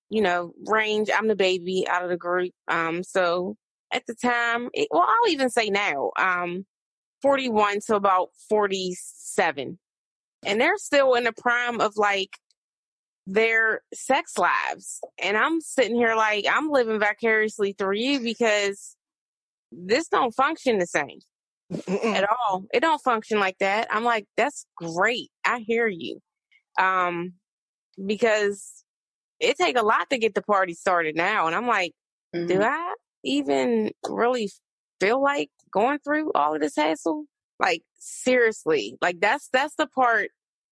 you 0.09 0.21
know, 0.21 0.53
range, 0.65 1.09
I'm 1.15 1.27
the 1.27 1.35
baby 1.35 1.85
out 1.87 2.03
of 2.03 2.09
the 2.09 2.17
group. 2.17 2.53
Um 2.67 3.03
so 3.03 3.55
at 3.91 4.05
the 4.07 4.15
time, 4.15 4.69
it, 4.73 4.87
well, 4.91 5.05
I'll 5.07 5.31
even 5.31 5.49
say 5.49 5.69
now, 5.69 6.11
um, 6.17 6.65
41 7.21 7.79
to 7.87 7.95
about 7.95 8.29
47. 8.49 9.77
And 10.45 10.61
they're 10.61 10.77
still 10.77 11.15
in 11.15 11.25
the 11.25 11.33
prime 11.33 11.81
of 11.81 11.97
like 11.97 12.37
their 13.27 13.81
sex 13.93 14.37
lives. 14.37 14.99
And 15.21 15.37
I'm 15.37 15.61
sitting 15.61 15.95
here 15.95 16.15
like 16.15 16.45
I'm 16.49 16.69
living 16.69 16.99
vicariously 16.99 17.73
through 17.73 17.97
you 17.97 18.19
because 18.21 18.95
this 19.71 20.07
don't 20.07 20.33
function 20.33 20.79
the 20.79 20.87
same 20.87 21.19
at 21.87 22.27
all. 22.29 22.65
It 22.73 22.79
don't 22.79 23.01
function 23.01 23.39
like 23.39 23.57
that. 23.59 23.87
I'm 23.91 24.03
like, 24.03 24.25
that's 24.37 24.65
great. 24.75 25.29
I 25.45 25.59
hear 25.59 25.87
you. 25.87 26.19
Um, 26.79 27.33
because 28.03 28.83
it 29.39 29.57
take 29.57 29.77
a 29.77 29.83
lot 29.83 30.09
to 30.09 30.17
get 30.17 30.33
the 30.33 30.41
party 30.41 30.73
started 30.73 31.15
now. 31.15 31.47
And 31.47 31.55
I'm 31.55 31.67
like, 31.67 31.91
mm-hmm. 32.35 32.47
do 32.47 32.61
I 32.61 32.93
even 33.23 33.91
really 34.07 34.49
feel 34.99 35.21
like 35.21 35.49
going 35.71 35.99
through 35.99 36.31
all 36.33 36.55
of 36.55 36.61
this 36.61 36.75
hassle? 36.75 37.25
Like 37.59 37.83
seriously, 37.97 38.97
like 39.01 39.19
that's 39.19 39.49
that's 39.51 39.75
the 39.75 39.87
part. 39.87 40.29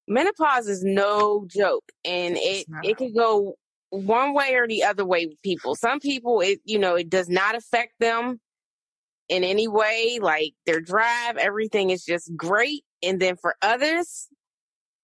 Menopause 0.07 0.67
is 0.67 0.83
no 0.83 1.45
joke, 1.47 1.83
and 2.05 2.37
it 2.37 2.65
it 2.83 2.97
could 2.97 3.13
go 3.13 3.55
one 3.89 4.33
way 4.33 4.55
or 4.55 4.67
the 4.67 4.83
other 4.83 5.05
way 5.05 5.25
with 5.25 5.41
people. 5.41 5.75
Some 5.75 5.99
people, 5.99 6.41
it 6.41 6.59
you 6.63 6.79
know, 6.79 6.95
it 6.95 7.09
does 7.09 7.29
not 7.29 7.55
affect 7.55 7.93
them 7.99 8.39
in 9.29 9.43
any 9.43 9.67
way. 9.67 10.19
Like 10.21 10.53
their 10.65 10.79
drive, 10.79 11.37
everything 11.37 11.89
is 11.89 12.03
just 12.03 12.35
great. 12.35 12.83
And 13.03 13.19
then 13.19 13.35
for 13.35 13.55
others, 13.61 14.27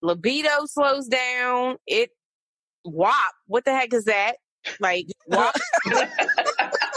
libido 0.02 0.66
slows 0.66 1.08
down. 1.08 1.78
It 1.86 2.10
wop. 2.86 3.34
What 3.48 3.66
the 3.66 3.72
heck 3.72 3.94
is 3.94 4.06
that? 4.06 4.38
Like 4.80 5.08
wop. 5.28 5.56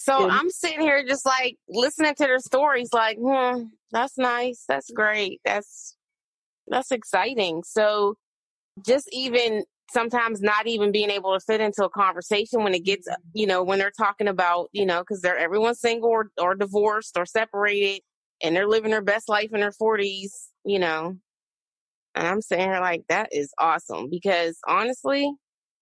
So 0.00 0.20
yeah. 0.20 0.38
I'm 0.40 0.48
sitting 0.48 0.80
here 0.80 1.04
just 1.06 1.26
like 1.26 1.56
listening 1.68 2.14
to 2.14 2.22
their 2.22 2.38
stories, 2.38 2.90
like, 2.92 3.18
hmm, 3.20 3.64
that's 3.90 4.16
nice. 4.16 4.64
That's 4.68 4.90
great. 4.90 5.40
That's 5.44 5.96
that's 6.68 6.92
exciting. 6.92 7.62
So 7.66 8.14
just 8.86 9.08
even 9.12 9.64
sometimes 9.90 10.40
not 10.40 10.66
even 10.66 10.92
being 10.92 11.10
able 11.10 11.34
to 11.34 11.40
fit 11.40 11.60
into 11.60 11.84
a 11.84 11.90
conversation 11.90 12.62
when 12.62 12.74
it 12.74 12.84
gets, 12.84 13.08
you 13.34 13.46
know, 13.46 13.62
when 13.62 13.78
they're 13.78 13.90
talking 13.90 14.28
about, 14.28 14.68
you 14.72 14.86
know, 14.86 15.00
because 15.00 15.20
they're 15.20 15.36
everyone's 15.36 15.80
single 15.80 16.10
or, 16.10 16.30
or 16.40 16.54
divorced 16.54 17.16
or 17.18 17.26
separated 17.26 18.00
and 18.42 18.54
they're 18.54 18.68
living 18.68 18.92
their 18.92 19.02
best 19.02 19.28
life 19.28 19.50
in 19.52 19.60
their 19.60 19.72
40s, 19.72 20.30
you 20.64 20.78
know. 20.78 21.16
And 22.14 22.26
I'm 22.26 22.40
saying 22.40 22.70
here 22.70 22.80
like 22.80 23.02
that 23.08 23.30
is 23.32 23.52
awesome 23.58 24.08
because 24.10 24.58
honestly, 24.66 25.30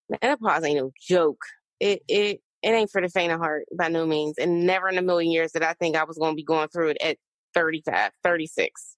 menopause 0.09 0.64
ain't 0.64 0.78
no 0.78 0.90
joke. 1.01 1.42
It 1.80 2.02
it 2.08 2.40
it 2.62 2.70
ain't 2.70 2.90
for 2.90 3.00
the 3.00 3.08
faint 3.08 3.32
of 3.32 3.38
heart 3.38 3.64
by 3.76 3.88
no 3.88 4.06
means. 4.06 4.38
And 4.38 4.66
never 4.66 4.88
in 4.88 4.98
a 4.98 5.02
million 5.02 5.30
years 5.30 5.52
that 5.52 5.62
I 5.62 5.74
think 5.74 5.96
I 5.96 6.04
was 6.04 6.18
going 6.18 6.32
to 6.32 6.36
be 6.36 6.42
going 6.42 6.68
through 6.68 6.90
it 6.90 6.98
at 7.02 7.16
35, 7.54 8.10
36. 8.24 8.96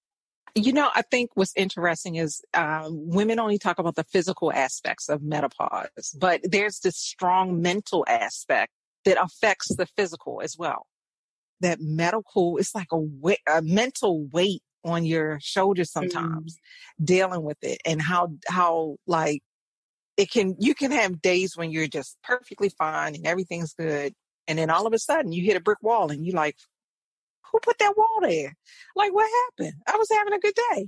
You 0.55 0.73
know, 0.73 0.89
I 0.95 1.03
think 1.03 1.29
what's 1.35 1.53
interesting 1.55 2.15
is 2.15 2.41
um, 2.55 3.09
women 3.09 3.39
only 3.39 3.59
talk 3.59 3.77
about 3.77 3.95
the 3.95 4.03
physical 4.03 4.51
aspects 4.51 5.07
of 5.07 5.21
menopause, 5.21 6.15
but 6.19 6.41
there's 6.43 6.79
this 6.79 6.97
strong 6.97 7.61
mental 7.61 8.03
aspect 8.07 8.71
that 9.05 9.21
affects 9.21 9.75
the 9.75 9.85
physical 9.85 10.41
as 10.41 10.57
well. 10.57 10.87
That 11.61 11.79
medical, 11.79 12.57
it's 12.57 12.73
like 12.73 12.87
a, 12.91 12.97
weight, 12.97 13.39
a 13.47 13.61
mental 13.61 14.25
weight 14.33 14.63
on 14.83 15.05
your 15.05 15.37
shoulders 15.41 15.91
sometimes 15.91 16.55
mm. 16.55 17.05
dealing 17.05 17.43
with 17.43 17.57
it 17.61 17.79
and 17.85 18.01
how, 18.01 18.29
how 18.47 18.95
like 19.05 19.43
it 20.19 20.29
can 20.29 20.55
you 20.59 20.75
can 20.75 20.91
have 20.91 21.21
days 21.21 21.55
when 21.55 21.71
you're 21.71 21.87
just 21.87 22.17
perfectly 22.23 22.67
fine 22.67 23.15
and 23.15 23.25
everything's 23.25 23.73
good 23.73 24.13
and 24.49 24.59
then 24.59 24.69
all 24.69 24.85
of 24.85 24.91
a 24.91 24.99
sudden 24.99 25.31
you 25.31 25.45
hit 25.45 25.55
a 25.55 25.61
brick 25.61 25.81
wall 25.81 26.11
and 26.11 26.25
you 26.25 26.33
like 26.33 26.57
who 27.51 27.59
put 27.61 27.79
that 27.79 27.97
wall 27.97 28.19
there? 28.21 28.55
Like 28.95 29.13
what 29.13 29.29
happened? 29.47 29.81
I 29.87 29.97
was 29.97 30.09
having 30.11 30.33
a 30.33 30.39
good 30.39 30.53
day. 30.73 30.87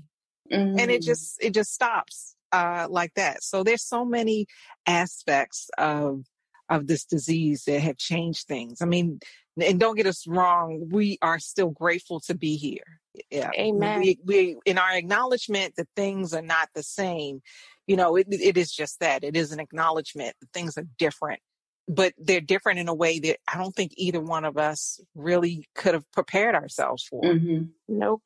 Mm-hmm. 0.51 0.79
and 0.79 0.91
it 0.91 1.01
mm. 1.01 1.05
just 1.05 1.37
it 1.41 1.53
just 1.53 1.73
stops 1.73 2.35
uh 2.51 2.87
like 2.89 3.13
that. 3.15 3.41
So 3.41 3.63
there's 3.63 3.83
so 3.83 4.03
many 4.03 4.47
aspects 4.85 5.69
of 5.77 6.25
of 6.67 6.87
this 6.87 7.05
disease 7.05 7.63
that 7.67 7.79
have 7.79 7.97
changed 7.97 8.47
things. 8.47 8.81
I 8.81 8.85
mean 8.85 9.21
and 9.61 9.79
don't 9.79 9.95
get 9.95 10.07
us 10.07 10.27
wrong 10.27 10.89
we 10.91 11.17
are 11.21 11.39
still 11.39 11.69
grateful 11.69 12.19
to 12.21 12.35
be 12.35 12.57
here. 12.57 12.99
Yeah 13.29 13.51
amen. 13.57 14.01
we, 14.01 14.19
we 14.25 14.57
in 14.65 14.77
our 14.77 14.93
acknowledgement 14.93 15.75
that 15.77 15.87
things 15.95 16.33
are 16.33 16.41
not 16.41 16.67
the 16.75 16.83
same 16.83 17.41
you 17.91 17.97
know 17.97 18.15
it, 18.15 18.27
it 18.29 18.57
is 18.57 18.71
just 18.71 19.01
that 19.01 19.21
it 19.21 19.35
is 19.35 19.51
an 19.51 19.59
acknowledgement 19.59 20.33
that 20.39 20.49
things 20.53 20.77
are 20.77 20.85
different 20.97 21.41
but 21.89 22.13
they're 22.17 22.39
different 22.39 22.79
in 22.79 22.87
a 22.87 22.93
way 22.93 23.19
that 23.19 23.37
i 23.51 23.57
don't 23.57 23.75
think 23.75 23.91
either 23.97 24.21
one 24.21 24.45
of 24.45 24.57
us 24.57 25.01
really 25.13 25.67
could 25.75 25.93
have 25.93 26.09
prepared 26.13 26.55
ourselves 26.55 27.03
for 27.03 27.21
mm-hmm. 27.21 27.63
nope 27.89 28.23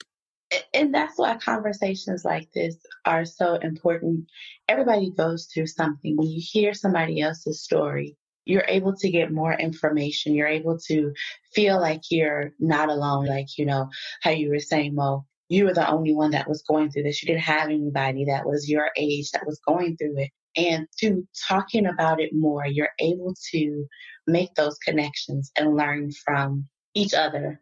and 0.72 0.94
that's 0.94 1.18
why 1.18 1.36
conversations 1.38 2.24
like 2.24 2.48
this 2.54 2.76
are 3.06 3.26
so 3.26 3.56
important 3.56 4.26
everybody 4.68 5.10
goes 5.10 5.48
through 5.52 5.66
something 5.66 6.16
when 6.16 6.28
you 6.28 6.40
hear 6.40 6.76
somebody 6.76 7.22
else's 7.22 7.64
story 7.64 8.16
you're 8.48 8.66
able 8.68 8.96
to 8.96 9.10
get 9.10 9.32
more 9.32 9.54
information. 9.54 10.36
You're 10.36 10.48
able 10.48 10.78
to 10.88 11.14
feel 11.56 11.82
like 11.82 12.02
you're 12.12 12.54
not 12.60 12.90
alone. 12.90 13.26
Like, 13.26 13.58
you 13.58 13.66
know, 13.66 13.90
how 14.22 14.30
you 14.30 14.52
were 14.52 14.60
saying, 14.60 14.94
Mo, 14.94 15.26
you 15.50 15.66
were 15.66 15.74
the 15.74 15.90
only 15.90 16.14
one 16.14 16.32
that 16.32 16.50
was 16.50 16.64
going 16.64 16.92
through 16.92 17.04
this. 17.04 17.22
You 17.22 17.28
didn't 17.28 17.44
have 17.44 17.70
anybody 17.70 18.26
that 18.26 18.46
was 18.46 18.70
your 18.70 18.90
age 18.98 19.32
that 19.32 19.46
was 19.46 19.60
going 19.66 19.98
through 19.98 20.18
it. 20.18 20.32
And 20.58 20.88
through 21.00 21.28
talking 21.48 21.86
about 21.86 22.22
it 22.22 22.32
more, 22.34 22.66
you're 22.66 22.94
able 23.00 23.36
to 23.52 23.86
make 24.26 24.56
those 24.56 24.78
connections 24.78 25.52
and 25.58 25.76
learn 25.76 26.12
from 26.12 26.68
each 26.94 27.14
other. 27.14 27.62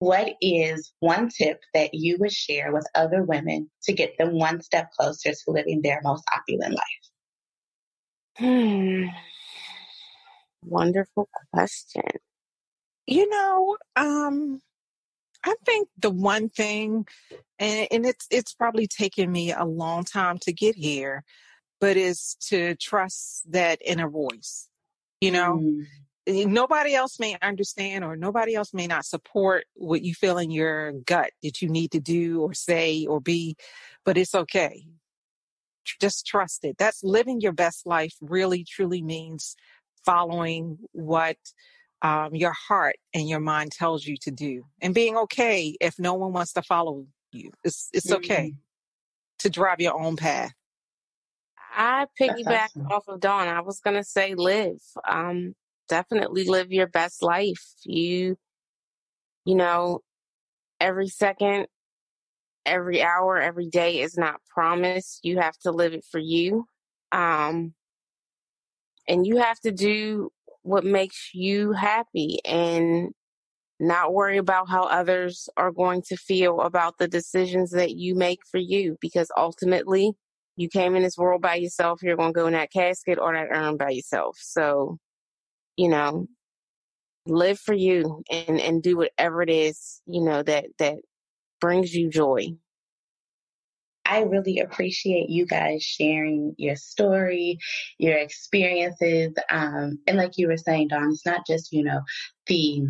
What 0.00 0.34
is 0.40 0.92
one 0.98 1.30
tip 1.30 1.60
that 1.72 1.94
you 1.94 2.16
would 2.18 2.32
share 2.32 2.72
with 2.72 2.86
other 2.94 3.22
women 3.22 3.70
to 3.84 3.92
get 3.92 4.18
them 4.18 4.38
one 4.38 4.60
step 4.60 4.90
closer 4.98 5.30
to 5.30 5.50
living 5.50 5.80
their 5.82 6.00
most 6.02 6.24
opulent 6.36 6.74
life? 6.74 7.04
Hmm. 8.36 9.04
Wonderful 10.62 11.28
question. 11.52 12.02
You 13.06 13.28
know, 13.28 13.76
um, 13.96 14.60
I 15.44 15.54
think 15.64 15.88
the 15.98 16.10
one 16.10 16.48
thing, 16.48 17.06
and, 17.58 17.88
and 17.90 18.06
it's 18.06 18.26
it's 18.30 18.54
probably 18.54 18.86
taken 18.86 19.30
me 19.30 19.52
a 19.52 19.64
long 19.64 20.04
time 20.04 20.38
to 20.38 20.52
get 20.52 20.74
here, 20.74 21.24
but 21.80 21.96
is 21.96 22.36
to 22.48 22.74
trust 22.76 23.50
that 23.52 23.78
inner 23.84 24.08
voice. 24.08 24.68
You 25.20 25.32
know, 25.32 25.62
mm. 26.26 26.46
nobody 26.46 26.94
else 26.94 27.20
may 27.20 27.36
understand, 27.42 28.04
or 28.04 28.16
nobody 28.16 28.54
else 28.54 28.72
may 28.72 28.86
not 28.86 29.04
support 29.04 29.66
what 29.74 30.02
you 30.02 30.14
feel 30.14 30.38
in 30.38 30.50
your 30.50 30.92
gut 30.92 31.30
that 31.42 31.60
you 31.60 31.68
need 31.68 31.92
to 31.92 32.00
do, 32.00 32.40
or 32.40 32.54
say, 32.54 33.06
or 33.06 33.20
be, 33.20 33.56
but 34.04 34.16
it's 34.16 34.34
okay. 34.34 34.86
Just 36.00 36.26
trust 36.26 36.64
it. 36.64 36.78
That's 36.78 37.04
living 37.04 37.42
your 37.42 37.52
best 37.52 37.86
life. 37.86 38.14
Really, 38.22 38.64
truly 38.64 39.02
means 39.02 39.56
following 40.04 40.78
what 40.92 41.36
um, 42.04 42.34
your 42.34 42.52
heart 42.52 42.96
and 43.14 43.28
your 43.28 43.40
mind 43.40 43.72
tells 43.72 44.04
you 44.04 44.16
to 44.18 44.30
do 44.30 44.66
and 44.82 44.94
being 44.94 45.16
okay 45.16 45.74
if 45.80 45.98
no 45.98 46.12
one 46.12 46.34
wants 46.34 46.52
to 46.52 46.62
follow 46.62 47.06
you. 47.32 47.50
It's 47.64 47.88
it's 47.94 48.12
okay 48.12 48.48
mm-hmm. 48.48 48.58
to 49.40 49.50
drive 49.50 49.80
your 49.80 49.98
own 49.98 50.16
path. 50.16 50.52
I 51.74 52.06
piggyback 52.20 52.68
awesome. 52.76 52.86
off 52.92 53.08
of 53.08 53.20
dawn. 53.20 53.48
I 53.48 53.62
was 53.62 53.80
gonna 53.80 54.04
say 54.04 54.34
live 54.34 54.82
um 55.08 55.54
definitely 55.88 56.44
live 56.44 56.70
your 56.70 56.86
best 56.86 57.22
life. 57.22 57.64
You 57.84 58.36
you 59.46 59.54
know 59.54 60.00
every 60.78 61.08
second 61.08 61.68
every 62.66 63.02
hour 63.02 63.40
every 63.40 63.70
day 63.70 64.02
is 64.02 64.18
not 64.18 64.42
promised. 64.54 65.20
You 65.22 65.38
have 65.38 65.56
to 65.60 65.70
live 65.70 65.94
it 65.94 66.04
for 66.12 66.20
you 66.20 66.66
um 67.12 67.72
and 69.08 69.26
you 69.26 69.38
have 69.38 69.58
to 69.60 69.70
do 69.70 70.30
what 70.64 70.84
makes 70.84 71.30
you 71.32 71.72
happy 71.72 72.40
and 72.44 73.12
not 73.80 74.12
worry 74.12 74.38
about 74.38 74.68
how 74.68 74.84
others 74.84 75.48
are 75.56 75.70
going 75.70 76.02
to 76.02 76.16
feel 76.16 76.60
about 76.60 76.98
the 76.98 77.08
decisions 77.08 77.70
that 77.70 77.92
you 77.92 78.14
make 78.14 78.40
for 78.50 78.58
you 78.58 78.96
because 79.00 79.30
ultimately 79.36 80.12
you 80.56 80.68
came 80.68 80.94
in 80.96 81.02
this 81.02 81.18
world 81.18 81.42
by 81.42 81.54
yourself 81.54 82.02
you're 82.02 82.16
going 82.16 82.32
to 82.32 82.40
go 82.40 82.46
in 82.46 82.52
that 82.54 82.72
casket 82.72 83.18
or 83.18 83.32
that 83.34 83.48
urn 83.50 83.76
by 83.76 83.90
yourself. 83.90 84.36
So 84.40 84.98
you 85.76 85.88
know 85.88 86.26
live 87.26 87.58
for 87.58 87.74
you 87.74 88.22
and 88.30 88.60
and 88.60 88.82
do 88.82 88.96
whatever 88.96 89.42
it 89.42 89.50
is 89.50 90.02
you 90.06 90.22
know 90.22 90.42
that 90.42 90.66
that 90.78 90.96
brings 91.60 91.94
you 91.94 92.10
joy 92.10 92.48
I 94.06 94.22
really 94.22 94.60
appreciate 94.60 95.30
you 95.30 95.46
guys 95.46 95.82
sharing 95.82 96.54
your 96.58 96.76
story, 96.76 97.58
your 97.98 98.16
experiences. 98.16 99.34
Um, 99.50 99.98
and 100.06 100.16
like 100.16 100.36
you 100.36 100.48
were 100.48 100.56
saying, 100.56 100.88
Dawn, 100.88 101.10
it's 101.10 101.26
not 101.26 101.46
just, 101.46 101.72
you 101.72 101.84
know, 101.84 102.02
the 102.46 102.86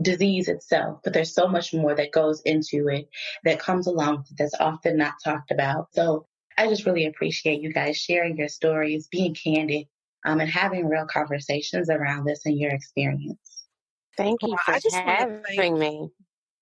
disease 0.00 0.48
itself, 0.48 1.00
but 1.02 1.12
there's 1.12 1.34
so 1.34 1.48
much 1.48 1.74
more 1.74 1.94
that 1.94 2.12
goes 2.12 2.40
into 2.42 2.88
it 2.88 3.08
that 3.44 3.58
comes 3.58 3.86
along 3.86 4.18
with 4.18 4.30
it 4.30 4.36
that's 4.38 4.54
often 4.60 4.96
not 4.96 5.14
talked 5.24 5.50
about. 5.50 5.88
So 5.92 6.26
I 6.56 6.68
just 6.68 6.86
really 6.86 7.06
appreciate 7.06 7.60
you 7.60 7.72
guys 7.72 7.96
sharing 7.96 8.36
your 8.36 8.48
stories, 8.48 9.08
being 9.08 9.34
candid, 9.34 9.86
um, 10.24 10.40
and 10.40 10.50
having 10.50 10.88
real 10.88 11.06
conversations 11.06 11.90
around 11.90 12.24
this 12.24 12.44
and 12.44 12.58
your 12.58 12.70
experience. 12.70 13.64
Thank 14.16 14.42
you 14.42 14.50
Well, 14.50 14.58
for 14.64 14.72
I 14.72 14.80
just 14.80 14.96
having 14.96 15.42
thank 15.56 15.78
me. 15.78 16.10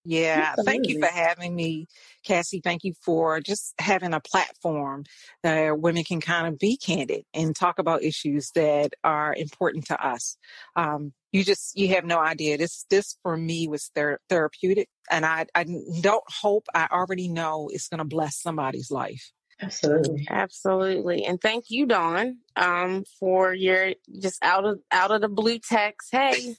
Yeah, 0.04 0.54
thank 0.64 0.88
you 0.88 1.00
for 1.00 1.08
having 1.08 1.54
me, 1.54 1.88
Cassie. 2.26 2.60
Thank 2.62 2.84
you 2.84 2.94
for 3.04 3.40
just 3.40 3.74
having 3.78 4.12
a 4.12 4.20
platform 4.20 5.04
that 5.42 5.78
women 5.78 6.04
can 6.04 6.20
kind 6.20 6.46
of 6.46 6.58
be 6.58 6.76
candid 6.76 7.24
and 7.32 7.54
talk 7.54 7.78
about 7.78 8.02
issues 8.02 8.50
that 8.54 8.94
are 9.04 9.34
important 9.34 9.86
to 9.86 10.06
us. 10.06 10.36
Um, 10.74 11.12
you 11.32 11.44
just 11.44 11.76
you 11.76 11.88
have 11.88 12.04
no 12.04 12.18
idea. 12.18 12.58
This 12.58 12.86
this 12.90 13.16
for 13.22 13.36
me 13.36 13.68
was 13.68 13.90
ther- 13.94 14.20
therapeutic, 14.28 14.88
and 15.10 15.26
I 15.26 15.46
I 15.54 15.64
don't 16.00 16.24
hope 16.28 16.66
I 16.74 16.88
already 16.90 17.28
know 17.28 17.68
it's 17.72 17.88
going 17.88 17.98
to 17.98 18.04
bless 18.04 18.40
somebody's 18.40 18.90
life. 18.90 19.32
Absolutely. 19.60 20.26
Absolutely. 20.28 21.24
And 21.24 21.40
thank 21.40 21.66
you, 21.68 21.86
Dawn, 21.86 22.38
um, 22.56 23.04
for 23.18 23.54
your 23.54 23.94
just 24.20 24.42
out 24.42 24.64
of 24.66 24.80
out 24.92 25.10
of 25.10 25.22
the 25.22 25.28
blue 25.28 25.58
text. 25.58 26.08
Hey, 26.12 26.56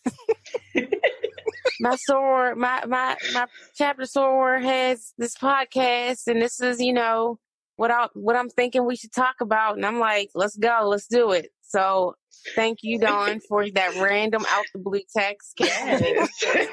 my 1.79 1.95
soror, 2.09 2.55
my 2.55 2.85
my 2.87 3.17
my 3.31 3.47
chapter 3.75 4.03
soror 4.03 4.61
has 4.61 5.13
this 5.17 5.35
podcast, 5.35 6.27
and 6.27 6.41
this 6.41 6.59
is 6.59 6.79
you 6.81 6.93
know 6.93 7.39
what 7.75 7.91
I 7.91 8.07
what 8.13 8.35
I'm 8.35 8.49
thinking 8.49 8.85
we 8.85 8.95
should 8.95 9.13
talk 9.13 9.35
about, 9.41 9.75
and 9.77 9.85
I'm 9.85 9.99
like, 9.99 10.29
let's 10.35 10.57
go, 10.57 10.81
let's 10.87 11.07
do 11.07 11.31
it. 11.31 11.49
So 11.61 12.15
thank 12.55 12.79
you, 12.81 12.99
Dawn, 12.99 13.39
for 13.49 13.69
that 13.71 13.95
random 13.95 14.45
out 14.49 14.67
the 14.73 14.79
blue 14.79 15.01
text 15.15 15.53
Yes. 15.59 16.01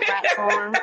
platform 0.07 0.81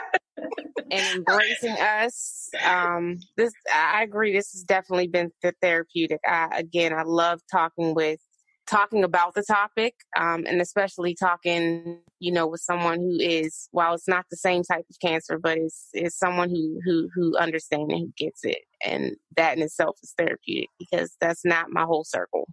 and 0.91 1.07
embracing 1.07 1.77
us. 1.79 2.49
Um, 2.63 3.23
this 3.37 3.53
I 3.73 4.03
agree. 4.03 4.33
This 4.33 4.51
has 4.53 4.63
definitely 4.63 5.07
been 5.07 5.31
th- 5.41 5.55
therapeutic. 5.61 6.19
I, 6.27 6.49
again, 6.57 6.93
I 6.93 7.03
love 7.03 7.39
talking 7.51 7.95
with 7.95 8.19
talking 8.67 9.03
about 9.03 9.33
the 9.33 9.43
topic, 9.43 9.95
um, 10.17 10.45
and 10.47 10.61
especially 10.61 11.15
talking, 11.15 11.99
you 12.19 12.31
know, 12.31 12.47
with 12.47 12.61
someone 12.61 12.99
who 12.99 13.19
is 13.19 13.67
while 13.71 13.93
it's 13.93 14.07
not 14.07 14.25
the 14.29 14.37
same 14.37 14.63
type 14.63 14.85
of 14.89 14.99
cancer, 15.01 15.37
but 15.37 15.57
it's, 15.57 15.89
is 15.93 16.17
someone 16.17 16.49
who 16.49 16.79
who 16.85 17.09
who 17.13 17.37
understands 17.37 17.91
and 17.91 17.99
who 17.99 18.13
gets 18.17 18.43
it, 18.43 18.59
and 18.85 19.15
that 19.35 19.57
in 19.57 19.63
itself 19.63 19.97
is 20.03 20.13
therapeutic 20.17 20.69
because 20.79 21.15
that's 21.19 21.43
not 21.45 21.69
my 21.69 21.83
whole 21.83 22.03
circle. 22.03 22.47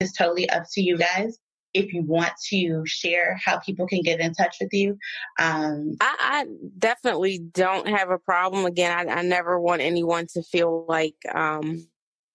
it's 0.00 0.12
totally 0.12 0.48
up 0.50 0.64
to 0.72 0.82
you 0.82 0.96
guys. 0.96 1.38
If 1.72 1.92
you 1.92 2.02
want 2.02 2.32
to 2.48 2.82
share 2.84 3.38
how 3.44 3.60
people 3.60 3.86
can 3.86 4.02
get 4.02 4.18
in 4.18 4.32
touch 4.34 4.56
with 4.60 4.70
you, 4.72 4.98
um, 5.38 5.96
I, 6.00 6.16
I 6.20 6.46
definitely 6.78 7.38
don't 7.38 7.86
have 7.86 8.10
a 8.10 8.18
problem. 8.18 8.64
Again, 8.66 9.08
I, 9.08 9.20
I 9.20 9.22
never 9.22 9.60
want 9.60 9.80
anyone 9.80 10.26
to 10.32 10.42
feel 10.42 10.84
like 10.88 11.14
um, 11.32 11.86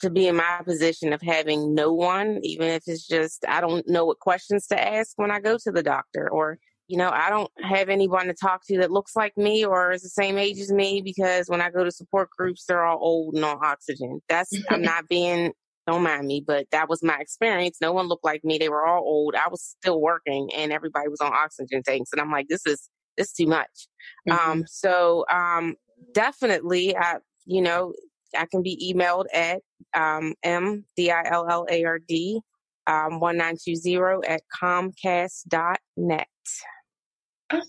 to 0.02 0.10
be 0.10 0.28
in 0.28 0.36
my 0.36 0.62
position 0.66 1.14
of 1.14 1.22
having 1.22 1.74
no 1.74 1.92
one, 1.92 2.40
even 2.44 2.68
if 2.68 2.84
it's 2.88 3.08
just 3.08 3.46
I 3.48 3.62
don't 3.62 3.88
know 3.88 4.06
what 4.06 4.20
questions 4.20 4.68
to 4.68 4.82
ask 4.82 5.14
when 5.18 5.32
I 5.32 5.40
go 5.40 5.58
to 5.64 5.72
the 5.72 5.84
doctor, 5.84 6.30
or 6.30 6.58
you 6.88 6.98
know, 6.98 7.10
I 7.10 7.30
don't 7.30 7.52
have 7.64 7.90
anyone 7.90 8.28
to 8.28 8.34
talk 8.34 8.62
to 8.68 8.78
that 8.78 8.92
looks 8.92 9.16
like 9.16 9.36
me 9.38 9.66
or 9.66 9.92
is 9.92 10.04
the 10.04 10.10
same 10.10 10.38
age 10.38 10.60
as 10.60 10.72
me 10.72 11.02
because 11.02 11.50
when 11.50 11.62
I 11.62 11.72
go 11.72 11.84
to 11.84 11.92
support 11.92 12.30
groups, 12.38 12.66
they're 12.66 12.86
all 12.86 13.00
old 13.02 13.36
and 13.36 13.44
on 13.44 13.58
oxygen. 13.64 14.22
That's 14.30 14.52
I'm 14.70 14.82
not 14.84 15.08
being 15.08 15.54
don't 15.88 16.04
mind 16.04 16.26
me, 16.26 16.44
but 16.46 16.66
that 16.72 16.90
was 16.90 17.04
my 17.04 17.18
experience. 17.20 17.78
No 17.80 17.94
one 17.94 18.08
looked 18.08 18.26
like 18.26 18.44
me. 18.44 18.58
They 18.58 18.70
were 18.70 18.86
all 18.86 19.04
old. 19.04 19.36
I 19.36 19.48
was 19.50 19.76
still 19.80 20.02
working 20.02 20.50
and 20.56 20.72
everybody 20.72 21.10
was 21.10 21.22
on 21.22 21.32
oxygen 21.32 21.84
tanks. 21.84 22.12
And 22.12 22.20
I'm 22.20 22.32
like, 22.32 22.48
this 22.48 22.66
is 22.66 22.90
this 23.18 23.28
is 23.28 23.34
too 23.34 23.48
much. 23.48 23.88
Mm-hmm. 24.28 24.52
Um, 24.52 24.64
so 24.68 25.26
um, 25.32 25.76
definitely, 26.14 26.96
I 26.98 27.18
you 27.46 27.62
know, 27.62 27.94
I 28.38 28.46
can 28.46 28.62
be 28.62 28.94
emailed 28.94 29.26
at 29.34 29.62
um, 29.94 30.34
m 30.44 30.86
d 30.96 31.12
i 31.12 31.24
l 31.30 31.46
l 31.50 31.66
a 31.70 31.84
r 31.84 32.00
d 32.00 32.42
um, 32.88 33.20
one 33.20 33.38
nine 33.38 33.58
two 33.62 33.76
zero 33.76 34.22
at 34.28 34.42
comcast 34.54 35.48
dot 35.48 35.80
net. 35.98 36.28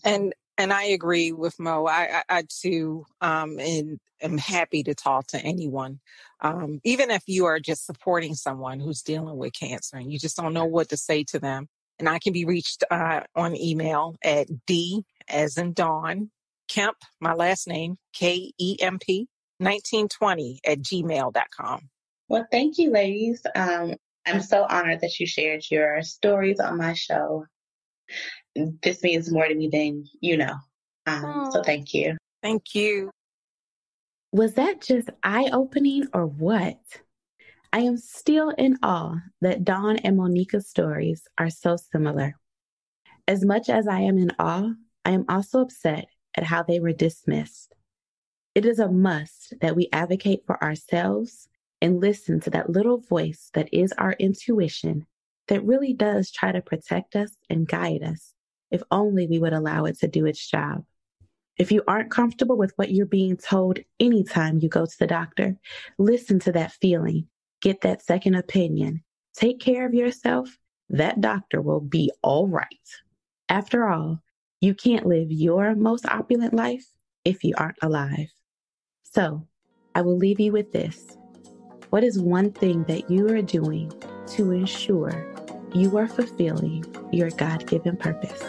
And 0.05 0.35
and 0.59 0.73
I 0.73 0.85
agree 0.85 1.33
with 1.33 1.59
Mo. 1.59 1.85
I, 1.87 2.23
I, 2.29 2.39
I 2.39 2.45
too 2.49 3.05
um, 3.21 3.59
and 3.59 3.99
am 4.23 4.39
happy 4.39 4.83
to 4.85 4.95
talk 4.95 5.27
to 5.29 5.39
anyone, 5.39 6.01
um, 6.41 6.81
even 6.85 7.11
if 7.11 7.23
you 7.27 7.45
are 7.45 7.61
just 7.61 7.85
supporting 7.85 8.35
someone 8.35 8.81
who's 8.81 9.03
dealing 9.03 9.37
with 9.37 9.53
cancer 9.53 9.97
and 9.97 10.11
you 10.11 10.19
just 10.19 10.37
don't 10.37 10.55
know 10.55 10.64
what 10.64 10.89
to 10.91 10.97
say 10.97 11.25
to 11.25 11.39
them. 11.39 11.69
And 11.99 12.09
I 12.09 12.19
can 12.19 12.33
be 12.33 12.45
reached 12.45 12.85
uh, 12.91 13.21
on 13.35 13.57
email 13.57 14.17
at 14.23 14.49
d 14.67 15.05
as 15.29 15.57
in 15.57 15.73
Dawn 15.73 16.31
Kemp, 16.69 16.97
my 17.21 17.35
last 17.35 17.69
name 17.69 17.97
K 18.12 18.53
E 18.59 18.77
M 18.81 18.99
P 18.99 19.29
1920 19.59 20.61
at 20.67 20.79
gmail.com. 20.79 21.89
Well, 22.29 22.47
thank 22.51 22.79
you, 22.79 22.91
ladies. 22.91 23.43
Um, 23.55 23.95
I'm 24.27 24.43
so 24.43 24.66
honored 24.68 25.01
that 25.03 25.20
you 25.20 25.27
shared 25.27 25.64
your 25.70 26.03
stories 26.03 26.59
on 26.59 26.77
my 26.77 26.95
show. 26.95 27.45
This 28.83 29.03
means 29.03 29.31
more 29.31 29.47
to 29.47 29.55
me 29.55 29.68
than 29.70 30.05
you 30.20 30.37
know. 30.37 30.55
Um, 31.07 31.51
so 31.53 31.62
thank 31.62 31.95
you. 31.95 32.16
Thank 32.43 32.74
you. 32.74 33.11
Was 34.33 34.55
that 34.55 34.81
just 34.81 35.09
eye 35.22 35.51
opening 35.53 36.09
or 36.12 36.27
what? 36.27 36.81
I 37.72 37.81
am 37.81 37.97
still 37.97 38.51
in 38.51 38.79
awe 38.83 39.16
that 39.41 39.64
Dawn 39.64 39.99
and 39.99 40.18
Monika's 40.18 40.68
stories 40.68 41.22
are 41.39 41.51
so 41.51 41.77
similar. 41.77 42.35
As 43.29 43.45
much 43.45 43.68
as 43.68 43.87
I 43.87 44.01
am 44.01 44.18
in 44.18 44.31
awe, 44.39 44.70
I 45.05 45.11
am 45.11 45.24
also 45.29 45.61
upset 45.61 46.07
at 46.37 46.45
how 46.45 46.62
they 46.62 46.81
were 46.81 46.93
dismissed. 46.93 47.74
It 48.55 48.66
is 48.66 48.79
a 48.79 48.91
must 48.91 49.55
that 49.61 49.77
we 49.77 49.89
advocate 49.93 50.43
for 50.47 50.62
ourselves 50.62 51.49
and 51.81 52.01
listen 52.01 52.41
to 52.41 52.51
that 52.51 52.70
little 52.70 52.99
voice 52.99 53.51
that 53.55 53.68
is 53.72 53.93
our 53.99 54.12
intuition 54.18 55.07
that 55.49 55.64
really 55.64 55.93
does 55.93 56.31
try 56.31 56.53
to 56.53 56.61
protect 56.61 57.16
us 57.16 57.33
and 57.49 57.68
guide 57.68 58.03
us 58.03 58.33
if 58.70 58.83
only 58.91 59.27
we 59.27 59.39
would 59.39 59.53
allow 59.53 59.85
it 59.85 59.99
to 60.01 60.09
do 60.09 60.27
its 60.27 60.45
job. 60.47 60.85
If 61.57 61.72
you 61.72 61.83
aren't 61.89 62.11
comfortable 62.11 62.57
with 62.57 62.72
what 62.77 62.91
you're 62.91 63.07
being 63.07 63.37
told 63.37 63.79
anytime 63.99 64.59
you 64.59 64.68
go 64.68 64.85
to 64.85 64.99
the 64.99 65.07
doctor, 65.07 65.57
listen 65.99 66.39
to 66.41 66.53
that 66.53 66.72
feeling. 66.72 67.29
Get 67.62 67.81
that 67.83 68.03
second 68.03 68.35
opinion. 68.35 69.03
Take 69.35 69.61
care 69.61 69.87
of 69.87 69.95
yourself. 69.95 70.59
That 70.91 71.20
doctor 71.20 71.62
will 71.62 71.81
be 71.81 72.11
all 72.22 72.47
right. 72.47 72.66
After 73.49 73.89
all, 73.89 74.22
you 74.61 74.74
can't 74.74 75.07
live 75.07 75.31
your 75.31 75.74
most 75.74 76.07
opulent 76.07 76.53
life 76.53 76.87
if 77.24 77.43
you 77.43 77.55
aren't 77.57 77.79
alive. 77.83 78.29
So, 79.03 79.47
I 79.95 80.03
will 80.03 80.18
leave 80.18 80.41
you 80.41 80.53
with 80.53 80.72
this. 80.72 81.16
What 81.91 82.03
is 82.03 82.18
one 82.18 82.51
thing 82.51 82.82
that 82.84 83.09
you 83.09 83.28
are 83.28 83.43
doing 83.43 83.93
to 84.28 84.51
ensure 84.51 85.32
you 85.72 85.97
are 85.97 86.09
fulfilling 86.09 86.84
your 87.12 87.30
God 87.30 87.64
given 87.68 87.97
purpose? 87.97 88.43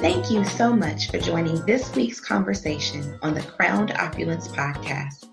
Thank 0.00 0.30
you 0.30 0.46
so 0.46 0.72
much 0.72 1.10
for 1.10 1.18
joining 1.18 1.64
this 1.66 1.94
week's 1.94 2.20
conversation 2.20 3.18
on 3.20 3.34
the 3.34 3.42
Crowned 3.42 3.92
Opulence 3.92 4.48
podcast. 4.48 5.28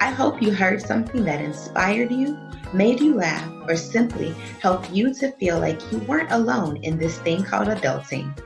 I 0.00 0.10
hope 0.10 0.42
you 0.42 0.52
heard 0.52 0.82
something 0.82 1.24
that 1.24 1.40
inspired 1.40 2.10
you, 2.10 2.38
made 2.74 3.00
you 3.00 3.14
laugh, 3.14 3.50
or 3.66 3.74
simply 3.74 4.34
helped 4.60 4.90
you 4.90 5.14
to 5.14 5.32
feel 5.32 5.58
like 5.58 5.80
you 5.90 5.98
weren't 6.00 6.30
alone 6.30 6.76
in 6.84 6.98
this 6.98 7.18
thing 7.20 7.42
called 7.42 7.68
adulting. 7.68 8.36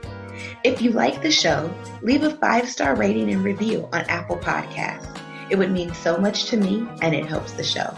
If 0.66 0.82
you 0.82 0.90
like 0.90 1.22
the 1.22 1.30
show, 1.30 1.72
leave 2.02 2.24
a 2.24 2.36
five 2.38 2.68
star 2.68 2.96
rating 2.96 3.30
and 3.30 3.44
review 3.44 3.88
on 3.92 4.00
Apple 4.06 4.36
Podcasts. 4.36 5.06
It 5.48 5.56
would 5.56 5.70
mean 5.70 5.94
so 5.94 6.18
much 6.18 6.46
to 6.46 6.56
me 6.56 6.88
and 7.02 7.14
it 7.14 7.24
helps 7.24 7.52
the 7.52 7.62
show. 7.62 7.94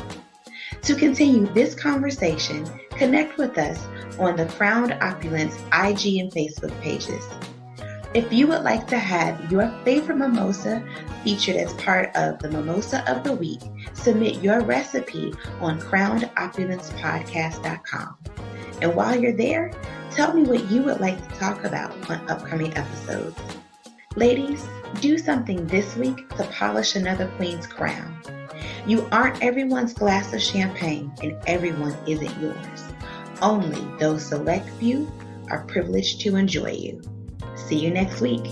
To 0.83 0.95
continue 0.95 1.47
this 1.55 1.75
conversation, 1.75 2.69
connect 2.91 3.39
with 3.39 3.57
us 3.57 3.83
on 4.19 4.37
the 4.37 4.45
Crowned 4.45 4.93
Opulence 5.01 5.55
IG 5.73 6.19
and 6.19 6.31
Facebook 6.31 6.79
pages. 6.83 7.25
If 8.13 8.31
you 8.31 8.47
would 8.49 8.65
like 8.65 8.87
to 8.89 8.99
have 8.99 9.51
your 9.51 9.73
favorite 9.83 10.19
mimosa 10.19 10.85
featured 11.25 11.57
as 11.57 11.73
part 11.73 12.15
of 12.15 12.39
the 12.39 12.51
Mimosa 12.51 13.03
of 13.11 13.25
the 13.25 13.33
Week, 13.33 13.63
submit 13.95 14.43
your 14.43 14.61
recipe 14.61 15.33
on 15.63 15.81
crownedopulencepodcast.com. 15.81 18.19
And 18.83 18.95
while 18.95 19.19
you're 19.19 19.33
there, 19.33 19.73
tell 20.11 20.33
me 20.35 20.43
what 20.43 20.71
you 20.71 20.83
would 20.83 21.01
like 21.01 21.17
to 21.29 21.39
talk 21.39 21.65
about 21.65 21.93
on 22.11 22.29
upcoming 22.29 22.77
episodes. 22.77 23.39
Ladies, 24.17 24.67
do 25.01 25.19
something 25.19 25.67
this 25.67 25.97
week 25.97 26.29
to 26.31 26.45
polish 26.45 26.97
another 26.97 27.29
queen's 27.37 27.67
crown. 27.67 28.21
You 28.87 29.07
aren't 29.13 29.43
everyone's 29.43 29.93
glass 29.93 30.33
of 30.33 30.43
champagne, 30.43 31.13
and 31.23 31.37
everyone 31.47 31.97
isn't 32.07 32.41
yours. 32.41 32.85
Only 33.43 33.87
those 33.99 34.25
select 34.25 34.69
few 34.79 35.11
are 35.51 35.65
privileged 35.65 36.21
to 36.23 36.37
enjoy 36.37 36.73
you. 36.73 37.03
See 37.55 37.79
you 37.79 37.91
next 37.91 38.21
week. 38.21 38.45